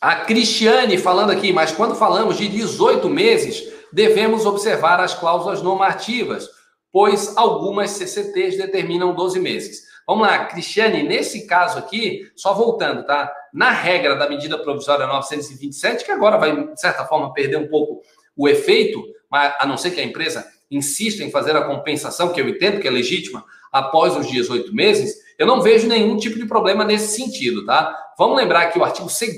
A 0.00 0.16
Cristiane 0.16 0.98
falando 0.98 1.30
aqui, 1.30 1.52
mas 1.52 1.72
quando 1.72 1.94
falamos 1.94 2.36
de 2.36 2.48
18 2.48 3.08
meses, 3.08 3.72
devemos 3.92 4.44
observar 4.44 5.00
as 5.00 5.14
cláusulas 5.14 5.62
normativas, 5.62 6.48
pois 6.90 7.36
algumas 7.36 7.90
CCTs 7.92 8.58
determinam 8.58 9.14
12 9.14 9.38
meses. 9.38 9.91
Vamos 10.06 10.26
lá, 10.26 10.46
Cristiane, 10.46 11.02
nesse 11.02 11.46
caso 11.46 11.78
aqui, 11.78 12.30
só 12.34 12.54
voltando, 12.54 13.04
tá? 13.04 13.32
Na 13.52 13.70
regra 13.70 14.16
da 14.16 14.28
medida 14.28 14.58
provisória 14.58 15.06
927, 15.06 16.04
que 16.04 16.10
agora 16.10 16.36
vai, 16.36 16.68
de 16.68 16.80
certa 16.80 17.04
forma, 17.04 17.32
perder 17.32 17.56
um 17.56 17.68
pouco 17.68 18.02
o 18.36 18.48
efeito, 18.48 19.02
mas 19.30 19.54
a 19.58 19.66
não 19.66 19.76
ser 19.76 19.92
que 19.92 20.00
a 20.00 20.04
empresa 20.04 20.46
insista 20.70 21.22
em 21.22 21.30
fazer 21.30 21.54
a 21.56 21.64
compensação, 21.64 22.32
que 22.32 22.40
eu 22.40 22.48
entendo 22.48 22.80
que 22.80 22.88
é 22.88 22.90
legítima, 22.90 23.44
após 23.70 24.16
os 24.16 24.26
18 24.26 24.74
meses, 24.74 25.16
eu 25.38 25.46
não 25.46 25.60
vejo 25.60 25.86
nenhum 25.86 26.16
tipo 26.16 26.38
de 26.38 26.46
problema 26.46 26.84
nesse 26.84 27.16
sentido, 27.16 27.64
tá? 27.64 27.96
Vamos 28.18 28.36
lembrar 28.36 28.66
que 28.66 28.78
o 28.78 28.84
artigo 28.84 29.08
2 29.08 29.36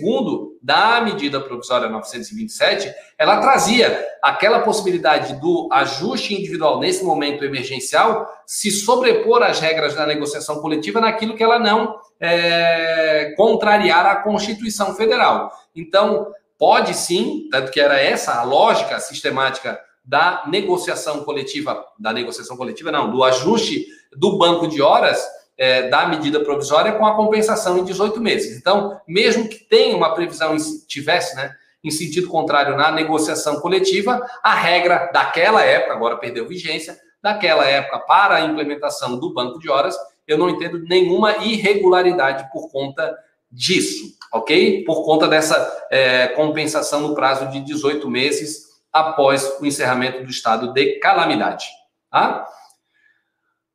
da 0.64 0.98
medida 1.02 1.38
provisória 1.42 1.90
927, 1.90 2.90
ela 3.18 3.38
trazia 3.38 4.02
aquela 4.22 4.60
possibilidade 4.60 5.38
do 5.38 5.68
ajuste 5.70 6.32
individual 6.32 6.80
nesse 6.80 7.04
momento 7.04 7.44
emergencial 7.44 8.26
se 8.46 8.70
sobrepor 8.70 9.42
às 9.42 9.60
regras 9.60 9.94
da 9.94 10.06
negociação 10.06 10.62
coletiva 10.62 11.02
naquilo 11.02 11.36
que 11.36 11.42
ela 11.42 11.58
não 11.58 11.94
é, 12.18 13.34
contrariar 13.36 14.06
a 14.06 14.16
Constituição 14.16 14.94
Federal. 14.94 15.52
Então, 15.76 16.28
pode 16.58 16.94
sim, 16.94 17.46
tanto 17.50 17.70
que 17.70 17.78
era 17.78 18.00
essa 18.00 18.40
a 18.40 18.42
lógica 18.42 18.98
sistemática 19.00 19.78
da 20.02 20.44
negociação 20.46 21.24
coletiva, 21.24 21.84
da 21.98 22.10
negociação 22.10 22.56
coletiva 22.56 22.90
não, 22.90 23.10
do 23.10 23.22
ajuste 23.22 23.84
do 24.16 24.38
banco 24.38 24.66
de 24.66 24.80
horas, 24.80 25.22
é, 25.57 25.88
da 25.88 26.07
medida 26.07 26.40
provisória 26.40 26.92
com 26.92 27.07
a 27.07 27.14
compensação 27.14 27.78
em 27.78 27.84
18 27.84 28.20
meses. 28.20 28.59
Então, 28.59 29.00
mesmo 29.07 29.48
que 29.48 29.59
tenha 29.59 29.96
uma 29.96 30.14
previsão, 30.14 30.57
tivesse, 30.86 31.36
né, 31.36 31.55
em 31.82 31.90
sentido 31.90 32.28
contrário 32.28 32.76
na 32.76 32.90
negociação 32.90 33.61
coletiva, 33.61 34.24
a 34.42 34.55
regra 34.55 35.11
daquela 35.12 35.62
época, 35.62 35.92
agora 35.92 36.16
perdeu 36.16 36.48
vigência, 36.48 36.98
daquela 37.22 37.64
época 37.64 38.00
para 38.00 38.36
a 38.36 38.40
implementação 38.40 39.18
do 39.18 39.32
banco 39.32 39.59
de 39.59 39.70
horas, 39.70 39.96
eu 40.26 40.38
não 40.38 40.48
entendo 40.48 40.82
nenhuma 40.84 41.36
irregularidade 41.38 42.50
por 42.50 42.70
conta 42.70 43.16
disso, 43.50 44.16
ok? 44.32 44.84
Por 44.84 45.05
conta 45.05 45.28
dessa 45.28 45.86
é, 45.90 46.28
compensação 46.28 47.00
no 47.00 47.14
prazo 47.14 47.48
de 47.50 47.61
18 47.61 48.11
meses 48.11 48.64
após 48.92 49.59
o 49.61 49.66
encerramento 49.66 50.22
do 50.22 50.30
estado 50.30 50.72
de 50.72 50.98
calamidade, 50.98 51.66
tá? 52.11 52.46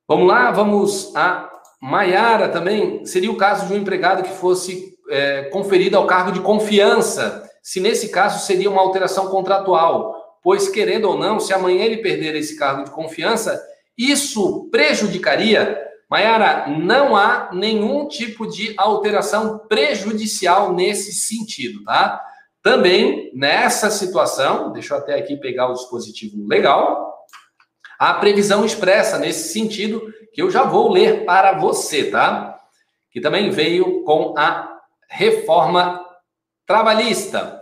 Vamos 0.07 0.27
lá, 0.27 0.51
vamos 0.51 1.15
a 1.15 1.58
Maiara 1.81 2.49
também 2.49 3.05
seria 3.05 3.31
o 3.31 3.37
caso 3.37 3.67
de 3.67 3.73
um 3.73 3.77
empregado 3.77 4.23
que 4.23 4.29
fosse 4.29 4.93
é, 5.09 5.43
conferido 5.43 5.97
ao 5.97 6.05
cargo 6.05 6.31
de 6.31 6.41
confiança, 6.41 7.49
se 7.63 7.79
nesse 7.79 8.09
caso 8.09 8.45
seria 8.45 8.69
uma 8.69 8.81
alteração 8.81 9.27
contratual, 9.27 10.15
pois 10.43 10.69
querendo 10.69 11.05
ou 11.05 11.17
não, 11.17 11.39
se 11.39 11.53
amanhã 11.53 11.83
ele 11.83 11.97
perder 11.97 12.35
esse 12.35 12.57
cargo 12.57 12.83
de 12.83 12.91
confiança, 12.91 13.61
isso 13.97 14.69
prejudicaria. 14.71 15.77
Maiara, 16.09 16.67
não 16.67 17.15
há 17.15 17.49
nenhum 17.53 18.07
tipo 18.07 18.47
de 18.47 18.73
alteração 18.77 19.59
prejudicial 19.67 20.73
nesse 20.73 21.13
sentido, 21.13 21.83
tá? 21.83 22.21
Também 22.63 23.31
nessa 23.33 23.89
situação, 23.89 24.71
deixa 24.71 24.93
eu 24.93 24.97
até 24.97 25.15
aqui 25.15 25.37
pegar 25.37 25.67
o 25.67 25.73
dispositivo 25.73 26.45
legal, 26.47 27.08
a 27.99 28.13
previsão 28.13 28.63
expressa 28.63 29.19
nesse 29.19 29.51
sentido 29.51 30.01
que 30.33 30.41
eu 30.41 30.49
já 30.49 30.63
vou 30.63 30.89
ler 30.89 31.25
para 31.25 31.51
você, 31.51 32.05
tá? 32.05 32.57
Que 33.11 33.19
também 33.19 33.49
veio 33.49 34.03
com 34.03 34.33
a 34.37 34.79
reforma 35.09 36.05
trabalhista. 36.65 37.61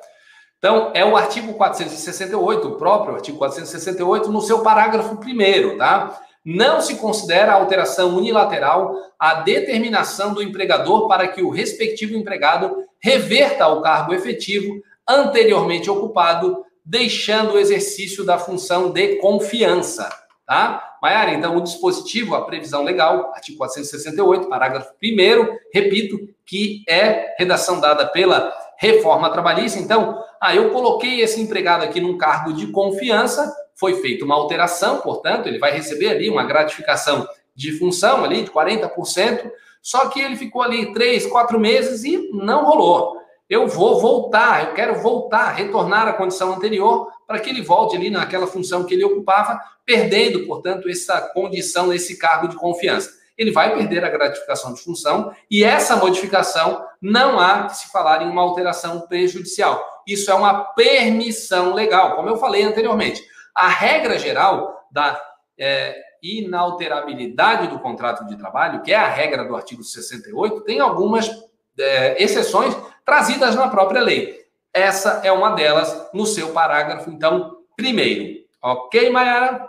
Então, 0.59 0.91
é 0.93 1.03
o 1.03 1.17
artigo 1.17 1.53
468, 1.53 2.67
o 2.67 2.77
próprio 2.77 3.15
artigo 3.15 3.37
468, 3.37 4.31
no 4.31 4.41
seu 4.41 4.61
parágrafo 4.61 5.17
primeiro, 5.17 5.77
tá? 5.77 6.19
Não 6.45 6.81
se 6.81 6.95
considera 6.95 7.53
alteração 7.53 8.15
unilateral 8.15 8.95
a 9.17 9.35
determinação 9.35 10.33
do 10.33 10.41
empregador 10.41 11.07
para 11.07 11.27
que 11.27 11.41
o 11.41 11.49
respectivo 11.49 12.15
empregado 12.15 12.85
reverta 12.99 13.65
ao 13.65 13.81
cargo 13.81 14.13
efetivo 14.13 14.81
anteriormente 15.07 15.89
ocupado, 15.89 16.63
deixando 16.83 17.53
o 17.53 17.59
exercício 17.59 18.23
da 18.23 18.37
função 18.37 18.91
de 18.91 19.15
confiança, 19.17 20.09
tá? 20.47 20.97
Maiara, 21.01 21.33
então, 21.33 21.57
o 21.57 21.61
dispositivo, 21.61 22.33
a 22.33 22.45
previsão 22.45 22.83
legal, 22.83 23.31
artigo 23.35 23.57
468, 23.57 24.47
parágrafo 24.47 24.93
1 25.03 25.57
repito, 25.71 26.17
que 26.45 26.83
é 26.87 27.35
redação 27.37 27.79
dada 27.81 28.07
pela 28.07 28.51
reforma 28.77 29.29
trabalhista. 29.29 29.77
Então, 29.77 30.23
ah, 30.41 30.55
eu 30.55 30.71
coloquei 30.71 31.21
esse 31.21 31.41
empregado 31.41 31.83
aqui 31.83 31.99
num 31.99 32.17
cargo 32.17 32.53
de 32.53 32.67
confiança, 32.67 33.53
foi 33.75 33.95
feita 34.01 34.23
uma 34.23 34.35
alteração, 34.35 35.01
portanto, 35.01 35.47
ele 35.47 35.59
vai 35.59 35.71
receber 35.71 36.09
ali 36.09 36.29
uma 36.29 36.45
gratificação 36.45 37.27
de 37.53 37.77
função 37.77 38.23
ali 38.23 38.43
de 38.43 38.49
40%, 38.49 39.51
só 39.81 40.07
que 40.07 40.19
ele 40.19 40.35
ficou 40.35 40.61
ali 40.61 40.93
três, 40.93 41.25
quatro 41.25 41.59
meses 41.59 42.03
e 42.03 42.29
não 42.31 42.65
rolou. 42.65 43.17
Eu 43.49 43.67
vou 43.67 43.99
voltar, 43.99 44.67
eu 44.67 44.73
quero 44.73 44.95
voltar, 45.01 45.51
retornar 45.51 46.07
à 46.07 46.13
condição 46.13 46.53
anterior 46.53 47.09
para 47.27 47.39
que 47.39 47.49
ele 47.49 47.61
volte 47.61 47.97
ali 47.97 48.09
naquela 48.09 48.47
função 48.47 48.85
que 48.85 48.93
ele 48.93 49.03
ocupava, 49.03 49.59
perdendo, 49.85 50.47
portanto, 50.47 50.89
essa 50.89 51.19
condição, 51.19 51.93
esse 51.93 52.17
cargo 52.17 52.47
de 52.47 52.55
confiança. 52.55 53.11
Ele 53.37 53.51
vai 53.51 53.75
perder 53.75 54.03
a 54.03 54.09
gratificação 54.09 54.73
de 54.73 54.81
função 54.81 55.31
e 55.51 55.63
essa 55.63 55.95
modificação 55.97 56.83
não 56.99 57.39
há 57.39 57.65
que 57.65 57.77
se 57.77 57.91
falar 57.91 58.23
em 58.23 58.29
uma 58.29 58.41
alteração 58.41 59.01
prejudicial. 59.01 59.85
Isso 60.07 60.31
é 60.31 60.33
uma 60.33 60.63
permissão 60.73 61.73
legal, 61.73 62.15
como 62.15 62.29
eu 62.29 62.37
falei 62.37 62.63
anteriormente. 62.63 63.21
A 63.53 63.67
regra 63.67 64.17
geral 64.17 64.87
da 64.89 65.21
é, 65.59 65.95
inalterabilidade 66.23 67.67
do 67.67 67.79
contrato 67.79 68.25
de 68.25 68.37
trabalho, 68.37 68.81
que 68.81 68.91
é 68.91 68.95
a 68.95 69.07
regra 69.07 69.45
do 69.45 69.55
artigo 69.55 69.83
68, 69.83 70.61
tem 70.61 70.79
algumas 70.79 71.29
é, 71.77 72.23
exceções 72.23 72.75
trazidas 73.05 73.55
na 73.55 73.67
própria 73.67 74.01
lei. 74.01 74.46
Essa 74.77 75.21
é 75.23 75.31
uma 75.31 75.55
delas 75.55 76.09
no 76.13 76.25
seu 76.25 76.53
parágrafo, 76.53 77.09
então, 77.09 77.65
primeiro. 77.75 78.45
Ok, 78.61 79.09
Mayara? 79.09 79.67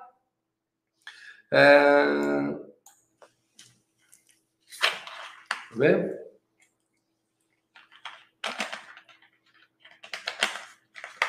É... 1.51 2.05
Ver? 5.75 6.19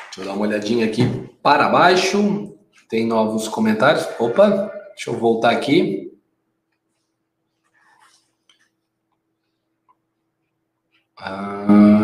Deixa 0.04 0.20
eu 0.20 0.24
dar 0.24 0.32
uma 0.34 0.46
olhadinha 0.46 0.84
aqui 0.84 1.04
para 1.42 1.68
baixo. 1.68 2.54
Tem 2.88 3.06
novos 3.06 3.48
comentários. 3.48 4.06
Opa, 4.18 4.48
deixa 4.88 5.08
eu 5.08 5.18
voltar 5.18 5.52
aqui. 5.52 6.12
Ah, 11.16 11.99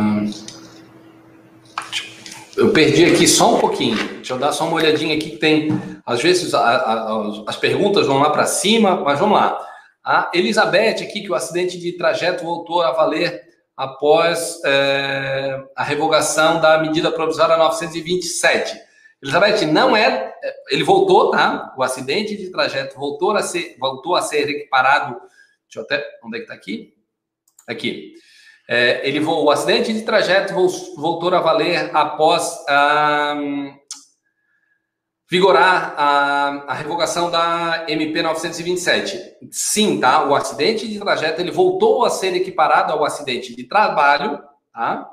eu 2.57 2.73
perdi 2.73 3.05
aqui 3.05 3.29
só 3.29 3.55
um 3.55 3.61
pouquinho. 3.61 3.97
Deixa 3.97 4.33
eu 4.33 4.39
dar 4.39 4.53
só 4.53 4.65
uma 4.67 4.77
olhadinha 4.77 5.15
aqui 5.15 5.31
que 5.31 5.37
tem. 5.37 5.69
Às 6.05 6.23
vezes 6.23 6.55
a, 6.55 6.61
a, 6.61 7.45
as 7.47 7.57
perguntas 7.57 8.07
vão 8.07 8.19
lá 8.19 8.31
para 8.31 8.47
cima, 8.47 8.97
mas 8.97 9.19
vamos 9.19 9.39
lá. 9.39 9.59
A 10.03 10.31
Elizabeth 10.33 11.03
aqui, 11.03 11.23
que 11.23 11.31
o 11.31 11.35
acidente 11.35 11.79
de 11.79 11.93
trajeto 11.93 12.45
voltou 12.45 12.81
a 12.81 12.93
valer 12.93 13.43
após 13.77 14.61
é, 14.65 15.63
a 15.77 15.85
revogação 15.85 16.61
da 16.61 16.79
medida 16.79 17.11
provisória 17.13 17.57
927. 17.57 18.81
Elizabeth, 19.23 19.67
não 19.67 19.97
é. 19.97 20.33
Ele 20.71 20.85
voltou, 20.85 21.31
tá? 21.31 21.75
O 21.77 21.83
acidente 21.83 22.37
de 22.37 22.51
trajeto 22.51 22.97
voltou 22.97 23.33
a 23.33 23.43
ser, 23.43 23.77
voltou 23.79 24.15
a 24.15 24.23
ser 24.23 24.49
equiparado. 24.49 25.17
Deixa 25.65 25.81
eu 25.81 25.83
até. 25.83 26.05
Onde 26.25 26.37
é 26.37 26.39
que 26.39 26.45
está 26.45 26.55
aqui? 26.55 26.95
Aqui. 27.67 28.15
É, 28.69 29.09
ele, 29.09 29.25
o 29.25 29.51
acidente 29.51 29.93
de 29.93 30.03
trajeto 30.03 30.55
voltou 30.97 31.33
a 31.33 31.41
valer 31.41 31.91
após 31.95 32.65
ah, 32.69 33.37
vigorar 35.31 35.95
a, 35.97 36.49
a, 36.69 36.75
revogação 36.75 37.31
da 37.31 37.85
MP 37.89 38.23
927. 38.23 39.37
Sim, 39.53 40.01
tá? 40.01 40.25
O 40.25 40.35
acidente 40.35 40.89
de 40.89 40.99
trajeto 40.99 41.41
ele 41.41 41.53
voltou 41.53 42.05
a 42.05 42.11
ser 42.11 42.35
equiparado 42.35 42.93
ao 42.93 43.05
acidente 43.05 43.55
de 43.55 43.65
trabalho, 43.65 44.41
tá? 44.73 45.09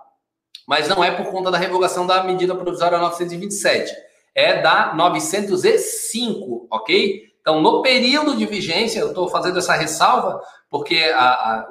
Mas 0.67 0.87
não 0.87 1.03
é 1.03 1.11
por 1.11 1.27
conta 1.27 1.51
da 1.51 1.57
revogação 1.57 2.07
da 2.07 2.23
medida 2.23 2.55
provisória 2.55 2.97
927, 2.97 3.93
é 4.33 4.61
da 4.61 4.93
905, 4.95 6.67
ok? 6.71 7.33
Então, 7.41 7.61
no 7.61 7.81
período 7.81 8.37
de 8.37 8.45
vigência, 8.45 8.99
eu 8.99 9.09
estou 9.09 9.27
fazendo 9.27 9.59
essa 9.59 9.73
ressalva 9.73 10.41
porque 10.69 10.97
a, 11.13 11.25
a, 11.25 11.67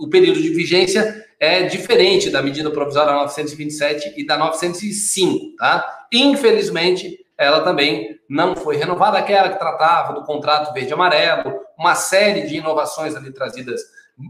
o, 0.00 0.08
período 0.08 0.40
de 0.40 0.50
vigência 0.50 1.26
é 1.38 1.62
diferente 1.62 2.30
da 2.30 2.42
medida 2.42 2.70
provisória 2.70 3.12
927 3.12 4.14
e 4.16 4.26
da 4.26 4.36
905, 4.36 5.56
tá? 5.56 6.06
Infelizmente, 6.12 7.24
ela 7.36 7.60
também 7.60 8.18
não 8.28 8.54
foi 8.54 8.76
renovada, 8.76 9.18
aquela 9.18 9.48
que 9.48 9.58
tratava 9.58 10.12
do 10.12 10.24
contrato 10.24 10.74
verde-amarelo, 10.74 11.60
uma 11.78 11.94
série 11.94 12.42
de 12.42 12.56
inovações 12.56 13.16
ali 13.16 13.32
trazidas, 13.32 13.80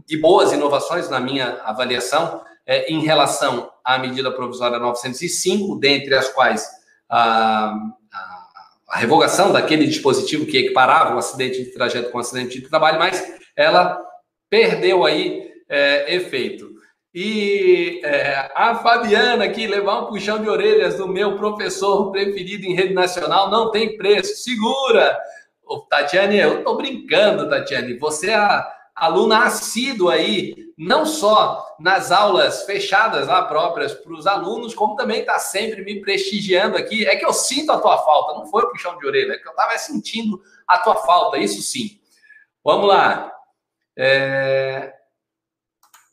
e 0.09 0.15
boas 0.15 0.53
inovações 0.53 1.09
na 1.09 1.19
minha 1.19 1.61
avaliação, 1.65 2.41
é, 2.65 2.91
em 2.91 3.03
relação 3.03 3.69
à 3.83 3.97
medida 3.97 4.31
provisória 4.31 4.79
905, 4.79 5.77
dentre 5.77 6.15
as 6.15 6.29
quais 6.29 6.65
a, 7.09 7.73
a, 8.13 8.47
a 8.87 8.97
revogação 8.97 9.51
daquele 9.51 9.85
dispositivo 9.85 10.45
que 10.45 10.57
equiparava 10.57 11.15
o 11.15 11.17
acidente 11.17 11.63
de 11.63 11.71
trajeto 11.73 12.11
com 12.11 12.19
acidente 12.19 12.61
de 12.61 12.69
trabalho, 12.69 12.99
mas 12.99 13.21
ela 13.55 13.99
perdeu 14.49 15.05
aí 15.05 15.50
é, 15.71 16.13
efeito. 16.13 16.69
E 17.13 18.01
é, 18.03 18.51
a 18.53 18.75
Fabiana 18.75 19.45
aqui, 19.45 19.65
levar 19.67 20.01
um 20.01 20.05
puxão 20.07 20.41
de 20.41 20.49
orelhas 20.49 20.97
do 20.97 21.07
meu 21.07 21.37
professor 21.37 22.11
preferido 22.11 22.65
em 22.65 22.75
rede 22.75 22.93
nacional, 22.93 23.49
não 23.49 23.71
tem 23.71 23.97
preço, 23.97 24.35
segura! 24.35 25.17
Ô, 25.63 25.79
Tatiane, 25.79 26.37
eu 26.37 26.63
tô 26.63 26.75
brincando, 26.75 27.49
Tatiane, 27.49 27.97
você 27.97 28.31
é 28.31 28.35
a 28.35 28.69
aluna 28.93 29.45
assídua 29.45 30.13
aí, 30.13 30.53
não 30.77 31.05
só 31.05 31.75
nas 31.79 32.11
aulas 32.11 32.63
fechadas 32.63 33.27
lá 33.27 33.43
próprias 33.43 33.93
para 33.93 34.13
os 34.13 34.27
alunos, 34.27 34.73
como 34.73 34.95
também 34.95 35.21
está 35.21 35.39
sempre 35.39 35.83
me 35.83 36.01
prestigiando 36.01 36.77
aqui. 36.77 37.05
É 37.05 37.15
que 37.15 37.25
eu 37.25 37.33
sinto 37.33 37.71
a 37.71 37.79
tua 37.79 37.97
falta, 37.97 38.37
não 38.37 38.45
foi 38.45 38.69
puxão 38.69 38.97
de 38.97 39.07
orelha, 39.07 39.33
é 39.33 39.37
que 39.37 39.47
eu 39.47 39.51
estava 39.51 39.77
sentindo 39.77 40.41
a 40.67 40.77
tua 40.77 40.95
falta, 40.95 41.37
isso 41.37 41.61
sim. 41.61 41.99
Vamos 42.63 42.87
lá. 42.87 43.31
É... 43.97 45.00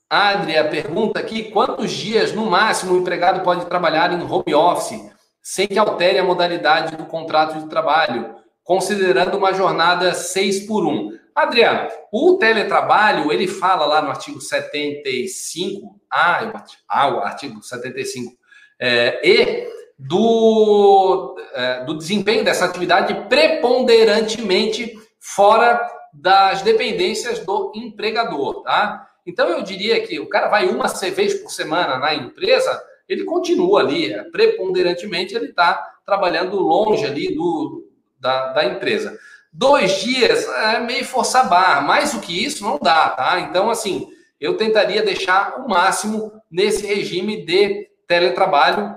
Adria 0.08 0.68
pergunta 0.68 1.20
aqui: 1.20 1.50
quantos 1.50 1.90
dias 1.90 2.32
no 2.32 2.46
máximo 2.46 2.94
o 2.94 2.98
empregado 2.98 3.42
pode 3.42 3.66
trabalhar 3.66 4.12
em 4.12 4.22
home 4.22 4.54
office 4.54 5.10
sem 5.42 5.66
que 5.66 5.78
altere 5.78 6.18
a 6.18 6.24
modalidade 6.24 6.96
do 6.96 7.04
contrato 7.04 7.58
de 7.58 7.68
trabalho, 7.68 8.34
considerando 8.62 9.36
uma 9.36 9.52
jornada 9.52 10.14
6 10.14 10.66
por 10.66 10.86
1? 10.86 11.10
Adriano, 11.34 11.88
o 12.12 12.36
teletrabalho, 12.36 13.32
ele 13.32 13.46
fala 13.46 13.86
lá 13.86 14.02
no 14.02 14.10
artigo 14.10 14.40
75, 14.40 16.00
ah, 16.10 16.64
ah 16.88 17.08
o 17.08 17.20
artigo 17.20 17.62
75, 17.62 18.32
é, 18.80 19.20
e 19.22 19.68
do, 19.98 21.36
é, 21.54 21.84
do 21.84 21.94
desempenho 21.94 22.44
dessa 22.44 22.64
atividade 22.64 23.28
preponderantemente 23.28 24.98
fora 25.18 25.80
das 26.12 26.62
dependências 26.62 27.40
do 27.40 27.72
empregador, 27.74 28.62
tá? 28.62 29.07
Então, 29.28 29.46
eu 29.50 29.60
diria 29.62 30.00
que 30.00 30.18
o 30.18 30.26
cara 30.26 30.48
vai 30.48 30.66
uma 30.66 30.88
vez 30.88 31.34
por 31.34 31.50
semana 31.50 31.98
na 31.98 32.14
empresa, 32.14 32.82
ele 33.06 33.24
continua 33.24 33.80
ali, 33.80 34.10
é, 34.10 34.22
preponderantemente, 34.24 35.34
ele 35.34 35.50
está 35.50 35.96
trabalhando 36.06 36.58
longe 36.58 37.04
ali 37.04 37.34
do, 37.34 37.86
da, 38.18 38.54
da 38.54 38.64
empresa. 38.64 39.18
Dois 39.52 40.00
dias 40.00 40.48
é 40.48 40.80
meio 40.80 41.04
forçar 41.04 41.46
barra, 41.46 41.82
mais 41.82 42.14
do 42.14 42.20
que 42.20 42.42
isso 42.42 42.64
não 42.64 42.78
dá, 42.78 43.10
tá? 43.10 43.38
Então, 43.40 43.68
assim, 43.68 44.08
eu 44.40 44.56
tentaria 44.56 45.02
deixar 45.02 45.60
o 45.60 45.68
máximo 45.68 46.32
nesse 46.50 46.86
regime 46.86 47.44
de 47.44 47.86
teletrabalho. 48.06 48.96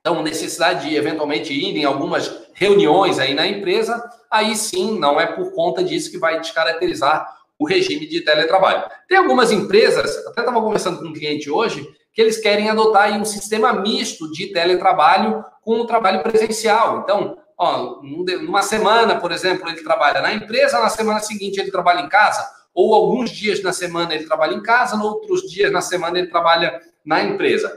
Então, 0.00 0.22
necessidade 0.22 0.90
de 0.90 0.94
eventualmente 0.94 1.54
ir 1.54 1.74
em 1.74 1.84
algumas 1.86 2.48
reuniões 2.52 3.18
aí 3.18 3.32
na 3.32 3.46
empresa, 3.46 4.02
aí 4.30 4.54
sim, 4.56 4.98
não 4.98 5.18
é 5.18 5.24
por 5.26 5.54
conta 5.54 5.82
disso 5.82 6.10
que 6.10 6.18
vai 6.18 6.38
descaracterizar 6.38 7.43
o 7.58 7.66
regime 7.66 8.06
de 8.06 8.20
teletrabalho. 8.22 8.84
Tem 9.08 9.18
algumas 9.18 9.52
empresas, 9.52 10.16
até 10.26 10.40
estava 10.40 10.60
conversando 10.60 10.98
com 10.98 11.06
um 11.06 11.12
cliente 11.12 11.50
hoje, 11.50 11.88
que 12.12 12.20
eles 12.20 12.38
querem 12.38 12.70
adotar 12.70 13.12
um 13.18 13.24
sistema 13.24 13.72
misto 13.72 14.30
de 14.30 14.52
teletrabalho 14.52 15.44
com 15.62 15.80
o 15.80 15.86
trabalho 15.86 16.22
presencial. 16.22 17.00
Então, 17.00 17.36
ó, 17.58 18.00
numa 18.02 18.62
semana, 18.62 19.18
por 19.18 19.32
exemplo, 19.32 19.68
ele 19.68 19.82
trabalha 19.82 20.20
na 20.20 20.32
empresa, 20.32 20.80
na 20.80 20.88
semana 20.88 21.20
seguinte 21.20 21.60
ele 21.60 21.70
trabalha 21.70 22.00
em 22.00 22.08
casa, 22.08 22.46
ou 22.72 22.94
alguns 22.94 23.30
dias 23.30 23.62
na 23.62 23.72
semana 23.72 24.14
ele 24.14 24.24
trabalha 24.24 24.54
em 24.54 24.62
casa, 24.62 25.02
outros 25.02 25.42
dias 25.42 25.72
na 25.72 25.80
semana 25.80 26.18
ele 26.18 26.28
trabalha 26.28 26.80
na 27.04 27.22
empresa. 27.22 27.72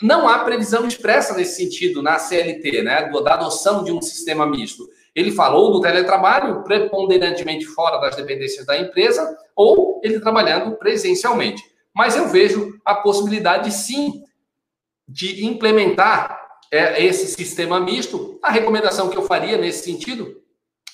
Não 0.00 0.28
há 0.28 0.38
previsão 0.40 0.86
expressa 0.86 1.34
nesse 1.34 1.56
sentido 1.56 2.02
na 2.02 2.18
CLT, 2.18 2.82
né, 2.82 3.10
da 3.24 3.34
adoção 3.34 3.82
de 3.82 3.90
um 3.90 4.00
sistema 4.00 4.46
misto. 4.46 4.88
Ele 5.18 5.32
falou 5.32 5.72
do 5.72 5.80
teletrabalho 5.80 6.62
preponderantemente 6.62 7.66
fora 7.66 7.98
das 7.98 8.14
dependências 8.14 8.64
da 8.64 8.78
empresa 8.78 9.36
ou 9.56 10.00
ele 10.04 10.20
trabalhando 10.20 10.76
presencialmente. 10.76 11.60
Mas 11.92 12.16
eu 12.16 12.28
vejo 12.28 12.78
a 12.84 12.94
possibilidade, 12.94 13.72
sim, 13.72 14.22
de 15.08 15.44
implementar 15.44 16.40
é, 16.70 17.04
esse 17.04 17.26
sistema 17.26 17.80
misto. 17.80 18.38
A 18.40 18.52
recomendação 18.52 19.08
que 19.08 19.16
eu 19.16 19.22
faria 19.22 19.58
nesse 19.58 19.82
sentido 19.82 20.40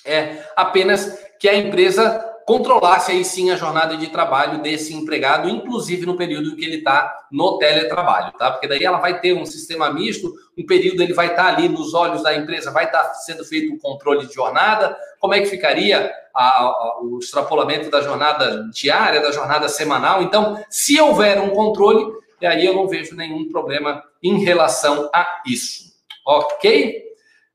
é 0.03 0.43
apenas 0.55 1.19
que 1.39 1.47
a 1.47 1.55
empresa 1.55 2.34
controlasse 2.45 3.11
aí 3.11 3.25
sim 3.25 3.49
a 3.49 3.55
jornada 3.55 3.97
de 3.97 4.07
trabalho 4.07 4.61
desse 4.61 4.93
empregado, 4.93 5.49
inclusive 5.49 6.05
no 6.05 6.15
período 6.15 6.51
em 6.51 6.55
que 6.55 6.63
ele 6.63 6.77
está 6.77 7.25
no 7.31 7.57
teletrabalho, 7.57 8.31
tá? 8.33 8.51
Porque 8.51 8.67
daí 8.67 8.83
ela 8.83 8.99
vai 8.99 9.19
ter 9.19 9.33
um 9.33 9.45
sistema 9.45 9.91
misto, 9.91 10.31
um 10.55 10.65
período 10.65 11.01
ele 11.01 11.13
vai 11.13 11.27
estar 11.27 11.43
tá 11.43 11.49
ali 11.49 11.67
nos 11.67 11.95
olhos 11.95 12.21
da 12.21 12.35
empresa, 12.35 12.71
vai 12.71 12.85
estar 12.85 13.03
tá 13.03 13.13
sendo 13.15 13.43
feito 13.43 13.71
o 13.71 13.75
um 13.75 13.79
controle 13.79 14.27
de 14.27 14.33
jornada, 14.33 14.95
como 15.19 15.33
é 15.33 15.39
que 15.39 15.47
ficaria 15.47 16.13
a, 16.35 16.59
a, 16.61 16.99
o 17.01 17.17
extrapolamento 17.17 17.89
da 17.89 18.01
jornada 18.01 18.69
diária, 18.71 19.21
da 19.21 19.31
jornada 19.31 19.67
semanal. 19.67 20.21
Então, 20.21 20.63
se 20.69 21.01
houver 21.01 21.41
um 21.41 21.49
controle, 21.49 22.05
aí 22.43 22.63
eu 22.63 22.75
não 22.75 22.87
vejo 22.87 23.15
nenhum 23.15 23.49
problema 23.49 24.03
em 24.21 24.43
relação 24.43 25.09
a 25.11 25.41
isso. 25.47 25.95
Ok? 26.27 27.03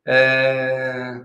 É... 0.05 1.20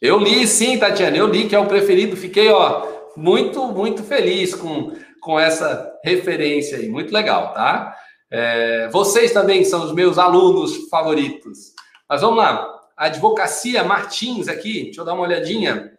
Eu 0.00 0.18
li, 0.18 0.46
sim, 0.46 0.78
Tatiana, 0.78 1.16
eu 1.16 1.26
li 1.26 1.48
que 1.48 1.54
é 1.54 1.58
o 1.58 1.66
preferido. 1.66 2.16
Fiquei, 2.16 2.50
ó, 2.50 2.86
muito, 3.16 3.66
muito 3.68 4.02
feliz 4.02 4.54
com, 4.54 4.92
com 5.20 5.40
essa 5.40 5.90
referência 6.04 6.78
aí. 6.78 6.88
Muito 6.88 7.12
legal, 7.12 7.54
tá? 7.54 7.96
É, 8.30 8.88
vocês 8.92 9.32
também 9.32 9.64
são 9.64 9.84
os 9.84 9.92
meus 9.92 10.18
alunos 10.18 10.88
favoritos. 10.90 11.72
Mas 12.08 12.20
vamos 12.20 12.38
lá. 12.38 12.72
Advocacia 12.96 13.84
Martins 13.84 14.48
aqui, 14.48 14.84
deixa 14.84 15.00
eu 15.00 15.04
dar 15.04 15.14
uma 15.14 15.22
olhadinha. 15.22 15.92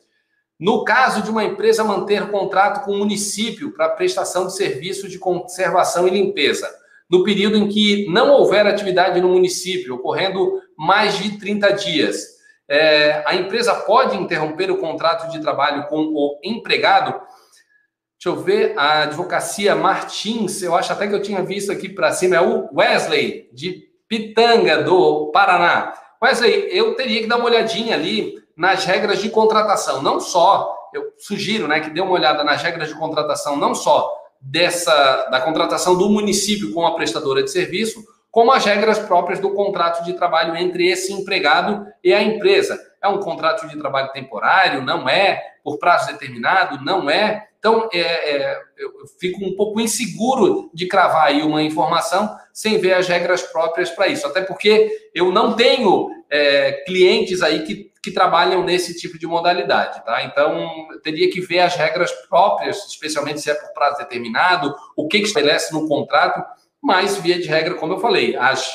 No 0.60 0.84
caso 0.84 1.22
de 1.22 1.30
uma 1.30 1.44
empresa 1.44 1.84
manter 1.84 2.30
contrato 2.30 2.84
com 2.84 2.92
o 2.92 2.98
município 2.98 3.72
para 3.74 3.90
prestação 3.90 4.48
de 4.48 4.56
serviço 4.56 5.08
de 5.08 5.20
conservação 5.20 6.08
e 6.08 6.12
limpeza, 6.12 6.68
no 7.10 7.24
período 7.24 7.58
em 7.58 7.68
que 7.68 8.08
não 8.10 8.32
houver 8.32 8.66
atividade 8.66 9.22
no 9.22 9.30
município, 9.30 9.96
ocorrendo 9.96 10.60
mais 10.76 11.18
de 11.18 11.38
30 11.38 11.72
dias, 11.74 12.37
é, 12.70 13.24
a 13.26 13.36
empresa 13.36 13.74
pode 13.74 14.18
interromper 14.18 14.70
o 14.70 14.78
contrato 14.78 15.32
de 15.32 15.42
trabalho 15.42 15.88
com 15.88 16.00
o 16.00 16.40
empregado? 16.44 17.12
Deixa 17.12 18.36
eu 18.36 18.44
ver, 18.44 18.74
a 18.78 19.04
advocacia 19.04 19.76
Martins, 19.76 20.62
eu 20.64 20.76
acho 20.76 20.92
até 20.92 21.08
que 21.08 21.14
eu 21.14 21.22
tinha 21.22 21.44
visto 21.44 21.72
aqui 21.72 21.88
para 21.88 22.12
cima, 22.12 22.36
é 22.36 22.42
o 22.42 22.68
Wesley, 22.74 23.50
de 23.54 23.84
Pitanga, 24.08 24.84
do 24.84 25.32
Paraná. 25.32 25.94
Wesley, 26.22 26.68
eu 26.72 26.96
teria 26.96 27.22
que 27.22 27.28
dar 27.28 27.38
uma 27.38 27.46
olhadinha 27.46 27.96
ali 27.96 28.36
nas 28.58 28.86
regras 28.86 29.22
de 29.22 29.30
contratação, 29.30 30.02
não 30.02 30.20
só, 30.20 30.76
eu 30.94 31.14
sugiro 31.20 31.68
né, 31.68 31.80
que 31.80 31.92
dê 31.92 32.02
uma 32.02 32.14
olhada 32.14 32.44
nas 32.44 32.62
regras 32.64 32.90
de 32.90 32.96
contratação, 32.96 33.56
não 33.56 33.76
só 33.76 34.12
dessa 34.42 35.28
da 35.30 35.40
contratação 35.42 35.96
do 35.96 36.10
município 36.10 36.74
com 36.74 36.86
a 36.86 36.96
prestadora 36.96 37.44
de 37.44 37.52
serviço, 37.52 38.04
como 38.32 38.52
as 38.52 38.66
regras 38.66 39.00
próprias 39.00 39.40
do 39.40 39.54
contrato 39.54 40.04
de 40.04 40.14
trabalho 40.14 40.56
entre 40.56 40.88
esse 40.88 41.12
empregado 41.14 41.86
e 42.04 42.14
a 42.14 42.22
empresa. 42.22 42.80
É 43.02 43.08
um 43.08 43.20
contrato 43.20 43.68
de 43.68 43.78
trabalho 43.78 44.12
temporário? 44.12 44.82
Não 44.82 45.08
é? 45.08 45.42
Por 45.64 45.80
prazo 45.80 46.12
determinado? 46.12 46.84
Não 46.84 47.10
é? 47.10 47.48
Então, 47.60 47.90
é, 47.92 48.00
é, 48.00 48.60
eu 48.78 48.92
fico 49.20 49.44
um 49.44 49.56
pouco 49.56 49.82
inseguro 49.82 50.70
de 50.74 50.88
cravar 50.88 51.28
aí 51.28 51.42
uma 51.42 51.64
informação 51.64 52.38
sem 52.54 52.78
ver 52.78 52.94
as 52.94 53.08
regras 53.08 53.42
próprias 53.42 53.90
para 53.90 54.08
isso. 54.08 54.26
Até 54.28 54.42
porque 54.42 55.10
eu 55.14 55.32
não 55.32 55.56
tenho 55.56 56.10
é, 56.30 56.84
clientes 56.86 57.42
aí 57.42 57.64
que, 57.64 57.92
que 58.02 58.12
trabalham 58.12 58.64
nesse 58.64 58.96
tipo 58.98 59.18
de 59.18 59.26
modalidade, 59.26 60.04
tá? 60.06 60.24
Então, 60.24 60.88
teria 61.04 61.30
que 61.30 61.42
ver 61.42 61.60
as 61.60 61.76
regras 61.76 62.12
próprias, 62.30 62.78
especialmente 62.88 63.42
se 63.42 63.50
é 63.50 63.54
por 63.54 63.74
prazo 63.74 63.98
determinado, 63.98 64.74
o 64.96 65.08
que, 65.08 65.20
que 65.20 65.28
estabelece 65.28 65.74
no 65.74 65.88
contrato, 65.88 66.44
mas, 66.88 67.18
via 67.18 67.38
de 67.38 67.50
regra, 67.50 67.76
como 67.76 67.92
eu 67.92 68.00
falei, 68.00 68.38
as, 68.38 68.72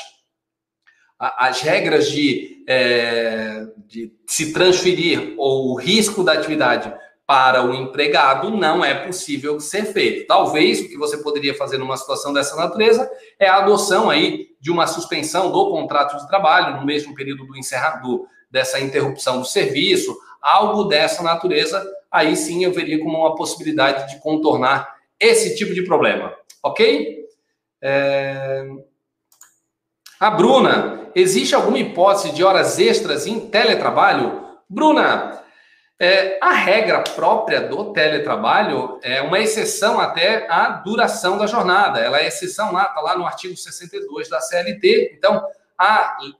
as 1.19 1.61
regras 1.61 2.11
de, 2.11 2.63
é, 2.69 3.65
de 3.87 4.13
se 4.27 4.53
transferir 4.53 5.33
ou 5.35 5.71
o 5.71 5.75
risco 5.75 6.23
da 6.23 6.33
atividade 6.33 6.93
para 7.25 7.65
o 7.65 7.73
empregado 7.73 8.51
não 8.51 8.85
é 8.85 8.93
possível 8.93 9.59
ser 9.59 9.85
feito. 9.85 10.27
Talvez 10.27 10.81
o 10.81 10.89
que 10.89 10.95
você 10.95 11.17
poderia 11.17 11.55
fazer 11.55 11.79
numa 11.79 11.97
situação 11.97 12.31
dessa 12.31 12.55
natureza 12.55 13.09
é 13.39 13.47
a 13.47 13.57
adoção 13.57 14.11
aí 14.11 14.49
de 14.61 14.69
uma 14.69 14.85
suspensão 14.85 15.51
do 15.51 15.71
contrato 15.71 16.15
de 16.15 16.27
trabalho 16.27 16.79
no 16.79 16.85
mesmo 16.85 17.15
período 17.15 17.47
do 17.47 17.57
encerramento 17.57 18.27
dessa 18.51 18.79
interrupção 18.79 19.39
do 19.39 19.45
serviço, 19.45 20.15
algo 20.39 20.83
dessa 20.83 21.23
natureza, 21.23 21.83
aí 22.11 22.35
sim 22.35 22.63
eu 22.63 22.71
veria 22.71 22.99
como 22.99 23.17
uma 23.17 23.33
possibilidade 23.33 24.13
de 24.13 24.21
contornar 24.21 24.93
esse 25.19 25.55
tipo 25.55 25.73
de 25.73 25.81
problema, 25.81 26.31
ok? 26.61 27.22
É... 27.85 28.65
A 30.17 30.29
Bruna, 30.29 31.11
existe 31.13 31.53
alguma 31.53 31.77
hipótese 31.77 32.31
de 32.31 32.45
horas 32.45 32.79
extras 32.79 33.27
em 33.27 33.41
teletrabalho? 33.49 34.41
Bruna, 34.69 35.43
é, 35.99 36.39
a 36.41 36.53
regra 36.53 37.01
própria 37.01 37.61
do 37.61 37.91
teletrabalho 37.91 38.99
é 39.03 39.21
uma 39.21 39.39
exceção 39.39 39.99
até 39.99 40.49
à 40.49 40.69
duração 40.69 41.37
da 41.37 41.45
jornada. 41.45 41.99
Ela 41.99 42.19
é 42.19 42.27
exceção 42.27 42.71
lá, 42.71 42.83
está 42.83 43.01
lá 43.01 43.17
no 43.17 43.25
artigo 43.25 43.55
62 43.55 44.29
da 44.29 44.39
CLT. 44.39 45.15
Então, 45.17 45.45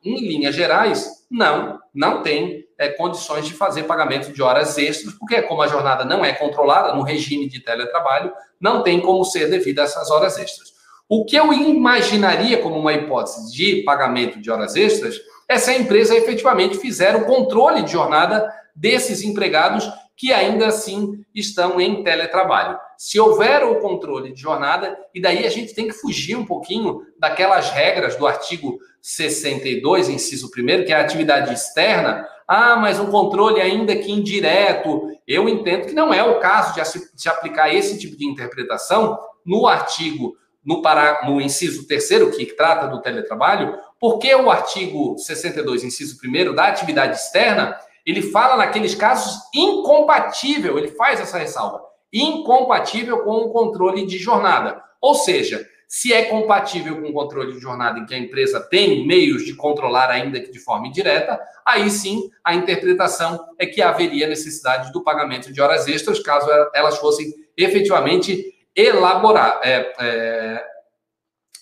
em 0.03 0.27
linhas 0.27 0.55
gerais, 0.55 1.25
não, 1.29 1.79
não 1.93 2.21
tem 2.21 2.65
é, 2.77 2.89
condições 2.89 3.45
de 3.45 3.53
fazer 3.53 3.83
pagamento 3.83 4.31
de 4.31 4.41
horas 4.41 4.77
extras, 4.77 5.13
porque 5.15 5.41
como 5.41 5.61
a 5.61 5.67
jornada 5.67 6.05
não 6.05 6.23
é 6.23 6.33
controlada 6.33 6.93
no 6.93 7.01
regime 7.01 7.49
de 7.49 7.59
teletrabalho, 7.59 8.31
não 8.59 8.81
tem 8.81 9.01
como 9.01 9.23
ser 9.25 9.49
devido 9.49 9.79
a 9.79 9.83
essas 9.83 10.09
horas 10.09 10.37
extras. 10.37 10.72
O 11.09 11.25
que 11.25 11.35
eu 11.35 11.51
imaginaria 11.53 12.61
como 12.61 12.79
uma 12.79 12.93
hipótese 12.93 13.53
de 13.53 13.83
pagamento 13.83 14.39
de 14.39 14.49
horas 14.49 14.75
extras 14.75 15.19
é 15.47 15.57
se 15.57 15.69
a 15.71 15.77
empresa 15.77 16.15
efetivamente 16.15 16.77
fizer 16.77 17.15
o 17.15 17.25
controle 17.25 17.83
de 17.83 17.91
jornada 17.91 18.51
desses 18.75 19.21
empregados 19.21 19.89
que 20.15 20.31
ainda 20.31 20.67
assim 20.67 21.23
estão 21.33 21.81
em 21.81 22.03
teletrabalho. 22.03 22.77
Se 22.97 23.19
houver 23.19 23.63
o 23.63 23.79
controle 23.79 24.31
de 24.31 24.41
jornada, 24.41 24.97
e 25.13 25.21
daí 25.21 25.45
a 25.45 25.49
gente 25.49 25.73
tem 25.73 25.87
que 25.87 25.93
fugir 25.93 26.35
um 26.35 26.45
pouquinho 26.45 27.01
daquelas 27.19 27.69
regras 27.71 28.15
do 28.15 28.25
artigo 28.25 28.77
62, 29.01 30.09
inciso 30.09 30.47
1, 30.47 30.85
que 30.85 30.93
é 30.93 30.95
a 30.95 31.01
atividade 31.01 31.53
externa. 31.53 32.27
Ah, 32.47 32.75
mas 32.75 32.99
um 32.99 33.09
controle 33.09 33.59
ainda 33.59 33.95
que 33.95 34.11
indireto. 34.11 35.09
Eu 35.27 35.49
entendo 35.49 35.87
que 35.87 35.93
não 35.93 36.13
é 36.13 36.23
o 36.23 36.39
caso 36.39 36.75
de 36.75 36.85
se 36.85 37.27
aplicar 37.27 37.73
esse 37.73 37.97
tipo 37.97 38.15
de 38.15 38.25
interpretação 38.25 39.19
no 39.45 39.67
artigo, 39.67 40.37
no, 40.65 40.81
para, 40.81 41.25
no 41.25 41.41
inciso 41.41 41.87
3, 41.87 42.35
que 42.35 42.45
trata 42.47 42.87
do 42.87 43.01
teletrabalho, 43.01 43.77
porque 43.99 44.33
o 44.35 44.49
artigo 44.49 45.17
62, 45.17 45.83
inciso 45.83 46.17
1 46.23 46.53
da 46.53 46.67
atividade 46.67 47.17
externa, 47.17 47.77
ele 48.05 48.21
fala 48.21 48.57
naqueles 48.57 48.95
casos 48.95 49.35
incompatível, 49.53 50.77
ele 50.77 50.89
faz 50.89 51.19
essa 51.19 51.37
ressalva, 51.37 51.81
incompatível 52.11 53.23
com 53.23 53.37
o 53.37 53.49
controle 53.49 54.05
de 54.05 54.17
jornada. 54.17 54.81
Ou 55.01 55.15
seja, 55.15 55.65
se 55.87 56.11
é 56.11 56.23
compatível 56.23 56.99
com 56.99 57.09
o 57.09 57.13
controle 57.13 57.53
de 57.53 57.59
jornada 57.59 57.99
em 57.99 58.05
que 58.05 58.15
a 58.15 58.17
empresa 58.17 58.59
tem 58.59 59.05
meios 59.05 59.45
de 59.45 59.53
controlar 59.53 60.09
ainda 60.09 60.39
que 60.39 60.51
de 60.51 60.59
forma 60.59 60.87
indireta, 60.87 61.39
aí 61.65 61.89
sim 61.89 62.31
a 62.43 62.55
interpretação 62.55 63.39
é 63.59 63.65
que 63.65 63.81
haveria 63.81 64.27
necessidade 64.27 64.91
do 64.91 65.03
pagamento 65.03 65.53
de 65.53 65.61
horas 65.61 65.87
extras 65.87 66.19
caso 66.19 66.47
elas 66.73 66.97
fossem 66.97 67.31
efetivamente 67.55 68.52
elaborar, 68.75 69.59
é, 69.63 69.93
é, 69.99 70.65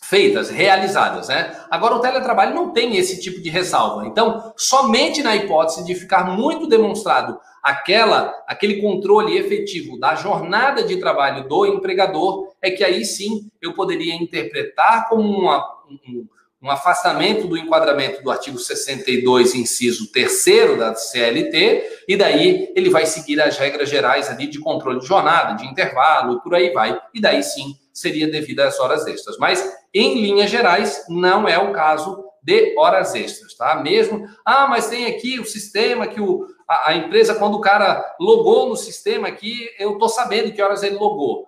feitas, 0.04 0.50
realizadas, 0.50 1.30
né? 1.30 1.56
Agora, 1.70 1.96
o 1.96 2.00
teletrabalho 2.00 2.54
não 2.54 2.72
tem 2.72 2.98
esse 2.98 3.22
tipo 3.22 3.42
de 3.42 3.50
ressalva. 3.50 4.06
Então, 4.06 4.54
somente 4.58 5.24
na 5.24 5.36
hipótese 5.36 5.86
de 5.86 5.96
ficar 5.96 6.26
muito 6.26 6.68
demonstrado 6.68 7.40
aquela, 7.64 8.34
aquele 8.48 8.82
controle 8.82 9.38
efetivo 9.38 10.00
da 10.00 10.16
jornada 10.16 10.84
de 10.84 10.98
trabalho 10.98 11.48
do 11.48 11.66
empregador, 11.66 12.52
é 12.62 12.72
que 12.72 12.84
aí 12.84 13.06
sim 13.06 13.50
eu 13.62 13.74
poderia 13.74 14.16
interpretar 14.16 15.08
como 15.08 15.24
uma, 15.24 15.64
um, 15.88 16.28
um 16.62 16.70
afastamento 16.70 17.48
do 17.48 17.58
enquadramento 17.58 18.22
do 18.22 18.30
artigo 18.30 18.60
62, 18.60 19.56
inciso 19.56 20.12
3 20.12 20.78
da 20.78 20.94
CLT, 20.94 22.04
e 22.08 22.16
daí 22.16 22.72
ele 22.76 22.90
vai 22.90 23.06
seguir 23.06 23.42
as 23.42 23.58
regras 23.58 23.90
gerais 23.90 24.30
ali 24.30 24.46
de 24.46 24.60
controle 24.60 25.00
de 25.00 25.08
jornada, 25.08 25.56
de 25.56 25.66
intervalo, 25.66 26.40
por 26.42 26.54
aí 26.54 26.72
vai, 26.72 27.02
e 27.14 27.20
daí 27.20 27.42
sim 27.42 27.76
seria 27.92 28.30
devido 28.30 28.60
às 28.60 28.80
horas 28.80 29.08
extras. 29.08 29.38
Mas, 29.38 29.76
em 29.94 30.22
linhas 30.22 30.52
gerais, 30.52 31.04
não 31.10 31.48
é 31.48 31.58
o 31.58 31.72
caso 31.72 32.24
de 32.44 32.76
horas 32.78 33.16
extras, 33.16 33.56
tá? 33.56 33.76
Mesmo, 33.76 34.28
ah, 34.46 34.68
mas 34.68 34.88
tem 34.88 35.08
aqui 35.08 35.40
o 35.40 35.46
sistema 35.46 36.08
que 36.08 36.22
o, 36.22 36.46
a, 36.68 36.92
a 36.92 36.96
empresa, 36.96 37.36
quando 37.36 37.56
o 37.56 37.62
cara 37.62 38.16
logou 38.20 38.70
no 38.70 38.76
sistema 38.76 39.28
aqui, 39.28 39.68
eu 39.80 39.98
tô 39.98 40.08
sabendo 40.08 40.52
que 40.52 40.62
horas 40.62 40.84
ele 40.84 40.96
logou. 40.96 41.48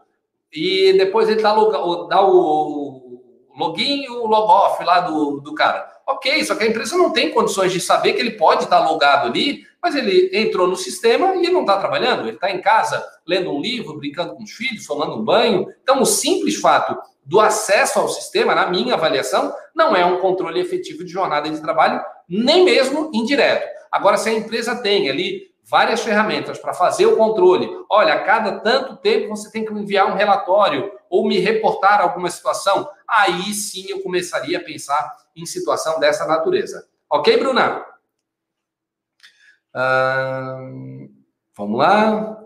E 0.51 0.93
depois 0.93 1.30
ele 1.30 1.41
dá, 1.41 1.53
dá 1.53 2.22
o 2.22 3.03
login 3.58 4.04
e 4.04 4.10
o 4.10 4.26
logoff 4.26 4.84
lá 4.84 5.01
do, 5.01 5.39
do 5.39 5.54
cara. 5.54 5.91
Ok, 6.06 6.43
só 6.43 6.56
que 6.56 6.64
a 6.64 6.68
empresa 6.68 6.97
não 6.97 7.12
tem 7.12 7.32
condições 7.32 7.72
de 7.72 7.80
saber 7.80 8.14
que 8.14 8.20
ele 8.20 8.32
pode 8.32 8.64
estar 8.64 8.80
logado 8.80 9.28
ali, 9.28 9.66
mas 9.82 9.95
ele 9.95 10.30
entrou 10.34 10.68
no 10.68 10.76
sistema 10.76 11.36
e 11.36 11.49
não 11.49 11.62
está 11.62 11.78
trabalhando. 11.78 12.22
Ele 12.22 12.36
está 12.36 12.51
em 12.51 12.62
casa 12.62 13.06
lendo 13.26 13.51
um 13.51 13.62
livro, 13.62 13.97
brincando 13.97 14.36
com 14.36 14.43
os 14.43 14.51
filhos, 14.51 14.86
tomando 14.86 15.16
um 15.16 15.24
banho. 15.24 15.68
Então, 15.82 16.01
o 16.01 16.06
simples 16.06 16.56
fato 16.56 16.97
do 17.26 17.39
acesso 17.39 17.99
ao 17.99 18.10
sistema, 18.10 18.54
na 18.54 18.68
minha 18.68 18.95
avaliação, 18.95 19.54
não 19.74 19.95
é 19.95 20.06
um 20.06 20.20
controle 20.20 20.60
efetivo 20.60 21.04
de 21.04 21.12
jornada 21.12 21.49
de 21.49 21.62
trabalho, 21.62 22.01
nem 22.28 22.66
mesmo 22.66 23.10
indireto. 23.14 23.66
Agora, 23.91 24.18
se 24.18 24.30
a 24.30 24.34
empresa 24.34 24.76
tem 24.76 25.10
ali 25.10 25.54
várias 25.70 26.01
ferramentas 26.01 26.60
para 26.60 26.74
fazer 26.74 27.06
o 27.06 27.16
controle. 27.16 27.70
Olha, 27.89 28.14
a 28.14 28.20
cada 28.20 28.60
tanto 28.60 28.97
tempo 28.97 29.30
você 29.30 29.51
tem 29.51 29.66
que 29.66 29.74
enviar 29.74 30.08
um 30.08 30.16
relatório 30.16 30.91
ou 31.14 31.28
me 31.28 31.38
reportar 31.38 32.01
alguma 32.01 32.28
situação. 32.28 32.89
Aí 33.07 33.53
sim 33.53 33.86
eu 33.88 34.01
começaria 34.01 34.57
a 34.57 34.64
pensar 34.64 35.16
em 35.36 35.45
situação 35.45 35.99
dessa 35.99 36.26
natureza. 36.26 36.88
Ok, 37.07 37.38
Bruna? 37.38 37.86
vamos 41.55 41.78
lá. 41.78 42.39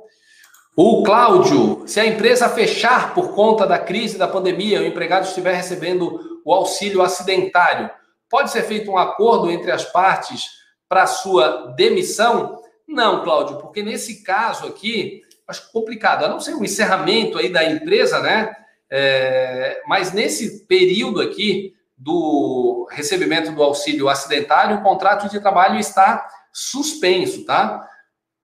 O 0.75 1.01
Cláudio, 1.03 1.87
se 1.87 2.01
a 2.01 2.05
empresa 2.05 2.49
fechar 2.49 3.13
por 3.13 3.33
conta 3.33 3.65
da 3.65 3.79
crise 3.79 4.17
da 4.17 4.27
pandemia, 4.27 4.81
o 4.81 4.85
empregado 4.85 5.25
estiver 5.25 5.53
recebendo 5.53 6.41
o 6.43 6.53
auxílio 6.53 7.01
acidentário, 7.01 7.89
pode 8.29 8.51
ser 8.51 8.63
feito 8.63 8.91
um 8.91 8.97
acordo 8.97 9.49
entre 9.49 9.71
as 9.71 9.85
partes 9.85 10.49
para 10.89 11.07
sua 11.07 11.73
demissão? 11.77 12.61
Não, 12.85 13.23
Cláudio, 13.23 13.59
porque 13.59 13.81
nesse 13.81 14.23
caso 14.23 14.67
aqui, 14.67 15.21
acho 15.47 15.71
complicado, 15.71 16.25
a 16.25 16.27
não 16.27 16.39
ser 16.39 16.55
o 16.55 16.63
encerramento 16.63 17.37
aí 17.37 17.49
da 17.49 17.63
empresa, 17.63 18.19
né? 18.19 18.55
É, 18.89 19.81
mas 19.87 20.13
nesse 20.13 20.65
período 20.65 21.21
aqui 21.21 21.75
do 21.97 22.87
recebimento 22.91 23.51
do 23.51 23.63
auxílio 23.63 24.09
acidentário, 24.09 24.77
o 24.77 24.83
contrato 24.83 25.29
de 25.29 25.39
trabalho 25.39 25.79
está 25.79 26.27
suspenso, 26.53 27.45
tá? 27.45 27.87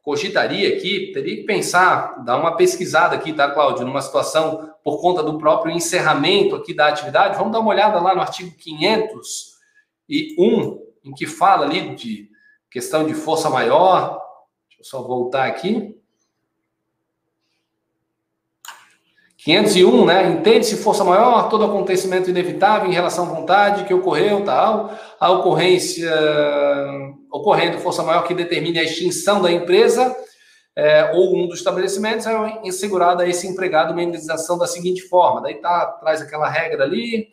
Cogitaria 0.01 0.75
aqui, 0.75 1.11
teria 1.13 1.37
que 1.37 1.43
pensar, 1.43 2.23
dar 2.23 2.37
uma 2.37 2.57
pesquisada 2.57 3.15
aqui, 3.15 3.31
tá, 3.31 3.51
Cláudio, 3.51 3.85
numa 3.85 4.01
situação 4.01 4.73
por 4.83 4.99
conta 4.99 5.23
do 5.23 5.37
próprio 5.37 5.73
encerramento 5.73 6.55
aqui 6.55 6.73
da 6.73 6.87
atividade. 6.87 7.37
Vamos 7.37 7.53
dar 7.53 7.59
uma 7.59 7.69
olhada 7.69 8.01
lá 8.01 8.13
no 8.13 8.21
artigo 8.21 8.53
501, 8.57 10.79
em 11.05 11.13
que 11.13 11.25
fala 11.25 11.65
ali 11.65 11.95
de 11.95 12.29
questão 12.69 13.05
de 13.05 13.13
força 13.13 13.49
maior, 13.49 14.21
só 14.81 15.01
voltar 15.01 15.45
aqui. 15.45 15.95
501, 19.43 20.05
né? 20.05 20.29
Entende-se 20.31 20.77
força 20.77 21.03
maior 21.03 21.49
todo 21.49 21.65
acontecimento 21.65 22.29
inevitável 22.29 22.89
em 22.89 22.93
relação 22.93 23.25
à 23.25 23.27
vontade 23.27 23.83
que 23.83 23.93
ocorreu, 23.93 24.43
tal, 24.43 24.97
a 25.19 25.31
ocorrência 25.31 26.09
ocorrendo 27.29 27.79
força 27.79 28.03
maior 28.03 28.23
que 28.23 28.33
determine 28.33 28.79
a 28.79 28.83
extinção 28.83 29.41
da 29.41 29.51
empresa 29.51 30.15
é, 30.75 31.11
ou 31.13 31.35
um 31.35 31.47
dos 31.47 31.59
estabelecimentos, 31.59 32.25
é 32.25 32.67
assegurada 32.67 33.23
a 33.23 33.27
esse 33.27 33.45
empregado 33.45 33.91
uma 33.91 34.01
indenização 34.01 34.57
da 34.57 34.65
seguinte 34.65 35.01
forma. 35.03 35.41
Daí 35.41 35.55
tá, 35.55 35.85
traz 35.99 36.21
aquela 36.21 36.47
regra 36.49 36.83
ali, 36.83 37.27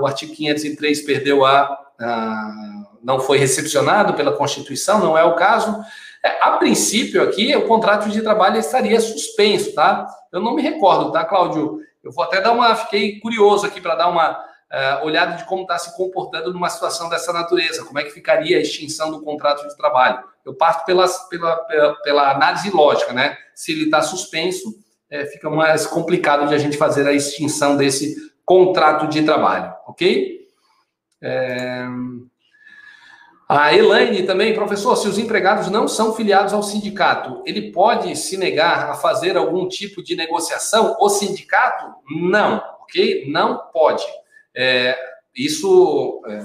o 0.00 0.06
artigo 0.06 0.34
503 0.34 1.02
perdeu 1.02 1.44
a, 1.44 1.78
uh, 2.00 2.98
não 3.02 3.20
foi 3.20 3.38
recepcionado 3.38 4.14
pela 4.14 4.32
Constituição, 4.32 4.98
não 4.98 5.16
é 5.16 5.24
o 5.24 5.34
caso. 5.34 5.78
É, 6.28 6.38
a 6.42 6.52
princípio 6.58 7.22
aqui, 7.22 7.56
o 7.56 7.66
contrato 7.66 8.10
de 8.10 8.20
trabalho 8.20 8.58
estaria 8.58 9.00
suspenso, 9.00 9.74
tá? 9.74 10.06
Eu 10.30 10.42
não 10.42 10.54
me 10.54 10.60
recordo, 10.60 11.10
tá, 11.10 11.24
Cláudio? 11.24 11.80
Eu 12.04 12.12
vou 12.12 12.22
até 12.22 12.40
dar 12.40 12.52
uma. 12.52 12.76
Fiquei 12.76 13.18
curioso 13.18 13.66
aqui 13.66 13.80
para 13.80 13.94
dar 13.94 14.08
uma 14.08 14.32
uh, 14.32 15.04
olhada 15.04 15.36
de 15.36 15.44
como 15.44 15.62
está 15.62 15.78
se 15.78 15.96
comportando 15.96 16.52
numa 16.52 16.68
situação 16.68 17.08
dessa 17.08 17.32
natureza, 17.32 17.84
como 17.84 17.98
é 17.98 18.04
que 18.04 18.10
ficaria 18.10 18.58
a 18.58 18.60
extinção 18.60 19.10
do 19.10 19.22
contrato 19.22 19.66
de 19.66 19.74
trabalho. 19.74 20.22
Eu 20.44 20.54
parto 20.54 20.84
pelas, 20.84 21.28
pela, 21.28 21.56
pela, 21.64 21.94
pela 22.02 22.30
análise 22.30 22.70
lógica, 22.70 23.12
né? 23.14 23.36
Se 23.54 23.72
ele 23.72 23.84
está 23.84 24.02
suspenso, 24.02 24.74
é, 25.08 25.24
fica 25.24 25.48
mais 25.48 25.86
complicado 25.86 26.46
de 26.46 26.54
a 26.54 26.58
gente 26.58 26.76
fazer 26.76 27.06
a 27.06 27.12
extinção 27.12 27.74
desse 27.74 28.16
contrato 28.44 29.06
de 29.06 29.22
trabalho, 29.22 29.74
ok? 29.86 30.46
É... 31.22 31.86
A 33.48 33.74
Elaine 33.74 34.24
também, 34.24 34.52
professor, 34.52 34.94
se 34.94 35.08
os 35.08 35.16
empregados 35.16 35.70
não 35.70 35.88
são 35.88 36.12
filiados 36.12 36.52
ao 36.52 36.62
sindicato, 36.62 37.42
ele 37.46 37.72
pode 37.72 38.14
se 38.14 38.36
negar 38.36 38.90
a 38.90 38.94
fazer 38.94 39.38
algum 39.38 39.66
tipo 39.66 40.02
de 40.02 40.14
negociação? 40.14 40.94
O 41.00 41.08
sindicato? 41.08 41.86
Não, 42.10 42.62
ok? 42.82 43.24
Não 43.30 43.56
pode. 43.72 44.04
É, 44.54 44.98
isso, 45.34 46.20
é, 46.28 46.44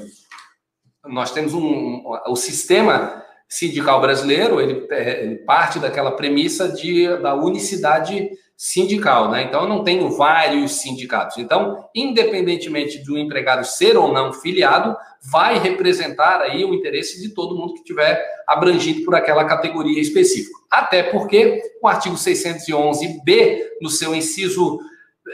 nós 1.10 1.32
temos 1.32 1.54
um, 1.54 2.06
o 2.26 2.38
sistema 2.38 3.22
sindical 3.50 4.00
brasileiro, 4.00 4.62
ele, 4.62 4.88
é, 4.90 5.26
ele, 5.26 5.36
parte 5.40 5.80
daquela 5.80 6.16
premissa 6.16 6.70
de, 6.70 7.18
da 7.18 7.36
unicidade 7.36 8.32
sindical, 8.64 9.30
né? 9.30 9.44
Então, 9.44 9.64
eu 9.64 9.68
não 9.68 9.84
tenho 9.84 10.10
vários 10.12 10.80
sindicatos. 10.80 11.38
Então, 11.38 11.84
independentemente 11.94 13.04
do 13.04 13.18
empregado 13.18 13.66
ser 13.66 13.98
ou 13.98 14.14
não 14.14 14.32
filiado, 14.32 14.96
vai 15.22 15.60
representar 15.60 16.40
aí 16.40 16.64
o 16.64 16.74
interesse 16.74 17.22
de 17.22 17.34
todo 17.34 17.58
mundo 17.58 17.74
que 17.74 17.84
tiver 17.84 18.26
abrangido 18.48 19.04
por 19.04 19.16
aquela 19.16 19.44
categoria 19.44 20.00
específica. 20.00 20.58
Até 20.72 21.04
porque 21.04 21.62
o 21.82 21.88
artigo 21.90 22.16
611b, 22.16 23.60
no 23.82 23.90
seu 23.90 24.16
inciso 24.16 24.80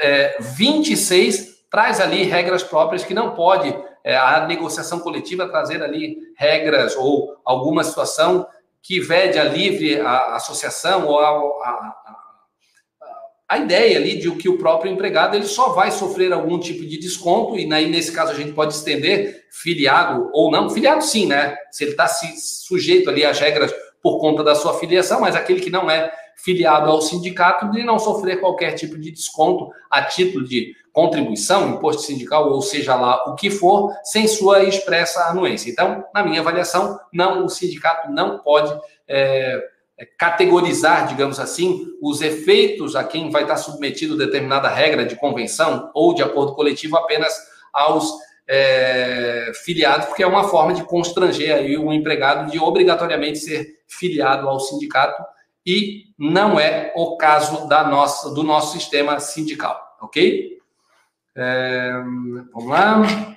é, 0.02 0.38
26, 0.40 1.66
traz 1.70 2.02
ali 2.02 2.24
regras 2.24 2.64
próprias 2.64 3.04
que 3.04 3.14
não 3.14 3.36
pode 3.36 3.72
é, 4.04 4.18
a 4.18 4.48
negociação 4.48 5.02
coletiva 5.02 5.48
trazer 5.48 5.84
ali 5.84 6.18
regras 6.36 6.96
ou 6.96 7.38
alguma 7.46 7.84
situação 7.84 8.48
que 8.82 9.00
vede 9.00 9.38
a 9.38 9.44
livre 9.44 10.00
a 10.00 10.36
associação 10.36 11.06
ou 11.06 11.20
a, 11.20 11.30
a, 11.30 12.29
a, 13.50 13.58
ideia 13.58 13.98
ali 13.98 14.18
de 14.18 14.30
que 14.32 14.48
o 14.48 14.58
próprio 14.58 14.92
empregado 14.92 15.36
ele 15.36 15.46
só 15.46 15.70
vai 15.70 15.92
sofrer 15.92 16.32
algum 16.32 16.60
tipo 16.60 16.86
de 16.86 16.98
desconto 16.98 17.58
e 17.58 17.72
aí 17.74 17.90
nesse 17.90 18.12
caso 18.12 18.32
a 18.32 18.36
gente 18.36 18.54
pode 18.54 18.74
estender 18.74 19.46
filiado 19.50 20.30
ou 20.34 20.52
não 20.52 20.70
filiado 20.70 21.04
sim 21.04 21.26
né 21.26 21.56
se 21.72 21.84
ele 21.84 21.92
está 21.92 22.08
sujeito 22.08 23.10
ali 23.10 23.26
às 23.26 23.40
regras 23.40 23.74
por 24.02 24.20
conta 24.20 24.44
da 24.44 24.56
sua 24.56 24.78
filiação 24.80 25.20
mas 25.20 25.36
aquele 25.36 25.60
que 25.60 25.70
não 25.70 25.90
é 25.90 26.12
filiado 26.44 26.90
ao 26.90 27.02
sindicato 27.02 27.70
de 27.72 27.84
não 27.84 28.00
sofrer 28.00 28.40
qualquer 28.40 28.74
tipo 28.74 28.98
de 28.98 29.12
desconto 29.12 29.70
a 29.90 30.04
título 30.04 30.46
de 30.46 30.74
contribuição, 30.94 31.70
imposto 31.70 32.02
sindical, 32.02 32.50
ou 32.50 32.62
seja 32.62 32.96
lá 32.96 33.24
o 33.30 33.36
que 33.36 33.50
for, 33.50 33.94
sem 34.04 34.28
sua 34.28 34.64
expressa 34.64 35.26
anuência. 35.26 35.70
Então, 35.70 36.04
na 36.14 36.24
minha 36.24 36.42
avaliação, 36.42 37.00
não, 37.14 37.46
o 37.46 37.50
sindicato 37.50 38.10
não 38.12 38.40
pode 38.40 38.78
é, 39.08 39.62
categorizar, 40.18 41.08
digamos 41.08 41.40
assim, 41.40 41.88
os 42.02 42.22
efeitos 42.22 42.96
a 42.96 43.04
quem 43.04 43.30
vai 43.30 43.44
estar 43.44 43.58
submetido 43.58 44.18
determinada 44.18 44.70
regra 44.70 45.06
de 45.06 45.16
convenção 45.16 45.92
ou 45.94 46.14
de 46.14 46.24
acordo 46.24 46.56
coletivo 46.56 46.98
apenas 46.98 47.34
aos 47.74 48.12
é, 48.48 49.52
filiados, 49.64 50.08
porque 50.08 50.24
é 50.24 50.28
uma 50.28 50.46
forma 50.46 50.74
de 50.74 50.84
constranger 50.84 51.54
aí 51.54 51.78
o 51.78 51.94
empregado 51.94 52.50
de 52.50 52.60
obrigatoriamente 52.60 53.38
ser 53.38 53.80
filiado 53.88 54.50
ao 54.50 54.60
sindicato 54.60 55.22
e 55.66 56.06
não 56.18 56.60
é 56.60 56.92
o 56.96 57.16
caso 57.18 57.68
da 57.68 57.84
nossa, 57.84 58.34
do 58.34 58.42
nosso 58.42 58.74
sistema 58.78 59.20
sindical, 59.20 59.80
ok? 60.02 60.58
É, 61.36 61.92
vamos 62.54 62.70
lá. 62.70 63.36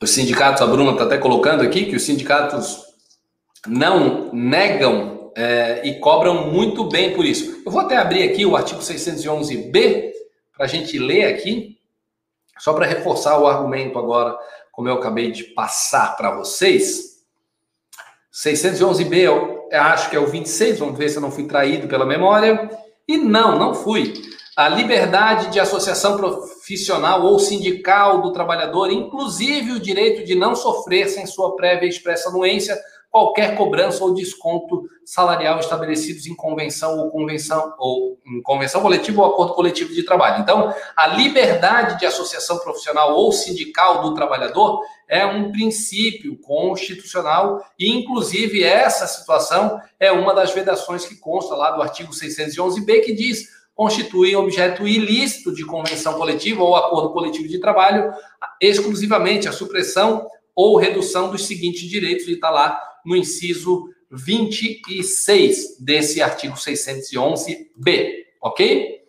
Os 0.00 0.10
sindicatos, 0.10 0.60
a 0.60 0.66
Bruna 0.66 0.92
está 0.92 1.04
até 1.04 1.16
colocando 1.16 1.62
aqui 1.62 1.86
que 1.86 1.96
os 1.96 2.02
sindicatos 2.02 2.84
não 3.66 4.30
negam 4.32 5.32
é, 5.34 5.86
e 5.86 5.98
cobram 5.98 6.50
muito 6.50 6.84
bem 6.84 7.14
por 7.14 7.24
isso. 7.24 7.62
Eu 7.64 7.72
vou 7.72 7.80
até 7.80 7.96
abrir 7.96 8.22
aqui 8.22 8.44
o 8.44 8.54
artigo 8.54 8.80
611b 8.80 10.12
para 10.54 10.66
a 10.66 10.68
gente 10.68 10.98
ler 10.98 11.24
aqui, 11.24 11.78
só 12.58 12.74
para 12.74 12.86
reforçar 12.86 13.38
o 13.38 13.46
argumento 13.46 13.98
agora, 13.98 14.36
como 14.70 14.88
eu 14.88 14.94
acabei 14.94 15.30
de 15.30 15.44
passar 15.44 16.14
para 16.16 16.30
vocês. 16.30 17.16
611b, 18.34 19.16
eu 19.16 19.68
acho 19.72 20.10
que 20.10 20.16
é 20.16 20.20
o 20.20 20.26
26, 20.26 20.78
vamos 20.78 20.98
ver 20.98 21.08
se 21.08 21.16
eu 21.16 21.22
não 21.22 21.30
fui 21.30 21.46
traído 21.46 21.88
pela 21.88 22.04
memória. 22.04 22.68
E 23.08 23.16
não, 23.16 23.58
não 23.58 23.74
fui. 23.74 24.12
A 24.56 24.70
liberdade 24.70 25.52
de 25.52 25.60
associação 25.60 26.16
profissional 26.16 27.22
ou 27.22 27.38
sindical 27.38 28.22
do 28.22 28.32
trabalhador, 28.32 28.90
inclusive 28.90 29.72
o 29.72 29.78
direito 29.78 30.24
de 30.24 30.34
não 30.34 30.56
sofrer 30.56 31.10
sem 31.10 31.26
sua 31.26 31.54
prévia 31.54 31.86
expressa 31.86 32.30
anuência 32.30 32.74
qualquer 33.10 33.54
cobrança 33.54 34.02
ou 34.02 34.14
desconto 34.14 34.84
salarial 35.04 35.60
estabelecidos 35.60 36.26
em 36.26 36.34
convenção 36.34 36.98
ou 36.98 37.10
convenção 37.10 37.74
ou 37.78 38.18
em 38.26 38.40
convenção 38.40 38.80
coletiva 38.80 39.20
ou 39.22 39.28
acordo 39.30 39.52
coletivo 39.52 39.92
de 39.92 40.02
trabalho. 40.02 40.42
Então, 40.42 40.74
a 40.96 41.06
liberdade 41.06 41.98
de 41.98 42.06
associação 42.06 42.58
profissional 42.58 43.14
ou 43.14 43.32
sindical 43.32 44.02
do 44.02 44.14
trabalhador 44.14 44.82
é 45.06 45.24
um 45.24 45.52
princípio 45.52 46.38
constitucional 46.40 47.62
e, 47.78 47.90
inclusive, 47.90 48.64
essa 48.64 49.06
situação 49.06 49.80
é 50.00 50.10
uma 50.10 50.34
das 50.34 50.52
vedações 50.52 51.04
que 51.04 51.16
consta 51.16 51.54
lá 51.54 51.70
do 51.72 51.82
artigo 51.82 52.12
611b, 52.12 53.04
que 53.04 53.14
diz 53.14 53.55
constitui 53.76 54.34
objeto 54.34 54.88
ilícito 54.88 55.54
de 55.54 55.64
convenção 55.64 56.14
coletiva 56.14 56.64
ou 56.64 56.74
acordo 56.74 57.12
coletivo 57.12 57.46
de 57.46 57.60
trabalho 57.60 58.10
exclusivamente 58.60 59.46
a 59.46 59.52
supressão 59.52 60.26
ou 60.54 60.78
redução 60.78 61.30
dos 61.30 61.46
seguintes 61.46 61.82
direitos, 61.82 62.26
e 62.26 62.32
está 62.32 62.48
lá 62.48 62.80
no 63.04 63.14
inciso 63.14 63.90
26 64.10 65.76
desse 65.78 66.22
artigo 66.22 66.54
611b, 66.54 68.24
ok? 68.42 69.02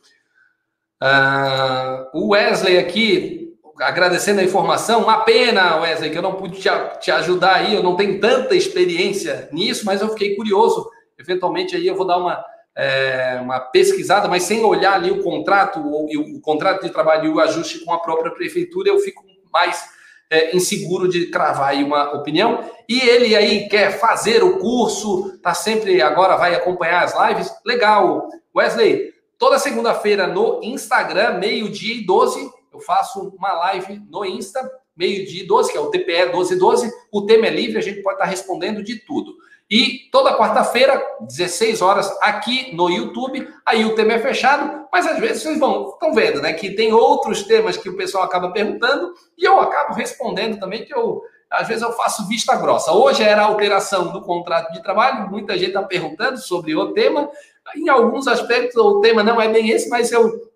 Uh, 1.02 2.20
o 2.20 2.30
Wesley 2.30 2.78
aqui 2.78 3.54
agradecendo 3.80 4.42
a 4.42 4.44
informação. 4.44 5.04
Uma 5.04 5.22
pena, 5.22 5.80
Wesley, 5.80 6.10
que 6.10 6.18
eu 6.18 6.22
não 6.22 6.34
pude 6.34 6.60
te, 6.60 6.70
te 7.00 7.12
ajudar 7.12 7.56
aí, 7.56 7.74
eu 7.74 7.84
não 7.84 7.96
tenho 7.96 8.20
tanta 8.20 8.54
experiência 8.54 9.48
nisso, 9.54 9.86
mas 9.86 10.02
eu 10.02 10.10
fiquei 10.10 10.36
curioso. 10.36 10.90
Eventualmente 11.18 11.74
aí 11.76 11.88
eu 11.88 11.96
vou 11.96 12.06
dar 12.06 12.18
uma, 12.18 12.44
é, 12.78 13.40
uma 13.42 13.60
pesquisada, 13.60 14.28
mas 14.28 14.44
sem 14.44 14.64
olhar 14.64 14.94
ali 14.94 15.10
o 15.10 15.24
contrato, 15.24 15.80
o, 15.80 16.38
o, 16.38 16.40
contrato 16.40 16.84
de 16.84 16.92
trabalho 16.92 17.26
e 17.26 17.30
o 17.30 17.40
ajuste 17.40 17.84
com 17.84 17.92
a 17.92 18.00
própria 18.00 18.32
prefeitura, 18.32 18.90
eu 18.90 19.00
fico 19.00 19.26
mais 19.52 19.84
é, 20.30 20.56
inseguro 20.56 21.08
de 21.08 21.26
cravar 21.26 21.70
aí 21.70 21.84
uma 21.84 22.14
opinião. 22.14 22.64
E 22.88 23.00
ele 23.02 23.36
aí 23.36 23.68
quer 23.68 24.00
fazer 24.00 24.44
o 24.44 24.60
curso, 24.60 25.40
tá 25.40 25.56
sempre 25.56 26.00
agora 26.04 26.38
vai 26.38 26.54
acompanhar 26.54 27.04
as 27.04 27.16
lives. 27.28 27.52
Legal, 27.66 28.30
Wesley. 28.56 29.12
Toda 29.40 29.58
segunda-feira 29.58 30.28
no 30.28 30.62
Instagram, 30.64 31.40
meio-dia 31.40 31.96
e 31.96 32.06
12, 32.06 32.48
eu 32.72 32.80
faço 32.80 33.34
uma 33.38 33.54
live 33.54 34.02
no 34.10 34.24
Insta, 34.24 34.60
meio-dia 34.96 35.48
12, 35.48 35.72
que 35.72 35.78
é 35.78 35.82
o 35.82 35.90
TPE 35.90 36.26
1212. 36.28 36.92
O 37.12 37.26
tema 37.26 37.48
é 37.48 37.52
livre, 37.52 37.78
a 37.78 37.82
gente 37.82 38.04
pode 38.04 38.16
estar 38.16 38.26
respondendo 38.26 38.84
de 38.84 39.00
tudo. 39.00 39.36
E 39.70 40.10
toda 40.12 40.38
quarta-feira, 40.38 41.04
16 41.22 41.82
horas, 41.82 42.10
aqui 42.22 42.74
no 42.74 42.90
YouTube. 42.90 43.48
Aí 43.66 43.84
o 43.84 43.96
tema 43.96 44.14
é 44.14 44.20
fechado, 44.20 44.88
mas 44.92 45.06
às 45.06 45.20
vezes 45.20 45.44
vocês 45.44 45.60
vão, 45.60 45.90
estão 45.90 46.14
vendo, 46.14 46.42
né? 46.42 46.54
Que 46.54 46.72
tem 46.72 46.94
outros 46.94 47.44
temas 47.44 47.76
que 47.76 47.90
o 47.90 47.98
pessoal 47.98 48.24
acaba 48.24 48.52
perguntando 48.52 49.14
e 49.38 49.44
eu 49.44 49.60
acabo 49.60 49.94
respondendo 49.94 50.58
também, 50.58 50.86
que 50.86 50.94
eu 50.94 51.22
às 51.50 51.68
vezes 51.68 51.82
eu 51.82 51.94
faço 51.94 52.28
vista 52.28 52.56
grossa. 52.56 52.92
Hoje 52.92 53.24
era 53.24 53.42
a 53.42 53.46
alteração 53.46 54.12
do 54.12 54.22
contrato 54.22 54.72
de 54.74 54.84
trabalho, 54.84 55.30
muita 55.30 55.58
gente 55.58 55.70
está 55.70 55.84
perguntando 55.84 56.38
sobre 56.38 56.76
o 56.76 56.94
tema. 56.94 57.30
Em 57.76 57.90
alguns 57.90 58.28
aspectos 58.28 58.76
o 58.76 59.00
tema 59.00 59.24
não 59.24 59.42
é 59.42 59.48
bem 59.48 59.70
esse, 59.70 59.90
mas 59.90 60.12
eu 60.12 60.52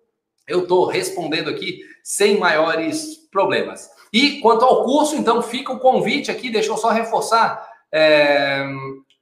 estou 0.46 0.86
respondendo 0.86 1.48
aqui 1.48 1.80
sem 2.02 2.38
maiores 2.38 3.16
problemas. 3.30 3.88
E 4.12 4.40
quanto 4.40 4.64
ao 4.64 4.84
curso, 4.84 5.16
então 5.16 5.40
fica 5.40 5.72
o 5.72 5.78
convite 5.78 6.30
aqui, 6.30 6.50
deixa 6.50 6.70
eu 6.70 6.76
só 6.76 6.90
reforçar, 6.90 7.71
é, 7.92 8.64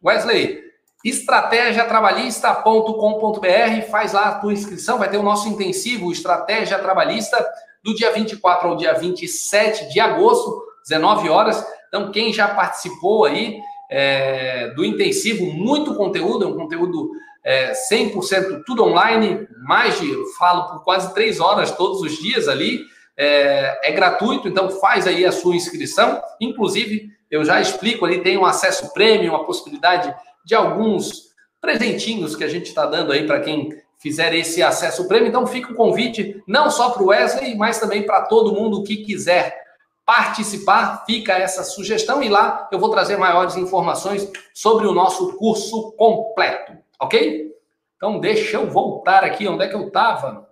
Wesley, 0.03 0.61
estratégiatrabalhista.com.br, 1.05 3.91
faz 3.91 4.13
lá 4.13 4.29
a 4.29 4.39
tua 4.39 4.53
inscrição, 4.53 4.99
vai 4.99 5.11
ter 5.11 5.17
o 5.17 5.23
nosso 5.23 5.49
intensivo 5.49 6.13
Estratégia 6.13 6.79
Trabalhista 6.79 7.45
do 7.83 7.95
dia 7.95 8.13
24 8.13 8.69
ao 8.69 8.77
dia 8.77 8.93
27 8.93 9.93
de 9.93 9.99
agosto, 9.99 10.63
19 10.87 11.29
horas. 11.29 11.67
Então, 11.89 12.13
quem 12.13 12.33
já 12.33 12.49
participou 12.49 13.25
aí 13.25 13.59
é, 13.91 14.69
do 14.75 14.85
intensivo, 14.85 15.47
muito 15.47 15.95
conteúdo, 15.95 16.45
é 16.45 16.49
um 16.49 16.57
conteúdo 16.57 17.11
é, 17.43 17.73
100% 17.73 18.63
tudo 18.67 18.85
online, 18.85 19.49
mais 19.67 19.99
de, 19.99 20.13
falo 20.39 20.71
por 20.71 20.85
quase 20.85 21.15
três 21.15 21.41
horas 21.41 21.73
todos 21.73 22.03
os 22.03 22.19
dias 22.19 22.47
ali, 22.47 22.85
é, 23.17 23.91
é, 23.91 23.93
gratuito, 23.93 24.49
então 24.49 24.71
faz 24.71 25.07
aí 25.07 25.25
a 25.25 25.33
sua 25.33 25.57
inscrição, 25.57 26.23
inclusive 26.41 27.09
eu 27.31 27.45
já 27.45 27.61
explico 27.61 28.05
ali, 28.05 28.23
tem 28.23 28.37
um 28.37 28.45
acesso 28.45 28.93
premium, 28.93 29.37
a 29.37 29.45
possibilidade 29.45 30.15
de 30.45 30.55
alguns 30.55 31.31
presentinhos 31.61 32.35
que 32.35 32.43
a 32.43 32.49
gente 32.49 32.67
está 32.67 32.87
dando 32.87 33.13
aí 33.13 33.27
para 33.27 33.41
quem 33.41 33.71
fizer 33.99 34.35
esse 34.35 34.63
acesso 34.63 35.07
prêmio. 35.07 35.29
Então 35.29 35.47
fica 35.47 35.73
o 35.73 35.77
convite 35.77 36.43
não 36.47 36.71
só 36.71 36.91
para 36.91 37.03
o 37.03 37.07
Wesley, 37.07 37.55
mas 37.55 37.79
também 37.79 38.05
para 38.05 38.23
todo 38.23 38.55
mundo 38.55 38.83
que 38.83 39.05
quiser 39.05 39.63
participar. 40.05 41.05
Fica 41.07 41.35
essa 41.35 41.63
sugestão 41.63 42.23
e 42.23 42.29
lá 42.29 42.69
eu 42.73 42.79
vou 42.79 42.91
trazer 42.91 43.17
maiores 43.17 43.57
informações 43.57 44.29
sobre 44.53 44.87
o 44.87 44.93
nosso 44.93 45.37
curso 45.37 45.93
completo, 45.93 46.73
ok? 46.99 47.55
Então 47.97 48.19
deixa 48.19 48.57
eu 48.57 48.69
voltar 48.69 49.23
aqui, 49.23 49.47
onde 49.47 49.65
é 49.65 49.69
que 49.69 49.77
eu 49.77 49.87
estava? 49.87 50.49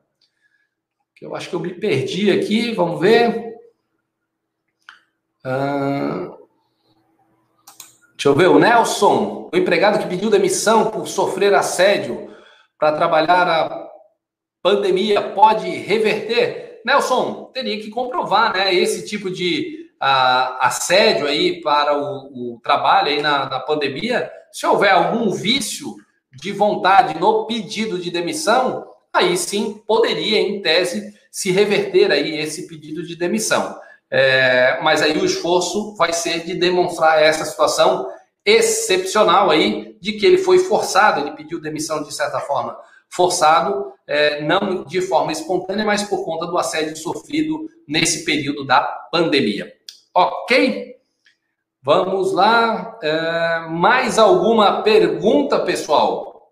Eu 1.20 1.34
acho 1.34 1.48
que 1.48 1.56
eu 1.56 1.60
me 1.60 1.74
perdi 1.74 2.30
aqui, 2.30 2.72
vamos 2.72 3.00
ver. 3.00 3.56
Uh... 5.44 6.38
Deixa 8.18 8.30
eu 8.30 8.34
ver, 8.34 8.48
o 8.48 8.58
Nelson, 8.58 9.48
o 9.52 9.56
empregado 9.56 10.00
que 10.00 10.08
pediu 10.08 10.28
demissão 10.28 10.90
por 10.90 11.06
sofrer 11.06 11.54
assédio 11.54 12.28
para 12.76 12.90
trabalhar 12.90 13.46
a 13.46 13.88
pandemia, 14.60 15.22
pode 15.22 15.68
reverter? 15.68 16.80
Nelson, 16.84 17.48
teria 17.54 17.80
que 17.80 17.90
comprovar, 17.90 18.54
né? 18.54 18.74
Esse 18.74 19.06
tipo 19.06 19.30
de 19.30 19.88
assédio 20.00 21.28
aí 21.28 21.60
para 21.60 21.96
o, 21.96 22.56
o 22.56 22.60
trabalho 22.60 23.06
aí 23.06 23.22
na, 23.22 23.48
na 23.48 23.60
pandemia, 23.60 24.28
se 24.50 24.66
houver 24.66 24.90
algum 24.90 25.30
vício 25.30 25.94
de 26.32 26.50
vontade 26.50 27.20
no 27.20 27.46
pedido 27.46 28.00
de 28.00 28.10
demissão, 28.10 28.84
aí 29.12 29.36
sim 29.36 29.80
poderia, 29.86 30.40
em 30.40 30.60
tese, 30.60 31.14
se 31.30 31.52
reverter 31.52 32.10
aí 32.10 32.36
esse 32.36 32.66
pedido 32.66 33.04
de 33.04 33.14
demissão. 33.14 33.78
É, 34.11 34.80
mas 34.82 35.02
aí 35.02 35.18
o 35.18 35.24
esforço 35.24 35.94
vai 35.96 36.12
ser 36.12 36.44
de 36.44 36.54
demonstrar 36.54 37.22
essa 37.22 37.44
situação 37.44 38.09
excepcional 38.44 39.50
aí 39.50 39.98
de 40.00 40.12
que 40.12 40.24
ele 40.24 40.38
foi 40.38 40.59
forçado, 40.59 41.20
ele 41.20 41.36
pediu 41.36 41.61
demissão 41.61 42.02
de 42.02 42.14
certa 42.14 42.40
forma 42.40 42.78
forçado, 43.11 43.92
é, 44.06 44.42
não 44.42 44.84
de 44.84 45.00
forma 45.00 45.32
espontânea, 45.32 45.84
mas 45.84 46.02
por 46.02 46.24
conta 46.24 46.46
do 46.46 46.56
assédio 46.56 46.96
sofrido 46.96 47.68
nesse 47.86 48.24
período 48.24 48.64
da 48.64 48.80
pandemia. 49.11 49.72
Ok? 50.14 50.96
Vamos 51.82 52.32
lá. 52.32 52.98
É, 53.02 53.61
mais 53.70 54.18
alguma 54.18 54.82
pergunta, 54.82 55.61
pessoal? 55.61 56.50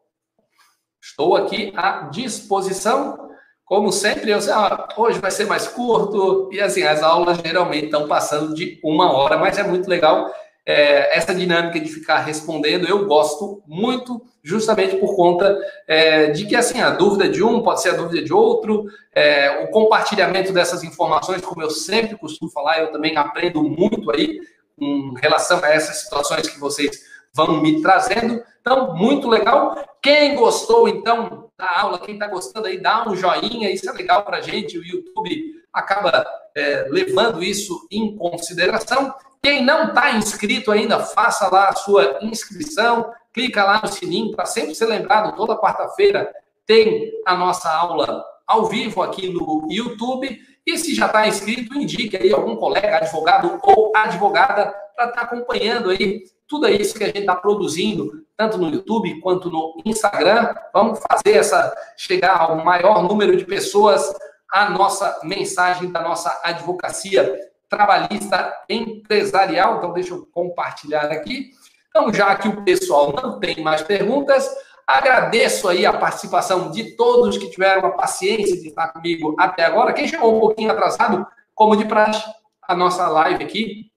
Estou 1.02 1.36
aqui 1.36 1.72
à 1.76 2.09
disposição. 2.11 3.30
Como 3.66 3.90
sempre, 3.90 4.30
eu 4.30 4.40
sei, 4.40 4.52
ah, 4.52 4.86
hoje 4.96 5.18
vai 5.18 5.30
ser 5.32 5.44
mais 5.44 5.66
curto, 5.66 6.48
e 6.52 6.60
assim, 6.60 6.84
as 6.84 7.02
aulas 7.02 7.38
geralmente 7.44 7.86
estão 7.86 8.06
passando 8.06 8.54
de 8.54 8.78
uma 8.82 9.12
hora, 9.12 9.36
mas 9.36 9.58
é 9.58 9.64
muito 9.64 9.90
legal 9.90 10.32
é, 10.64 11.16
essa 11.18 11.34
dinâmica 11.34 11.80
de 11.80 11.88
ficar 11.88 12.18
respondendo. 12.20 12.86
Eu 12.86 13.06
gosto 13.06 13.64
muito, 13.66 14.22
justamente 14.40 14.94
por 14.98 15.16
conta 15.16 15.58
é, 15.88 16.30
de 16.30 16.46
que 16.46 16.54
assim, 16.54 16.80
a 16.80 16.90
dúvida 16.90 17.28
de 17.28 17.42
um 17.42 17.60
pode 17.60 17.82
ser 17.82 17.90
a 17.90 17.96
dúvida 17.96 18.22
de 18.22 18.32
outro, 18.32 18.84
é, 19.12 19.64
o 19.64 19.70
compartilhamento 19.72 20.52
dessas 20.52 20.84
informações, 20.84 21.42
como 21.42 21.60
eu 21.60 21.70
sempre 21.70 22.16
costumo 22.16 22.48
falar, 22.52 22.78
eu 22.80 22.92
também 22.92 23.16
aprendo 23.16 23.64
muito 23.64 24.12
aí 24.12 24.40
com 24.78 25.12
relação 25.20 25.58
a 25.64 25.70
essas 25.70 25.96
situações 25.96 26.48
que 26.48 26.60
vocês 26.60 27.00
vão 27.34 27.60
me 27.60 27.82
trazendo. 27.82 28.40
Então, 28.60 28.94
muito 28.94 29.28
legal. 29.28 29.76
Quem 30.00 30.36
gostou, 30.36 30.88
então, 30.88 31.45
da 31.59 31.80
aula, 31.80 31.98
quem 31.98 32.14
está 32.14 32.26
gostando 32.26 32.66
aí, 32.66 32.78
dá 32.78 33.09
um 33.09 33.16
joinha, 33.16 33.70
isso 33.70 33.88
é 33.88 33.92
legal 33.92 34.24
para 34.24 34.38
a 34.38 34.40
gente. 34.40 34.78
O 34.78 34.84
YouTube 34.84 35.62
acaba 35.72 36.26
é, 36.54 36.86
levando 36.90 37.42
isso 37.42 37.86
em 37.90 38.16
consideração. 38.16 39.14
Quem 39.42 39.64
não 39.64 39.88
está 39.88 40.12
inscrito 40.12 40.70
ainda, 40.70 41.00
faça 41.00 41.48
lá 41.48 41.68
a 41.68 41.76
sua 41.76 42.18
inscrição, 42.22 43.11
clica 43.32 43.64
lá 43.64 43.80
no 43.82 43.88
sininho 43.88 44.34
para 44.34 44.44
sempre 44.44 44.74
ser 44.74 44.86
lembrado. 44.86 45.34
Toda 45.36 45.57
quarta-feira 45.57 46.30
tem 46.66 47.12
a 47.24 47.34
nossa 47.34 47.70
aula 47.70 48.24
ao 48.46 48.66
vivo 48.66 49.02
aqui 49.02 49.28
no 49.28 49.66
YouTube. 49.70 50.38
E 50.66 50.76
se 50.76 50.94
já 50.94 51.07
está 51.07 51.26
inscrito, 51.26 51.78
indique 51.78 52.16
aí 52.16 52.32
algum 52.32 52.57
colega, 52.57 52.96
advogado 52.96 53.59
ou 53.62 53.92
advogada 53.94 54.74
para 54.94 55.09
estar 55.09 55.20
tá 55.20 55.22
acompanhando 55.22 55.90
aí 55.90 56.24
tudo 56.48 56.68
isso 56.68 56.96
que 56.96 57.04
a 57.04 57.09
gente 57.09 57.20
está 57.20 57.36
produzindo, 57.36 58.25
tanto 58.37 58.59
no 58.59 58.68
YouTube 58.68 59.20
quanto 59.20 59.51
no 59.51 59.80
Instagram. 59.84 60.55
Vamos 60.72 61.01
fazer 61.11 61.39
essa 61.39 61.74
chegar 61.97 62.41
ao 62.41 62.64
maior 62.64 63.03
número 63.03 63.37
de 63.37 63.45
pessoas 63.45 64.14
a 64.53 64.70
nossa 64.70 65.20
mensagem 65.24 65.91
da 65.91 66.03
nossa 66.03 66.41
advocacia 66.45 67.39
trabalhista 67.68 68.55
empresarial. 68.68 69.78
Então, 69.78 69.93
deixa 69.93 70.14
eu 70.14 70.26
compartilhar 70.32 71.11
aqui. 71.11 71.51
Então, 71.89 72.12
já 72.12 72.34
que 72.37 72.49
o 72.49 72.62
pessoal 72.62 73.12
não 73.12 73.41
tem 73.41 73.62
mais 73.62 73.82
perguntas, 73.82 74.49
Agradeço 74.87 75.68
aí 75.68 75.84
a 75.84 75.93
participação 75.93 76.70
de 76.70 76.93
todos 76.93 77.37
que 77.37 77.51
tiveram 77.51 77.89
a 77.89 77.91
paciência 77.91 78.57
de 78.61 78.68
estar 78.68 78.93
comigo 78.93 79.34
até 79.37 79.64
agora. 79.64 79.93
Quem 79.93 80.07
chegou 80.07 80.37
um 80.37 80.39
pouquinho 80.39 80.70
atrasado, 80.70 81.26
como 81.53 81.76
de 81.76 81.84
praxe, 81.87 82.24
a 82.62 82.76
nossa 82.76 83.09
live 83.09 83.43
aqui 83.43 83.91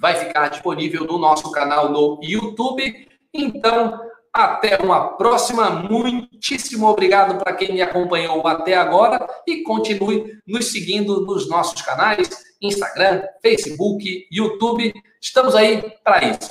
vai 0.00 0.14
ficar 0.14 0.48
disponível 0.48 1.04
no 1.04 1.18
nosso 1.18 1.52
canal 1.52 1.90
no 1.90 2.18
YouTube. 2.22 3.06
Então, 3.32 4.00
até 4.32 4.76
uma 4.82 5.16
próxima. 5.16 5.70
Muitíssimo 5.70 6.86
obrigado 6.86 7.38
para 7.38 7.54
quem 7.54 7.72
me 7.72 7.82
acompanhou 7.82 8.46
até 8.46 8.76
agora 8.76 9.26
e 9.46 9.62
continue 9.62 10.38
nos 10.46 10.70
seguindo 10.70 11.20
nos 11.26 11.48
nossos 11.48 11.82
canais, 11.82 12.28
Instagram, 12.60 13.22
Facebook, 13.42 14.26
YouTube. 14.30 14.92
Estamos 15.20 15.54
aí 15.54 15.94
para 16.04 16.24
isso. 16.24 16.50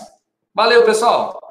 Valeu, 0.53 0.83
pessoal! 0.83 1.48